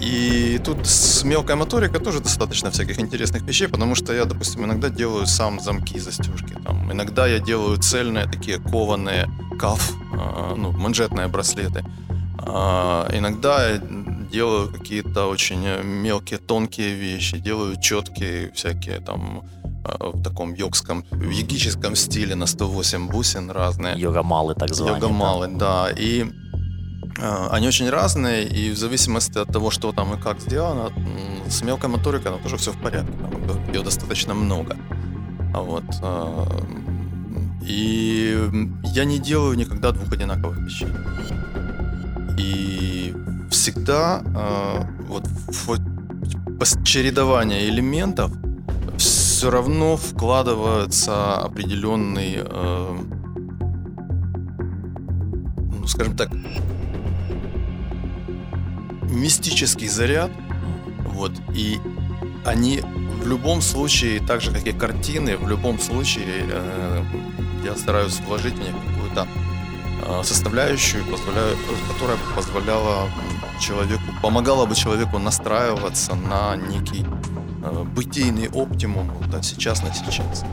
И 0.00 0.60
тут 0.64 0.86
с 0.86 1.24
мелкой 1.24 1.56
моторикой 1.56 2.00
тоже 2.00 2.20
достаточно 2.20 2.70
всяких 2.70 3.00
интересных 3.00 3.42
вещей, 3.42 3.68
потому 3.68 3.94
что 3.94 4.12
я, 4.12 4.24
допустим, 4.24 4.64
иногда 4.64 4.88
делаю 4.88 5.26
сам 5.26 5.60
замки 5.60 5.96
и 5.96 6.00
застежки. 6.00 6.56
Там, 6.64 6.92
иногда 6.92 7.26
я 7.26 7.38
делаю 7.38 7.76
цельные 7.78 8.26
такие 8.26 8.58
кованые 8.58 9.28
каф, 9.58 9.92
э, 10.12 10.54
ну, 10.56 10.72
манжетные 10.72 11.28
браслеты. 11.28 11.84
А, 12.49 13.07
иногда 13.11 13.69
я 13.69 13.81
делаю 14.31 14.71
какие-то 14.71 15.27
очень 15.27 15.63
мелкие, 15.83 16.39
тонкие 16.39 16.93
вещи, 16.93 17.37
делаю 17.37 17.79
четкие 17.79 18.51
всякие 18.53 18.99
там 18.99 19.43
а, 19.83 20.11
в 20.11 20.23
таком 20.23 20.53
йогском, 20.53 21.03
в 21.11 21.29
йогическом 21.29 21.95
стиле 21.95 22.35
на 22.35 22.45
108 22.45 23.09
бусин 23.09 23.51
разные. 23.51 23.99
Йогамалы 23.99 24.55
так 24.55 24.73
званые. 24.73 24.95
Йогамалы, 24.95 25.47
да. 25.47 25.85
да. 25.85 25.91
И 25.91 26.25
э, 27.19 27.47
они 27.51 27.67
очень 27.67 27.89
разные, 27.89 28.47
и 28.47 28.71
в 28.71 28.77
зависимости 28.77 29.37
от 29.37 29.51
того, 29.51 29.71
что 29.71 29.91
там 29.91 30.13
и 30.13 30.21
как 30.21 30.39
сделано, 30.39 30.91
с 31.49 31.61
мелкой 31.63 31.89
моторикой 31.89 32.31
там 32.31 32.41
тоже 32.41 32.57
все 32.57 32.71
в 32.71 32.77
порядке. 32.77 33.11
Там 33.21 33.73
ее 33.73 33.81
достаточно 33.81 34.33
много. 34.33 34.77
А 35.53 35.61
вот. 35.61 35.85
Э, 36.01 36.45
и 37.61 38.49
я 38.93 39.03
не 39.03 39.19
делаю 39.19 39.57
никогда 39.57 39.91
двух 39.91 40.11
одинаковых 40.13 40.57
вещей. 40.59 40.87
И 42.37 43.13
всегда 43.49 44.21
э, 44.23 44.83
вот 45.07 45.23
чередование 46.83 47.67
элементов 47.67 48.31
все 48.97 49.51
равно 49.51 49.97
вкладывается 49.97 51.35
определенный, 51.35 52.37
э, 52.37 52.97
ну, 55.79 55.87
скажем 55.87 56.15
так, 56.15 56.29
мистический 59.03 59.87
заряд. 59.87 60.31
Вот, 61.13 61.31
и 61.53 61.79
они 62.45 62.81
в 63.21 63.27
любом 63.27 63.61
случае, 63.61 64.19
так 64.19 64.41
же 64.41 64.51
как 64.51 64.65
и 64.65 64.71
картины, 64.71 65.37
в 65.37 65.47
любом 65.47 65.79
случае 65.79 66.45
э, 66.49 67.03
я 67.65 67.75
стараюсь 67.75 68.19
вложить 68.21 68.53
в 68.53 68.59
них 68.59 68.73
составляющую, 70.23 71.03
которая 71.05 72.17
позволяла 72.35 73.09
человеку, 73.59 74.03
помогала 74.21 74.65
бы 74.65 74.75
человеку 74.75 75.17
настраиваться 75.19 76.15
на 76.15 76.55
некий 76.55 77.05
э, 77.63 77.83
бытийный 77.83 78.49
оптимум 78.49 79.11
да, 79.31 79.41
сейчас 79.41 79.83
на 79.83 79.93
сейчас. 79.93 80.43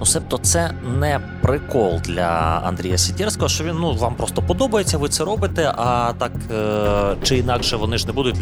Ну, 0.00 0.06
себто, 0.06 0.38
це 0.38 0.74
не 0.98 1.20
прикол 1.42 2.00
для 2.04 2.62
Андрія 2.64 2.98
Сідєрського, 2.98 3.48
що 3.48 3.64
він 3.64 3.76
ну 3.80 3.94
вам 3.94 4.14
просто 4.14 4.42
подобається, 4.42 4.98
ви 4.98 5.08
це 5.08 5.24
робите. 5.24 5.72
А 5.76 6.12
так 6.18 6.32
е, 6.50 7.16
чи 7.22 7.38
інакше 7.38 7.76
вони 7.76 7.98
ж 7.98 8.06
не 8.06 8.12
будуть 8.12 8.36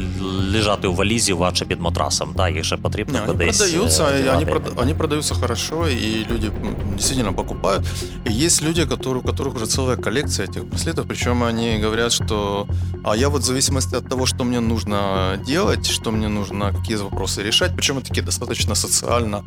лежати 0.53 0.89
у 0.89 0.95
валізі 0.95 1.33
ваче 1.33 1.65
під 1.65 1.81
матрасом. 1.81 2.33
Да, 2.37 2.49
їх 2.49 2.65
же 2.65 2.77
потрібно 2.77 3.19
не, 3.21 3.27
кудись. 3.27 3.61
Они 3.61 3.71
продаются, 3.71 4.05
э, 4.05 4.37
они, 4.37 4.47
прод, 4.47 4.63
они 4.77 4.95
продаются 4.95 5.35
хорошо, 5.35 5.89
и 5.89 6.27
люди 6.31 6.51
действительно 6.95 7.33
покупают. 7.33 7.87
И 8.31 8.45
есть 8.45 8.63
люди, 8.63 8.85
которые, 8.85 9.19
у 9.19 9.23
которых 9.23 9.57
уже 9.57 9.67
целая 9.67 9.97
коллекция 9.97 10.47
этих 10.47 10.65
браслетов, 10.65 11.07
причем 11.09 11.43
они 11.43 11.79
говорят, 11.83 12.13
что 12.13 12.67
а 13.05 13.17
я 13.17 13.29
вот 13.29 13.43
в 13.43 13.45
зависимости 13.45 13.97
от 13.97 14.09
того, 14.09 14.27
что 14.27 14.45
мне 14.45 14.61
нужно 14.61 15.39
делать, 15.47 15.87
что 15.87 16.11
мне 16.11 16.29
нужно, 16.29 16.73
какие 16.73 16.97
вопросы 16.97 17.43
решать, 17.43 17.75
причем 17.77 17.99
это 17.99 18.09
такие 18.09 18.25
достаточно 18.25 18.75
социально 18.75 19.43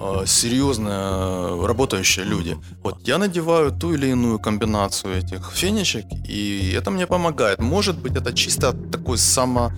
э, 0.00 0.26
серьезные 0.26 1.66
работающие 1.66 2.24
люди. 2.24 2.56
Вот 2.82 3.08
я 3.08 3.18
надеваю 3.18 3.70
ту 3.72 3.94
или 3.94 4.06
иную 4.06 4.38
комбинацию 4.38 5.16
этих 5.18 5.52
фенечек, 5.52 6.04
и 6.28 6.72
это 6.78 6.90
мне 6.90 7.06
помогает. 7.06 7.60
Может 7.60 7.98
быть, 7.98 8.16
это 8.16 8.32
чисто 8.32 8.72
такой 8.72 9.18
само 9.18 9.70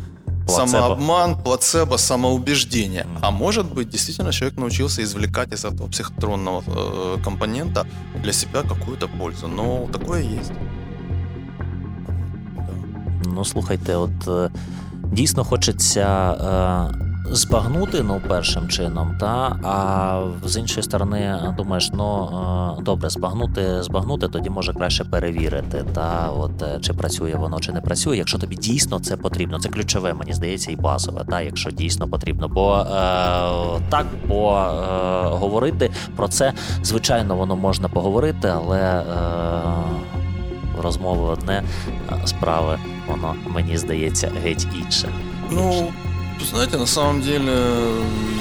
Плацебо. 0.46 0.68
самообман, 0.68 1.42
плацебо, 1.42 1.96
самоубеждение. 1.98 3.06
А 3.22 3.30
может 3.30 3.66
быть, 3.74 3.88
действительно 3.90 4.32
человек 4.32 4.58
научился 4.58 5.02
извлекать 5.02 5.52
из 5.52 5.64
этого 5.64 5.88
психотронного 5.88 6.62
э, 6.66 7.22
компонента 7.24 7.86
для 8.22 8.32
себя 8.32 8.62
какую-то 8.62 9.08
пользу. 9.08 9.48
Но 9.48 9.88
такое 9.92 10.22
есть. 10.22 10.52
Ну, 13.24 13.44
слухайте, 13.44 13.96
от 13.96 14.50
дійсно 15.12 15.44
хочеться. 15.44 17.09
Збагнути 17.30 18.02
ну 18.02 18.20
першим 18.28 18.68
чином, 18.68 19.16
та 19.20 19.58
а 19.64 20.22
з 20.44 20.56
іншої 20.56 20.82
сторони, 20.82 21.40
думаєш, 21.56 21.90
ну 21.92 22.28
е, 22.78 22.82
добре, 22.82 23.10
збагнути, 23.10 23.82
збагнути, 23.82 24.28
тоді 24.28 24.50
може 24.50 24.74
краще 24.74 25.04
перевірити, 25.04 25.84
та 25.94 26.28
от 26.28 26.62
е, 26.62 26.78
чи 26.80 26.92
працює 26.92 27.34
воно, 27.34 27.60
чи 27.60 27.72
не 27.72 27.80
працює. 27.80 28.16
Якщо 28.16 28.38
тобі 28.38 28.56
дійсно 28.56 29.00
це 29.00 29.16
потрібно, 29.16 29.58
це 29.58 29.68
ключове, 29.68 30.14
мені 30.14 30.32
здається, 30.32 30.72
і 30.72 30.76
базове, 30.76 31.24
та 31.30 31.40
якщо 31.40 31.70
дійсно 31.70 32.08
потрібно. 32.08 32.48
Бо 32.48 32.76
е, 32.76 32.84
так, 33.88 34.06
бо 34.28 34.58
е, 34.58 35.26
говорити 35.28 35.90
про 36.16 36.28
це, 36.28 36.52
звичайно, 36.82 37.36
воно 37.36 37.56
можна 37.56 37.88
поговорити, 37.88 38.48
але. 38.48 38.80
Е, 38.80 39.04
Розмови 40.82 41.32
одне 41.32 41.62
справи, 42.24 42.78
воно 43.08 43.34
мені 43.46 43.76
здається 43.76 44.30
геть 44.44 44.66
інше. 44.84 45.08
Ну 45.50 45.92
знаете, 46.44 46.76
на 46.76 46.86
самом 46.86 47.20
деле 47.22 47.52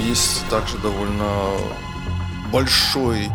есть 0.07 0.47
также 0.49 0.77
довольно 0.77 1.25
большой 2.51 3.29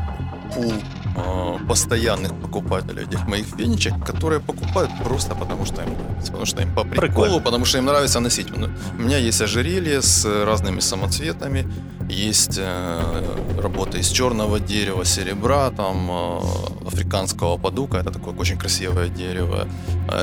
пул 0.55 0.73
э, 1.17 1.67
постоянных 1.69 2.33
покупателей 2.41 3.05
этих 3.05 3.27
моих 3.29 3.47
фенечек, 3.47 3.95
которые 4.05 4.41
покупают 4.41 4.91
просто 5.05 5.35
потому, 5.35 5.65
что 5.67 5.83
им 5.83 5.93
нравится. 5.93 6.33
Потому 6.33 6.47
что 6.47 6.63
им 6.63 6.75
по 6.75 6.83
приколу, 6.85 7.07
Прикольно. 7.09 7.41
потому 7.41 7.65
что 7.65 7.79
им 7.79 7.85
нравится 7.85 8.21
носить. 8.21 8.49
У 8.51 9.03
меня 9.03 9.19
есть 9.19 9.41
ожерелье 9.41 10.03
с 10.03 10.25
разными 10.45 10.81
самоцветами, 10.81 11.67
есть 12.09 12.59
э, 12.59 13.61
работы 13.61 13.99
из 13.99 14.11
черного 14.11 14.61
дерева, 14.61 15.05
серебра, 15.05 15.71
там 15.71 16.11
э, 16.11 16.87
африканского 16.87 17.57
падука, 17.57 17.99
это 17.99 18.11
такое 18.11 18.35
очень 18.35 18.59
красивое 18.59 19.09
дерево, 19.09 19.67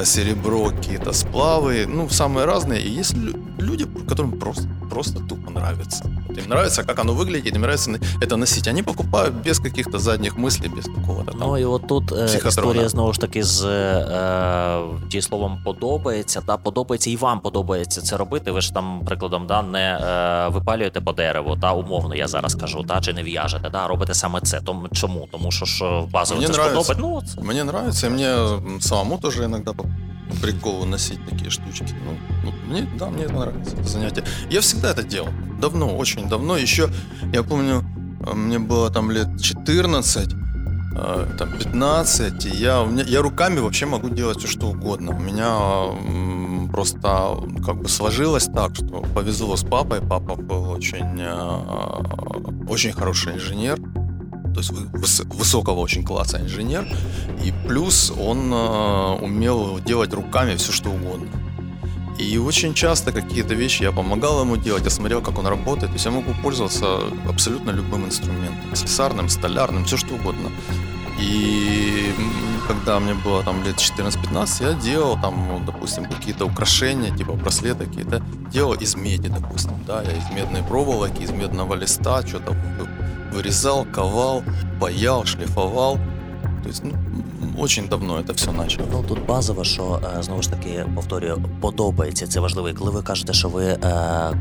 серебро, 0.04 0.70
какие-то 0.70 1.12
сплавы, 1.12 1.86
ну, 1.86 2.08
самые 2.08 2.46
разные. 2.46 2.80
И 2.80 3.00
есть 3.00 3.14
люди, 3.58 3.86
которым 4.08 4.32
просто, 4.32 4.68
просто 4.90 5.20
тупо 5.20 5.50
нравится. 5.50 6.04
Вот 6.28 6.38
им 6.38 6.48
нравится, 6.48 6.84
как 6.84 6.98
оно 6.98 7.12
выглядит, 7.12 7.54
им 7.54 7.62
нравится 7.62 7.98
это 8.20 8.36
носить. 8.36 8.68
Они 8.68 8.82
покупают 8.82 9.34
без 9.34 9.58
каких-то 9.58 9.98
задних 9.98 10.36
мыслей, 10.36 10.68
без 10.68 10.84
такого-то 10.84 11.32
там 11.32 11.40
Ну 11.40 11.58
і 11.58 11.64
от 11.64 11.86
тут 11.86 12.12
історія 12.46 12.88
знову 12.88 13.12
ж 13.12 13.20
таки 13.20 13.42
з 13.42 13.64
е, 13.64 14.78
дієсловом 15.10 15.62
подобається, 15.64 16.40
та 16.40 16.56
подобається 16.56 17.10
і 17.10 17.16
вам 17.16 17.40
подобається 17.40 18.00
це 18.00 18.16
робити. 18.16 18.50
Ви 18.50 18.60
ж 18.60 18.74
там, 18.74 19.00
прикладом, 19.06 19.46
да, 19.46 19.62
не 19.62 20.00
е, 20.00 20.48
випалюєте 20.48 21.00
по 21.00 21.12
дереву, 21.12 21.56
та 21.56 21.72
умовно 21.72 22.14
я 22.14 22.28
зараз 22.28 22.54
кажу, 22.54 22.84
та 22.88 23.00
чи 23.00 23.12
не 23.12 23.22
в'яжете, 23.22 23.70
да, 23.70 23.86
робите 23.86 24.14
саме 24.14 24.40
це. 24.40 24.60
Тому 24.60 24.88
чому? 24.88 25.28
Тому 25.32 25.50
що 25.50 25.64
ж 25.64 25.84
базово 26.10 26.42
це 26.42 26.52
ж 26.52 26.62
подобається. 26.62 26.96
Ну, 26.98 27.22
це. 27.34 27.40
Мені 27.40 27.60
подобається, 27.60 28.06
і 28.06 28.10
мені 28.10 28.26
самому 28.80 29.18
теж 29.18 29.36
іноді 29.36 29.69
прикол 30.41 30.85
носить 30.85 31.19
такие 31.29 31.49
штучки. 31.49 31.93
Ну, 32.43 32.51
мне, 32.67 32.87
да, 32.97 33.09
мне 33.09 33.23
это 33.23 33.33
нравится, 33.33 33.75
это 33.75 33.87
занятие. 33.87 34.23
Я 34.49 34.61
всегда 34.61 34.91
это 34.91 35.03
делал. 35.03 35.29
Давно, 35.59 35.95
очень 35.97 36.29
давно. 36.29 36.57
Еще, 36.57 36.89
я 37.33 37.43
помню, 37.43 37.83
мне 38.33 38.59
было 38.59 38.89
там 38.89 39.11
лет 39.11 39.41
14, 39.41 40.29
э, 40.95 41.27
там 41.37 41.51
15, 41.57 42.45
и 42.45 42.49
я, 42.49 42.83
меня, 42.83 43.03
я 43.03 43.21
руками 43.21 43.59
вообще 43.59 43.85
могу 43.85 44.09
делать 44.09 44.39
все, 44.39 44.47
что 44.47 44.67
угодно. 44.67 45.15
У 45.15 45.19
меня 45.19 46.69
просто 46.71 47.37
как 47.65 47.81
бы 47.81 47.89
сложилось 47.89 48.45
так, 48.45 48.75
что 48.75 49.03
повезло 49.13 49.55
с 49.55 49.63
папой. 49.63 50.01
Папа 50.01 50.35
был 50.35 50.69
очень, 50.69 51.19
э, 51.19 52.67
очень 52.69 52.93
хороший 52.93 53.35
инженер 53.35 53.79
то 54.53 54.59
есть 54.59 54.71
высокого 55.25 55.79
очень 55.79 56.03
класса 56.03 56.39
инженер, 56.39 56.87
и 57.43 57.53
плюс 57.67 58.11
он 58.11 58.51
э, 58.53 59.17
умел 59.21 59.79
делать 59.79 60.13
руками 60.13 60.55
все 60.55 60.71
что 60.71 60.89
угодно. 60.89 61.29
И 62.19 62.37
очень 62.37 62.73
часто 62.73 63.11
какие-то 63.11 63.55
вещи 63.55 63.83
я 63.83 63.91
помогал 63.91 64.41
ему 64.41 64.55
делать, 64.55 64.83
я 64.83 64.91
смотрел, 64.91 65.21
как 65.21 65.39
он 65.39 65.47
работает. 65.47 65.87
То 65.87 65.93
есть 65.93 66.05
я 66.05 66.11
могу 66.11 66.33
пользоваться 66.43 66.99
абсолютно 67.27 67.71
любым 67.71 68.05
инструментом. 68.05 68.75
Слесарным, 68.75 69.27
столярным, 69.27 69.85
все 69.85 69.97
что 69.97 70.13
угодно. 70.13 70.51
И 71.19 72.13
когда 72.71 72.99
мне 73.01 73.13
было 73.13 73.43
там 73.43 73.63
лет 73.63 73.75
14-15, 73.75 74.63
я 74.63 74.73
делал 74.73 75.19
там, 75.21 75.61
допустим, 75.65 76.05
какие-то 76.05 76.45
украшения, 76.45 77.15
типа 77.15 77.33
браслеты 77.33 77.85
какие-то, 77.85 78.21
делал 78.49 78.73
из 78.73 78.95
меди, 78.95 79.27
допустим, 79.27 79.73
да, 79.85 80.01
я 80.01 80.11
из 80.11 80.29
медной 80.33 80.63
проволоки, 80.63 81.21
из 81.21 81.31
медного 81.31 81.75
листа, 81.75 82.25
что-то 82.25 82.55
вырезал, 83.33 83.85
ковал, 83.85 84.43
паял, 84.79 85.25
шлифовал. 85.25 85.97
То 86.63 86.69
есть, 86.69 86.83
ну, 86.83 86.93
очень 87.57 87.87
давно 87.87 88.23
це 88.27 88.33
все 88.33 88.51
почало. 88.51 88.87
Ну 88.91 89.03
тут 89.07 89.25
базово, 89.25 89.63
що 89.63 89.99
е, 90.19 90.23
знову 90.23 90.41
ж 90.41 90.49
таки 90.49 90.85
повторюю, 90.95 91.43
подобається 91.61 92.27
це 92.27 92.39
важливо. 92.39 92.69
І 92.69 92.73
коли 92.73 92.91
ви 92.91 93.01
кажете, 93.01 93.33
що 93.33 93.49
ви 93.49 93.65
е, 93.65 93.77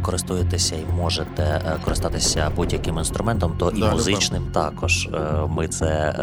користуєтеся 0.03 0.75
і 0.75 0.93
можете 0.97 1.43
е, 1.43 1.77
користатися 1.85 2.51
будь-яким 2.57 2.99
інструментом, 2.99 3.53
то 3.59 3.71
да, 3.71 3.89
і 3.89 3.91
музичним 3.91 4.43
любим. 4.43 4.53
також 4.53 5.09
ми 5.49 5.69
це 5.69 6.15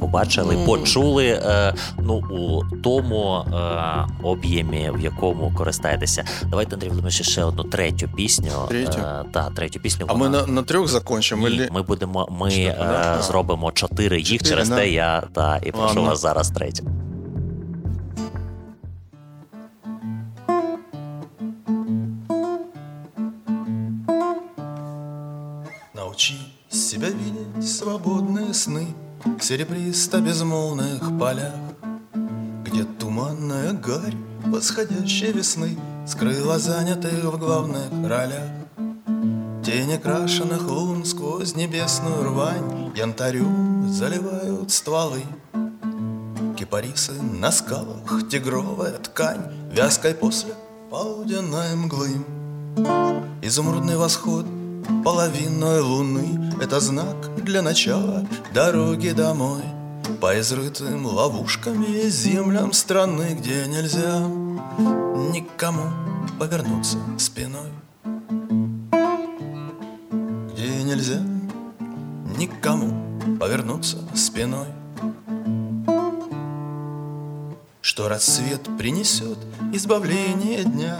побачили, 0.00 0.56
ну... 0.58 0.64
почули 0.64 1.42
ну 1.98 2.14
у 2.14 2.76
тому 2.76 3.44
об'ємі, 4.22 4.90
в 4.94 5.00
якому 5.00 5.52
користаєтеся. 5.56 6.24
Давайте 6.42 6.74
Андрій 6.74 6.88
Володимирович, 6.88 7.22
ще 7.22 7.44
одну 7.44 7.64
третю 7.64 8.08
пісню. 8.16 8.50
Третю? 8.68 8.98
та 9.32 9.50
третю 9.50 9.80
пісню. 9.80 10.06
А 10.08 10.12
вона... 10.12 10.40
ми 10.40 10.46
на, 10.46 10.52
на 10.52 10.62
трьох 10.62 10.88
закончимо? 10.88 11.48
Ні, 11.48 11.68
Ми 11.72 11.82
будемо, 11.82 12.28
ми 12.30 12.50
Чотири, 12.50 13.22
зробимо 13.22 13.72
чотири 13.72 14.20
їх 14.20 14.42
через 14.42 14.68
те. 14.68 14.90
Я 14.90 15.22
та 15.32 15.60
і 15.62 15.72
прошу 15.72 16.02
вас 16.02 16.21
зараз 16.22 16.50
третю. 16.50 16.84
Научи 25.94 26.34
себя 26.70 27.08
видеть 27.08 27.68
свободные 27.68 28.54
сны 28.54 28.86
В 29.24 29.42
серебристо-безмолвных 29.42 31.18
полях, 31.18 31.54
Где 32.64 32.84
туманная 32.84 33.72
гарь 33.72 34.16
восходящей 34.46 35.32
весны 35.32 35.76
Скрыла 36.06 36.58
занятых 36.58 37.24
в 37.24 37.38
главных 37.38 37.90
ролях. 38.08 38.50
Тени 39.64 39.96
крашеных 39.96 40.68
лун 40.68 41.04
сквозь 41.04 41.56
небесную 41.56 42.24
рвань 42.24 42.92
Янтарю 42.96 43.46
заливают 43.88 44.70
стволы 44.70 45.22
Кипарисы 46.72 47.12
на 47.20 47.52
скалах, 47.52 48.30
тигровая 48.30 48.92
ткань, 48.92 49.52
Вязкой 49.70 50.14
после 50.14 50.54
полуденной 50.90 51.76
мглы. 51.76 52.08
Изумрудный 53.42 53.98
восход 53.98 54.46
половиной 55.04 55.80
луны— 55.80 56.54
Это 56.62 56.80
знак 56.80 57.34
для 57.44 57.60
начала 57.60 58.26
дороги 58.54 59.10
домой 59.10 59.60
По 60.18 60.40
изрытым 60.40 61.04
ловушками 61.04 62.08
землям 62.08 62.72
страны, 62.72 63.36
Где 63.38 63.66
нельзя 63.66 64.20
никому 65.30 65.90
повернуться 66.38 66.96
спиной. 67.18 67.68
Где 70.54 70.82
нельзя 70.84 71.20
никому 72.38 73.18
повернуться 73.38 73.98
спиной. 74.14 74.68
Что 77.84 78.08
рассвет 78.08 78.62
принесет 78.78 79.36
избавление 79.72 80.62
дня 80.62 80.98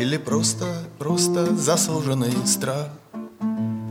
Или 0.00 0.16
просто, 0.16 0.64
просто 0.98 1.54
заслуженный 1.54 2.32
страх? 2.46 2.88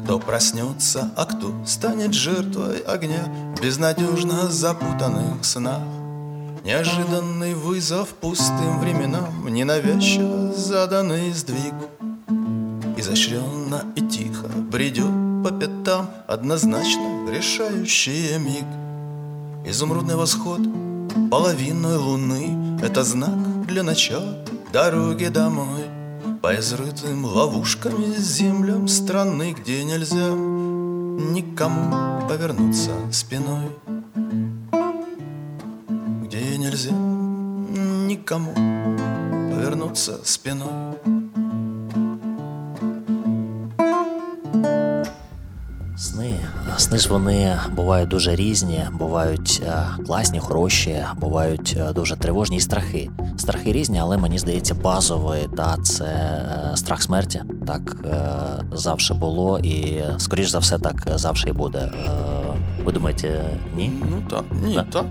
Кто 0.04 0.18
проснется, 0.18 1.12
а 1.16 1.26
кто 1.26 1.54
станет 1.68 2.16
жертвой 2.16 2.80
огня 2.80 3.32
В 3.56 3.62
безнадежно 3.62 4.48
запутанных 4.48 5.46
снах? 5.46 5.84
Неожиданный 6.64 7.54
вызов 7.54 8.10
пустым 8.10 8.80
временам 8.80 9.48
Ненавязчиво 9.48 10.52
заданный 10.52 11.32
сдвиг. 11.34 11.76
Изощренно 12.98 13.86
и 13.96 14.02
тихо 14.02 14.48
бредет 14.48 15.12
по 15.44 15.52
пятам 15.52 16.10
Однозначно 16.26 17.30
решающий 17.32 18.36
миг. 18.40 18.66
Изумрудный 19.64 20.16
восход 20.16 20.60
половиной 21.30 21.98
луны 21.98 22.80
Это 22.84 23.04
знак 23.04 23.66
для 23.68 23.84
начала 23.84 24.46
дороги 24.74 25.26
домой. 25.26 25.86
По 26.42 26.56
изрытым 26.56 27.26
ловушками 27.26 28.16
землям 28.18 28.88
страны 28.88 29.56
Где 29.58 29.84
нельзя 29.84 30.30
никому 30.30 32.28
повернуться 32.28 32.92
спиной. 33.12 33.70
Где 36.24 36.58
нельзя 36.58 36.92
никому 36.92 38.54
повернуться 39.54 40.20
спиной 40.24 41.21
Сни, 46.82 46.98
ж 46.98 47.10
вони 47.10 47.60
бувають 47.76 48.10
дуже 48.10 48.36
різні, 48.36 48.88
бувають 48.92 49.62
е, 49.66 49.84
класні, 50.06 50.40
хороші, 50.40 51.06
бувають 51.18 51.78
е, 51.80 51.94
дуже 51.94 52.16
тривожні 52.16 52.58
і 52.58 52.60
страхи. 52.60 53.10
Страхи 53.38 53.72
різні, 53.72 54.00
але 54.00 54.18
мені 54.18 54.40
здається, 54.40 54.76
базовий 54.76 55.48
та 55.58 55.78
це 55.78 56.06
е, 56.06 56.78
страх 56.78 57.04
смерті. 57.04 57.42
Так 57.68 57.96
завжди 58.74 59.14
було, 59.14 59.60
і 59.60 60.04
скоріш 60.18 60.50
за 60.50 60.60
все, 60.60 60.80
так 60.80 61.08
завжди 61.16 61.50
і 61.50 61.54
буде. 61.54 61.92
Ви 62.86 62.92
думаєте, 62.92 63.42
ні? 63.78 63.92
Ну 64.12 64.22
так, 64.30 64.44
ні, 64.64 64.76
Так. 64.76 64.90
так. 64.92 65.06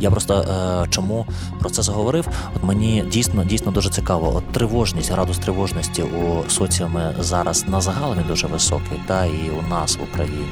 Я 0.00 0.10
просто 0.10 0.34
е, 0.34 0.86
чому 0.90 1.26
про 1.60 1.70
це 1.70 1.82
заговорив? 1.82 2.28
От 2.56 2.62
мені 2.64 3.04
дійсно 3.12 3.44
дійсно 3.44 3.72
дуже 3.72 3.90
цікаво. 3.90 4.32
От 4.36 4.52
тривожність, 4.52 5.12
градус 5.12 5.38
тривожності 5.38 6.02
у 6.02 6.50
соціумі 6.50 7.00
зараз 7.20 7.64
на 7.68 7.80
загал 7.80 8.14
він 8.14 8.24
дуже 8.28 8.46
високий, 8.46 9.00
та 9.06 9.24
і 9.24 9.50
у 9.66 9.68
нас 9.70 9.96
в 9.96 10.02
Україні 10.12 10.46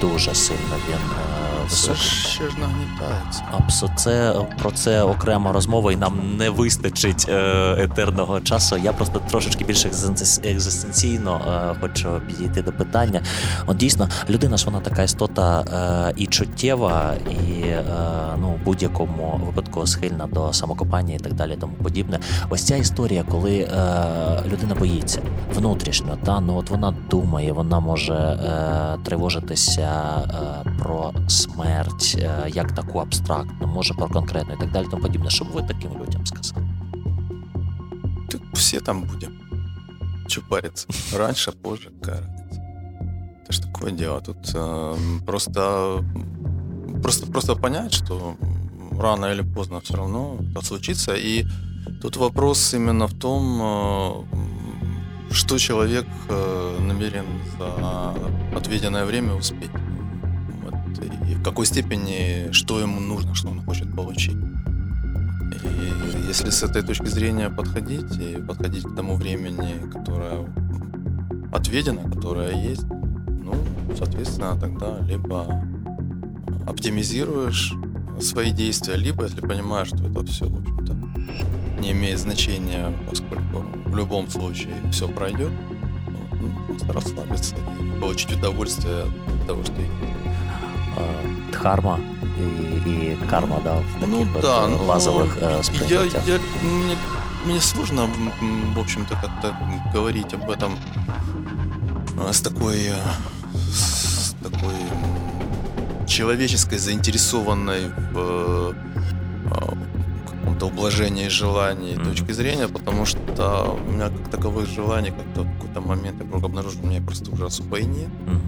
дуже 0.00 0.34
сильно 0.34 0.60
він 0.88 0.94
е, 0.94 1.68
Це 1.68 1.94
ще 1.94 2.44
ж 2.50 2.56
нагнітається. 2.60 3.42
Абсо, 3.52 3.90
це 3.96 4.34
про 4.62 4.70
це 4.70 5.02
окрема 5.02 5.52
розмова, 5.52 5.92
і 5.92 5.96
нам 5.96 6.36
не 6.38 6.50
вистачить 6.50 7.26
е, 7.28 7.34
етерного 7.78 8.40
часу. 8.40 8.76
Я 8.76 8.92
просто 8.92 9.20
трошечки 9.30 9.64
більш 9.64 9.86
екзистенці- 9.86 10.50
екзистенційно 10.50 11.40
е, 11.74 11.76
хочу 11.80 12.08
підійти 12.26 12.62
до 12.62 12.72
питання. 12.72 13.20
От 13.66 13.76
дійсно, 13.76 14.08
людина 14.30 14.56
ж 14.56 14.66
вона 14.66 14.80
така 14.80 15.02
істота 15.02 15.60
е, 16.03 16.03
і 16.16 16.26
чуттєва, 16.26 17.14
і 17.30 17.62
е, 17.62 17.84
ну 18.40 18.48
в 18.48 18.64
будь-якому 18.64 19.40
випадку 19.46 19.86
схильна 19.86 20.26
до 20.26 20.52
самокопання 20.52 21.14
і 21.14 21.18
так 21.18 21.34
далі, 21.34 21.56
тому 21.60 21.72
подібне. 21.82 22.18
Ось 22.50 22.62
ця 22.62 22.76
історія, 22.76 23.24
коли 23.30 23.58
е, 23.58 23.68
людина 24.46 24.74
боїться 24.74 25.20
внутрішньо, 25.54 26.18
та 26.24 26.40
ну 26.40 26.56
от 26.56 26.70
вона 26.70 26.94
думає, 27.10 27.52
вона 27.52 27.80
може 27.80 28.14
е, 28.14 28.98
тривожитися 29.04 29.90
про 30.78 31.12
смерть, 31.28 32.26
як 32.48 32.72
таку 32.72 32.98
абстрактну, 32.98 33.66
може 33.66 33.94
про 33.94 34.08
конкретну 34.08 34.54
і 34.54 34.56
так 34.56 34.72
далі, 34.72 34.86
тому 34.90 35.02
подібне. 35.02 35.30
Що 35.30 35.44
б 35.44 35.48
ви 35.48 35.62
таким 35.62 35.90
людям 36.02 36.26
сказали? 36.26 36.66
Все 38.52 38.80
там 38.80 39.02
будем. 39.02 39.32
Че 40.26 40.40
париться? 40.40 40.86
Раньше, 41.16 41.52
позже, 41.52 41.90
разница? 42.02 42.63
Это 43.44 43.52
ж 43.52 43.58
такое 43.58 43.92
дело. 43.92 44.20
Тут 44.20 44.36
э, 44.54 44.96
просто, 45.26 46.02
просто, 47.02 47.26
просто 47.26 47.54
понять, 47.56 47.92
что 47.92 48.36
рано 48.98 49.26
или 49.26 49.42
поздно 49.42 49.80
все 49.80 49.96
равно 49.96 50.38
это 50.50 50.64
случится. 50.64 51.14
И 51.14 51.44
тут 52.00 52.16
вопрос 52.16 52.72
именно 52.72 53.06
в 53.06 53.12
том, 53.12 53.60
э, 53.62 55.34
что 55.34 55.58
человек 55.58 56.06
э, 56.30 56.78
намерен 56.80 57.26
за 57.58 58.14
отведенное 58.56 59.04
время 59.04 59.34
успеть. 59.34 59.70
Вот, 60.62 61.04
и 61.28 61.34
в 61.34 61.42
какой 61.42 61.66
степени, 61.66 62.50
что 62.52 62.80
ему 62.80 62.98
нужно, 62.98 63.34
что 63.34 63.48
он 63.48 63.60
хочет 63.62 63.94
получить. 63.94 64.38
И 65.64 66.28
если 66.28 66.48
с 66.48 66.62
этой 66.62 66.82
точки 66.82 67.08
зрения 67.08 67.50
подходить 67.50 68.16
и 68.16 68.40
подходить 68.40 68.84
к 68.84 68.94
тому 68.96 69.16
времени, 69.16 69.90
которое 69.92 70.46
отведено, 71.52 72.10
которое 72.10 72.70
есть, 72.70 72.86
ну, 73.88 73.96
соответственно, 73.96 74.58
тогда 74.60 74.98
либо 75.00 75.62
оптимизируешь 76.66 77.74
свои 78.20 78.50
действия, 78.50 78.96
либо, 78.96 79.24
если 79.24 79.40
понимаешь, 79.40 79.88
что 79.88 80.06
это 80.06 80.24
все, 80.24 80.46
в 80.46 80.60
общем-то, 80.60 81.80
не 81.80 81.92
имеет 81.92 82.18
значения, 82.18 82.92
поскольку 83.08 83.64
в 83.86 83.96
любом 83.96 84.28
случае 84.30 84.74
все 84.90 85.08
пройдет, 85.08 85.52
ну, 86.40 86.50
просто 86.66 86.92
расслабиться 86.92 87.56
и 87.56 88.00
получить 88.00 88.32
удовольствие 88.32 89.02
от 89.02 89.46
того, 89.46 89.62
что. 89.64 89.74
Е, 90.98 91.28
Дхарма 91.52 91.98
і, 92.86 92.90
і 92.90 93.16
карма, 93.30 93.56
да, 93.64 93.74
в 93.74 94.00
таких 94.00 94.08
Ну 94.08 94.22
от, 94.22 94.42
да, 94.42 94.64
е, 94.64 94.68
ну, 94.68 94.84
лазових 94.86 95.36
е, 95.42 95.60
я, 95.88 96.00
я, 96.02 96.40
мне, 96.62 96.96
мне 97.46 97.60
сложно, 97.60 98.08
в 98.76 98.78
общем-то, 98.78 99.14
как-то 99.14 99.56
говорить 99.94 100.34
об 100.34 100.50
этом 100.50 100.76
а, 102.28 102.32
с 102.32 102.40
такой, 102.40 102.78
э, 102.78 102.96
с 103.74 104.34
такой 104.42 104.74
человеческой 106.06 106.78
заинтересованной 106.78 107.88
в 108.12 108.16
э, 108.16 108.72
а, 109.50 109.74
каком-то 110.30 110.66
ублажении 110.66 111.28
желаний 111.28 111.94
Мгм. 111.96 112.04
точки 112.04 112.32
зрения, 112.32 112.68
потому 112.68 113.06
что 113.06 113.76
у 113.88 113.92
меня 113.92 114.08
как 114.08 114.28
таковых 114.30 114.66
желаний 114.68 115.10
как-то 115.10 115.42
в 115.42 115.54
какой-то 115.54 115.80
момент 115.80 116.16
я 116.20 116.24
вдруг 116.26 116.44
обнаружил, 116.44 116.80
у 116.84 116.86
меня 116.86 117.00
просто 117.02 117.30
уже 117.32 117.46
особо 117.46 117.78
и 117.78 117.84
нет. 117.84 118.08
Мгм. 118.26 118.40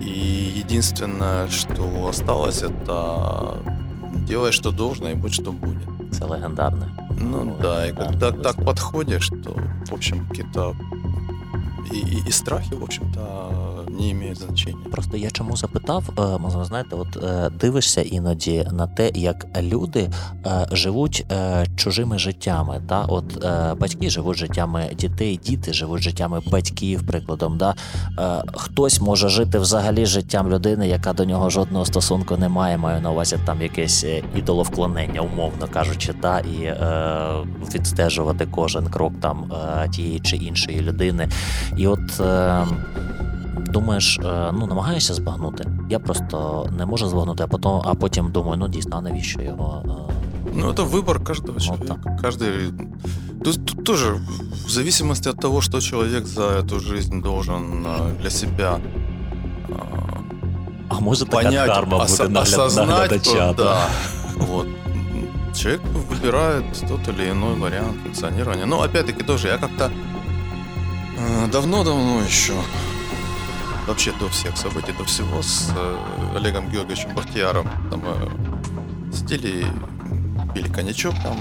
И 0.00 0.52
единственное, 0.64 1.48
что 1.48 2.08
осталось, 2.08 2.62
это 2.62 3.58
делай, 4.28 4.52
что 4.52 4.70
должно, 4.70 5.08
и 5.10 5.14
будь, 5.14 5.34
что 5.34 5.52
будет. 5.52 5.88
Це 6.12 6.24
легендарне. 6.24 6.86
Ну 7.20 7.56
да, 7.62 7.86
и 7.86 7.92
когда 7.92 8.30
так 8.32 8.64
подходишь, 8.64 9.28
то, 9.44 9.56
в 9.90 9.94
общем, 9.94 10.26
какие-то 10.28 10.76
и, 11.92 11.96
и, 11.98 12.28
и 12.28 12.30
страхи, 12.32 12.74
в 12.74 12.82
общем-то, 12.82 13.65
не 13.96 14.12
имеют 14.12 14.38
значения. 14.38 14.84
Просто 14.90 15.16
я 15.16 15.30
чому 15.30 15.56
запитав, 15.56 16.10
е, 16.18 16.38
можливо, 16.38 16.64
знаєте, 16.64 16.96
от 16.96 17.16
е, 17.16 17.50
дивишся 17.60 18.02
іноді 18.02 18.68
на 18.72 18.86
те, 18.86 19.10
як 19.14 19.46
люди 19.62 20.10
е, 20.46 20.66
живуть 20.72 21.26
чужими 21.76 22.18
життями. 22.18 22.82
Та? 22.88 23.04
От 23.04 23.44
батьки 23.80 24.10
живуть 24.10 24.36
життями 24.36 24.90
дітей, 24.98 25.40
діти 25.44 25.72
живуть 25.72 26.02
життями 26.02 26.40
батьків, 26.46 27.06
прикладом. 27.06 27.58
Да? 27.58 27.74
Хтось 28.54 29.00
може 29.00 29.28
жити 29.28 29.58
взагалі 29.58 30.06
життям 30.06 30.50
людини, 30.50 30.88
яка 30.88 31.12
до 31.12 31.24
нього 31.24 31.50
жодного 31.50 31.84
стосунку 31.84 32.36
не 32.36 32.48
має, 32.48 32.78
маю 32.78 33.00
на 33.00 33.10
увазі 33.10 33.38
там 33.44 33.62
якесь 33.62 34.06
ідоловклонення, 34.36 35.20
умовно 35.20 35.68
кажучи, 35.72 36.12
та? 36.12 36.38
і 36.40 36.62
е, 36.62 36.76
відстежувати 37.74 38.46
кожен 38.50 38.86
крок 38.86 39.12
там 39.20 39.52
тієї 39.92 40.20
чи 40.20 40.36
іншої 40.36 40.80
людини. 40.80 41.28
І 41.76 41.86
от. 41.86 42.20
Е, 42.20 42.66
думаєш, 43.57 44.19
е, 44.25 44.51
ну 44.53 44.67
намагаєшся 44.67 45.13
збагнути. 45.13 45.67
Я 45.89 45.99
просто 45.99 46.67
не 46.77 46.85
можу 46.85 47.07
збагнути, 47.07 47.43
а 47.43 47.47
потім, 47.47 47.71
а 47.85 47.93
потім 47.95 48.31
думаю, 48.31 48.57
ну 48.57 48.67
дійсно, 48.67 48.97
а 48.97 49.01
навіщо 49.01 49.41
його? 49.41 49.83
е, 49.85 50.13
Ну, 50.55 50.71
это 50.71 50.89
выбор 50.89 51.23
каждого 51.23 51.53
Ну, 51.59 51.65
человека. 51.65 51.95
Каждый... 52.23 52.73
Тут, 53.43 53.65
тут 53.65 53.83
тоже 53.83 54.13
в 54.65 54.69
зависимости 54.69 55.29
от 55.29 55.39
того, 55.39 55.61
что 55.61 55.81
человек 55.81 56.25
за 56.25 56.41
эту 56.41 56.79
жизнь 56.79 57.21
должен 57.21 57.85
а, 57.87 58.21
для 58.21 58.29
себя 58.29 58.79
а, 59.69 59.73
А 60.89 60.99
може 60.99 61.25
така 61.25 61.37
понять, 61.43 61.67
карма 61.67 61.97
ос- 61.97 62.11
буде 62.19 62.23
нагляд, 62.23 62.43
осознать, 62.47 62.87
наглядача? 62.89 63.53
то 63.53 63.63
да. 63.63 63.87
Вот. 64.47 64.67
Человек 65.55 65.81
выбирает 66.09 66.63
тот 66.87 67.07
или 67.19 67.31
иной 67.31 67.55
вариант 67.55 67.95
функционирования. 68.03 68.65
Но 68.65 68.81
опять-таки 68.81 69.23
тоже 69.23 69.47
я 69.47 69.57
как-то 69.57 69.91
э, 71.17 71.47
давно-давно 71.51 72.21
еще, 72.27 72.53
вообще 73.86 74.12
до 74.20 74.28
всех 74.28 74.56
событий, 74.56 74.92
до 74.98 75.04
всего, 75.04 75.42
с 75.42 75.70
э, 75.76 76.36
Олегом 76.36 76.68
Георгиевичем 76.70 77.14
Бахтияром 77.14 77.68
там 77.90 78.02
э, 78.04 79.16
сидели, 79.16 79.66
пили 80.54 80.68
коньячок, 80.68 81.14
там 81.22 81.36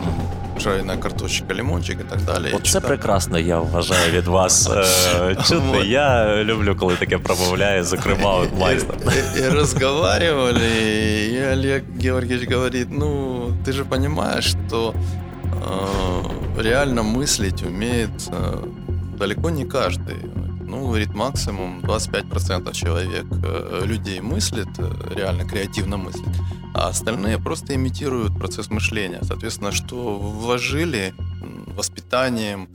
жареная 0.60 0.98
картошечка, 0.98 1.54
лимончик 1.54 2.00
и 2.02 2.04
так 2.04 2.24
далее. 2.26 2.52
И 2.52 2.56
Оце 2.56 2.82
прекрасно, 2.82 3.38
я 3.38 3.60
вважаю 3.60 4.12
від 4.12 4.28
вас 4.28 4.70
чути. 5.48 5.56
Вот. 5.66 5.86
Я 5.86 6.44
люблю, 6.44 6.76
коли 6.76 6.96
таке 6.96 7.18
промовляє, 7.18 7.84
зокрема, 7.84 8.34
от 8.36 8.50
майстер. 8.60 8.96
И, 9.36 9.40
и 9.40 9.50
разговаривали, 9.50 11.30
и 11.32 11.40
Олег 11.52 11.84
Георгиевич 11.98 12.50
говорит, 12.50 12.88
ну, 12.92 13.52
ты 13.66 13.74
же 13.74 13.86
понимаешь, 13.86 14.46
что 14.46 14.94
э, 15.44 16.62
реально 16.62 17.02
мыслить 17.04 17.64
умеет 17.64 18.30
э, 18.32 18.64
далеко 19.18 19.50
не 19.50 19.66
каждый. 19.66 20.16
Ну, 20.76 20.88
говорит, 20.88 21.14
максимум 21.14 21.80
25% 21.80 22.74
человек, 22.74 23.26
э, 23.32 23.86
людей 23.86 24.20
мыслит, 24.20 24.68
э, 24.78 25.14
реально 25.16 25.46
креативно 25.46 25.96
мыслит, 25.96 26.36
а 26.74 26.90
остальные 26.90 27.38
просто 27.38 27.76
имитируют 27.76 28.38
процесс 28.38 28.70
мышления. 28.70 29.20
Соответственно, 29.22 29.72
что 29.72 30.18
вложили 30.20 31.14
воспитанием, 31.68 32.68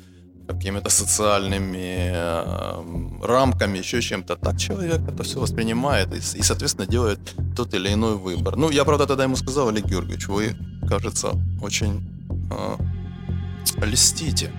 какими-то 0.48 0.88
социальными 0.88 2.10
э, 2.10 3.22
рамками, 3.22 3.78
еще 3.78 4.00
чем-то. 4.00 4.36
Так 4.36 4.58
человек 4.58 5.00
это 5.06 5.22
все 5.22 5.38
воспринимает 5.38 6.08
и, 6.14 6.38
и, 6.38 6.42
соответственно, 6.42 6.86
делает 6.86 7.20
тот 7.54 7.74
или 7.74 7.92
иной 7.92 8.16
выбор. 8.16 8.56
Ну, 8.56 8.70
я, 8.70 8.84
правда, 8.84 9.06
тогда 9.06 9.24
ему 9.24 9.36
сказал, 9.36 9.68
Олег 9.68 9.84
Георгиевич, 9.84 10.28
вы, 10.28 10.56
кажется, 10.88 11.32
очень 11.62 12.00
э, 12.50 13.84
льстите, 13.84 14.50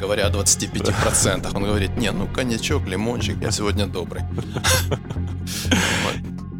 говоря 0.00 0.26
о 0.26 0.30
25%. 0.30 1.56
Он 1.56 1.64
говорит, 1.64 1.96
не, 1.96 2.12
ну, 2.12 2.28
коньячок, 2.34 2.86
лимончик, 2.88 3.36
я 3.42 3.50
сегодня 3.50 3.86
добрый. 3.86 4.22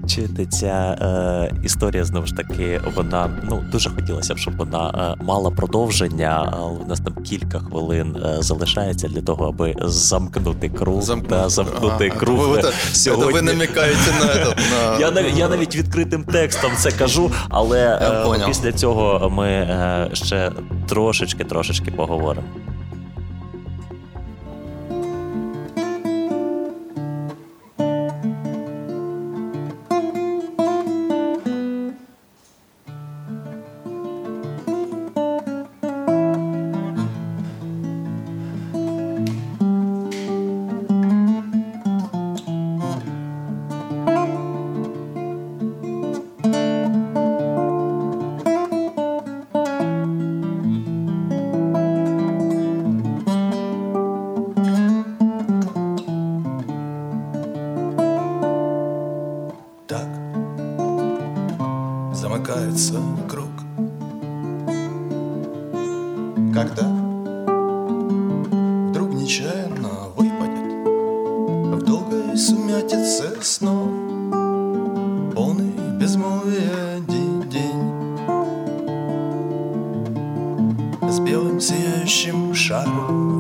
Чити 0.09 0.47
ця 0.47 0.99
е, 1.01 1.55
історія 1.65 2.05
знову 2.05 2.27
ж 2.27 2.35
таки, 2.35 2.81
вона 2.97 3.31
ну 3.43 3.65
дуже 3.73 3.91
хотілося 3.91 4.35
б, 4.35 4.39
щоб 4.39 4.57
вона 4.57 5.15
е, 5.21 5.25
мала 5.25 5.51
продовження. 5.51 6.53
але 6.53 6.79
У 6.79 6.87
нас 6.87 7.01
там 7.01 7.15
кілька 7.25 7.59
хвилин 7.59 8.17
е, 8.17 8.43
залишається 8.43 9.09
для 9.09 9.23
того, 9.23 9.49
аби 9.49 9.75
замкнути 9.81 10.69
круг 10.69 11.03
Замкнути, 11.03 11.35
та 11.35 11.49
замкнути 11.49 12.09
ага. 12.09 12.21
круг. 12.21 12.49
Ви, 12.49 12.63
сьогодні. 12.93 13.33
ви 13.33 13.43
намікаєте 13.43 14.13
на, 14.21 14.27
на... 14.27 14.99
Я 15.01 15.11
навіть 15.11 15.37
я 15.39 15.49
навіть 15.49 15.77
відкритим 15.77 16.25
текстом 16.25 16.71
це 16.77 16.91
кажу, 16.91 17.31
але 17.49 17.99
е, 18.39 18.47
після 18.47 18.73
цього 18.73 19.31
ми 19.31 19.49
е, 19.49 20.11
ще 20.13 20.53
трошечки 20.89 21.45
трошечки 21.45 21.91
поговоримо. 21.91 22.47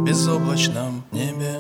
Безоблачном 0.09 1.05
небе. 1.13 1.53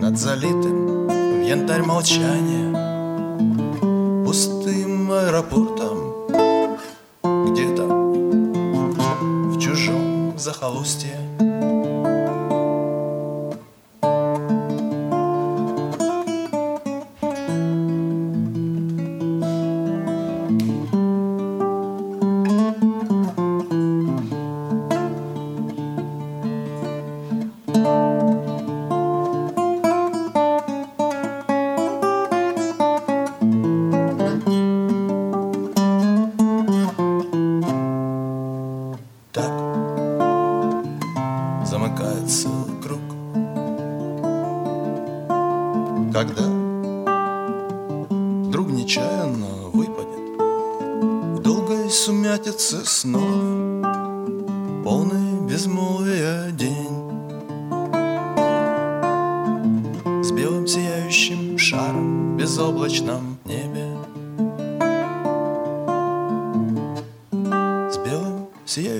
Над 0.00 0.16
залитым 0.16 1.08
в 1.08 1.44
янтарь 1.44 1.82
молчания 1.82 2.68
Пустым 4.24 5.10
аэропортом 5.10 5.98
Где-то 7.48 7.86
в 7.88 9.58
чужом 9.58 10.38
захолустье 10.38 11.17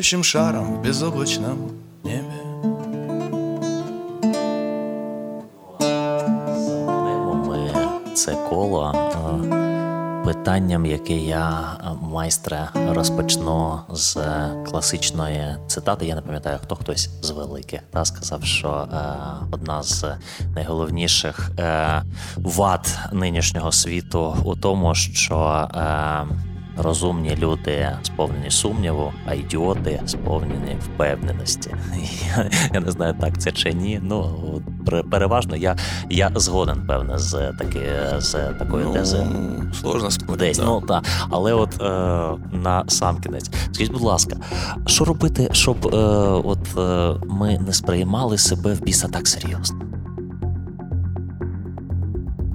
сияющим 0.09 0.25
шаром 0.25 0.75
в 0.75 0.83
безоблачном 0.83 1.71
небе 2.05 2.35
це 8.15 8.37
коло 8.51 8.95
е, 8.95 10.25
питанням, 10.25 10.87
яке 10.87 11.17
я 11.17 11.77
е, 11.81 11.89
майстре 12.03 12.69
розпочну 12.89 13.81
з 13.93 14.17
класичної 14.71 15.57
цитати. 15.67 16.07
Я 16.07 16.15
не 16.15 16.21
пам'ятаю, 16.21 16.59
хто 16.63 16.77
хтось 16.77 17.11
з 17.23 17.31
великих 17.31 17.81
та 17.93 18.05
сказав, 18.05 18.45
що 18.45 18.69
е, 18.69 18.97
одна 19.51 19.83
з 19.83 20.05
найголовніших 20.55 21.51
е, 21.59 22.03
вад 22.37 22.99
нинішнього 23.13 23.73
світу 23.73 24.37
у 24.45 24.57
тому, 24.57 24.95
що 24.95 25.69
е, 25.75 26.27
розумні 26.79 27.37
люди 27.37 27.97
сповнені 28.03 28.51
сумніву, 28.51 29.13
а 29.27 29.35
ідіоти 29.35 30.01
сповнені 30.07 30.77
впевненості. 30.81 31.75
Я, 32.37 32.51
я 32.75 32.81
не 32.81 32.91
знаю, 32.91 33.15
так 33.21 33.39
це 33.39 33.53
чи 33.53 33.73
ні. 33.73 34.01
Ну 34.03 34.35
переважно 35.11 35.57
я, 35.57 35.77
я 36.11 36.31
згоден, 36.35 36.87
певне, 36.87 37.19
з 37.19 37.53
таки 37.59 37.81
з 38.19 38.33
такою 38.59 38.85
Ну, 38.87 38.93
тези. 38.93 39.27
сложно 39.81 40.09
Десь, 40.39 40.59
да. 40.59 40.65
ну 40.65 40.81
так. 40.81 41.05
Але 41.31 41.53
от 41.53 41.83
е, 41.83 41.87
на 42.53 42.85
сам 42.89 43.21
кінець. 43.21 43.51
Скажіть, 43.73 43.93
будь 43.93 44.03
ласка, 44.03 44.37
що 44.87 45.05
робити, 45.05 45.49
щоб 45.53 45.87
е, 45.87 45.97
от 46.45 46.79
е, 46.79 47.15
ми 47.29 47.59
не 47.59 47.73
сприймали 47.73 48.39
себе 48.39 48.75
в 48.75 48.83
біса 48.83 49.09
так 49.09 49.29
серйозно? 49.29 49.81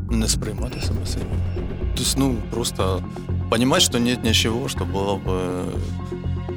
Не 0.09 0.27
сприймати 0.27 0.81
себе 0.81 1.05
серйозно. 1.05 1.37
Тобто, 1.95 2.11
ну, 2.17 2.35
просто 2.51 3.03
понимать, 3.49 3.81
что 3.81 3.99
нет 3.99 4.23
ничего, 4.23 4.67
что 4.67 4.85
было 4.85 5.15
бы 5.15 5.73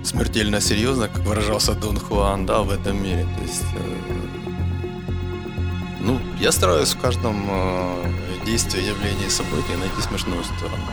смертельно 0.05 0.61
серьезно, 0.61 1.09
как 1.09 1.25
выражался 1.25 1.75
Дон 1.75 1.99
Хуан, 1.99 2.47
да, 2.47 2.63
в 2.63 2.71
этом 2.71 3.03
мире. 3.03 3.27
То 3.37 3.43
есть, 3.43 3.65
э, 3.75 4.17
ну, 6.01 6.19
я 6.41 6.53
стараюсь 6.53 6.95
в 6.95 7.01
каждом 7.01 7.45
э, 7.49 8.13
действии, 8.45 8.83
явлении, 8.83 9.29
событии 9.29 9.75
найти 9.79 10.01
смешную 10.01 10.45
сторону. 10.45 10.85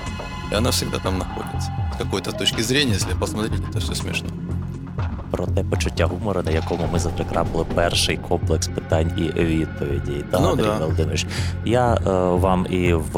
И 0.51 0.55
она 0.55 0.71
всегда 0.71 0.99
там 0.99 1.19
находится. 1.19 1.71
С 1.93 1.97
какой-то 1.97 2.31
точки 2.31 2.61
зрения, 2.61 2.93
если 2.93 3.13
посмотреть, 3.13 3.61
это 3.69 3.79
все 3.79 3.93
смешно. 3.93 4.29
Про 5.33 5.45
те 5.47 5.63
почуття 5.63 6.05
гумору, 6.05 6.41
на 6.45 6.51
якому 6.51 6.83
ми 6.93 6.99
затрикрапили 6.99 7.65
перший 7.75 8.17
комплекс 8.17 8.67
питань 8.67 9.11
і 9.17 9.21
відповідей. 9.43 10.23
Та, 10.31 10.39
Ну, 10.39 10.49
Андрій 10.49 10.63
да. 10.65 10.77
Володимирович. 10.79 11.25
Я 11.65 11.93
е, 11.93 11.99
вам 12.37 12.67
і 12.69 12.93
в 12.93 13.17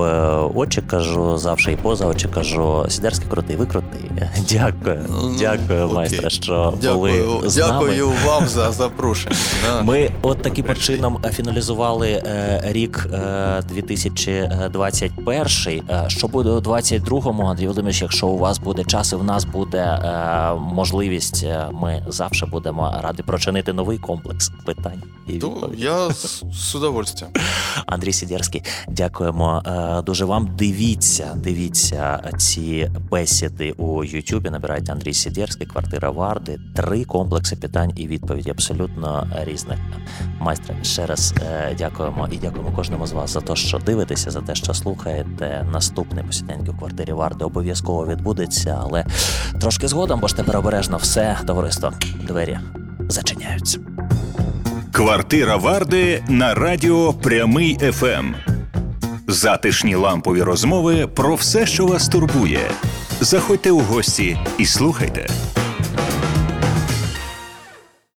очі 0.56 0.82
кажу, 0.82 1.38
завжди 1.38 1.72
і 1.72 1.76
поза 1.76 2.06
очі 2.06 2.28
кажу, 2.28 2.86
Сідерський 2.90 3.28
крутий, 3.30 3.56
ви 3.56 3.66
крутий. 3.66 4.12
Дякую, 4.50 5.06
Ну, 5.10 5.36
дякую, 5.40 5.84
окей. 5.84 5.96
майстре, 5.96 6.30
що 6.30 6.74
Дякую, 6.82 7.26
були 7.26 7.50
з 7.50 7.58
нами. 7.58 7.72
дякую 7.74 8.12
вам 8.26 8.48
за 8.48 8.72
запрошення. 8.72 9.36
Да. 9.68 9.82
Ми 9.84 10.10
от 10.22 10.42
таким 10.42 10.76
чином 10.76 11.18
фіналізували 11.32 12.10
е, 12.10 12.62
рік 12.66 13.08
е, 13.14 13.62
2021. 13.68 15.46
Е, 15.90 16.06
Що 16.08 16.28
буде 16.28 16.50
у 16.50 16.60
22-му, 16.60 17.44
Андрій 17.48 17.64
Володимирович, 17.64 18.02
якщо 18.02 18.28
у 18.28 18.38
вас 18.38 18.60
буде 18.60 18.84
час 18.84 19.12
і 19.14 19.16
в 19.16 19.24
нас 19.24 19.46
буде 19.46 19.78
е, 19.78 20.54
можливість, 20.74 21.44
е, 21.44 21.66
ми 21.82 22.05
завжди 22.08 22.46
будемо 22.46 23.00
раді 23.04 23.24
прочинити 23.24 23.74
новий 23.74 23.98
комплекс 23.98 24.52
питань. 24.66 25.04
І 25.28 25.38
То 25.38 25.72
я 25.78 26.10
з, 26.10 26.44
з 26.54 26.76
удовольствием. 26.76 27.34
Андрій 27.86 28.14
Сідєрський, 28.14 28.64
дякуємо 28.88 29.64
е, 29.66 30.02
дуже 30.02 30.26
вам. 30.26 30.50
Дивіться, 30.58 31.32
дивіться 31.36 32.32
ці 32.38 32.92
бесіди 33.12 33.72
у 33.72 34.04
Ютубі. 34.04 34.50
Набирайте 34.50 34.92
Андрій 34.92 35.14
Сідєрський, 35.14 35.68
квартира 35.68 36.10
Варди. 36.10 36.60
Три 36.76 37.04
комплекси 37.04 37.56
питань 37.56 37.94
і 37.96 38.08
відповіді 38.08 38.50
абсолютно 38.50 39.28
різних. 39.44 39.80
Майстре, 40.40 40.76
ще 40.84 41.06
раз 41.06 41.34
е, 41.42 41.76
дякуємо 41.78 42.28
і 42.32 42.38
дякуємо 42.38 42.72
кожному 42.76 43.08
з 43.08 43.12
вас 43.12 43.34
за 43.34 43.42
те, 43.42 43.56
що 43.56 43.78
дивитеся, 43.78 44.32
за 44.32 44.42
те, 44.42 44.56
що 44.56 44.74
слухаєте. 44.74 45.68
Наступний 45.72 46.24
посіденьки 46.24 46.72
у 46.72 46.78
квартирі 46.78 47.14
Варди 47.14 47.46
обов'язково 47.46 48.08
відбудеться, 48.08 48.80
але 48.82 49.06
трошки 49.62 49.88
згодом, 49.88 50.20
бо 50.20 50.28
ж 50.28 50.36
тепер 50.36 50.58
обережно 50.58 50.98
все 50.98 51.38
товариство. 51.48 51.94
Двері 52.28 52.60
зачиняються. 53.10 53.80
Квартира 54.92 55.56
Варди 55.56 56.24
на 56.28 56.54
радіо 56.54 57.14
Прямий 57.14 57.78
ФМ. 57.92 58.34
Затишні 59.28 59.96
лампові 59.96 60.42
розмови 60.42 61.08
про 61.08 61.36
все, 61.36 61.66
що 61.66 61.86
вас 61.86 62.08
турбує. 62.08 62.72
Заходьте 63.20 63.72
у 63.72 63.80
гості 63.80 64.38
і 64.58 64.66
слухайте. 64.66 65.28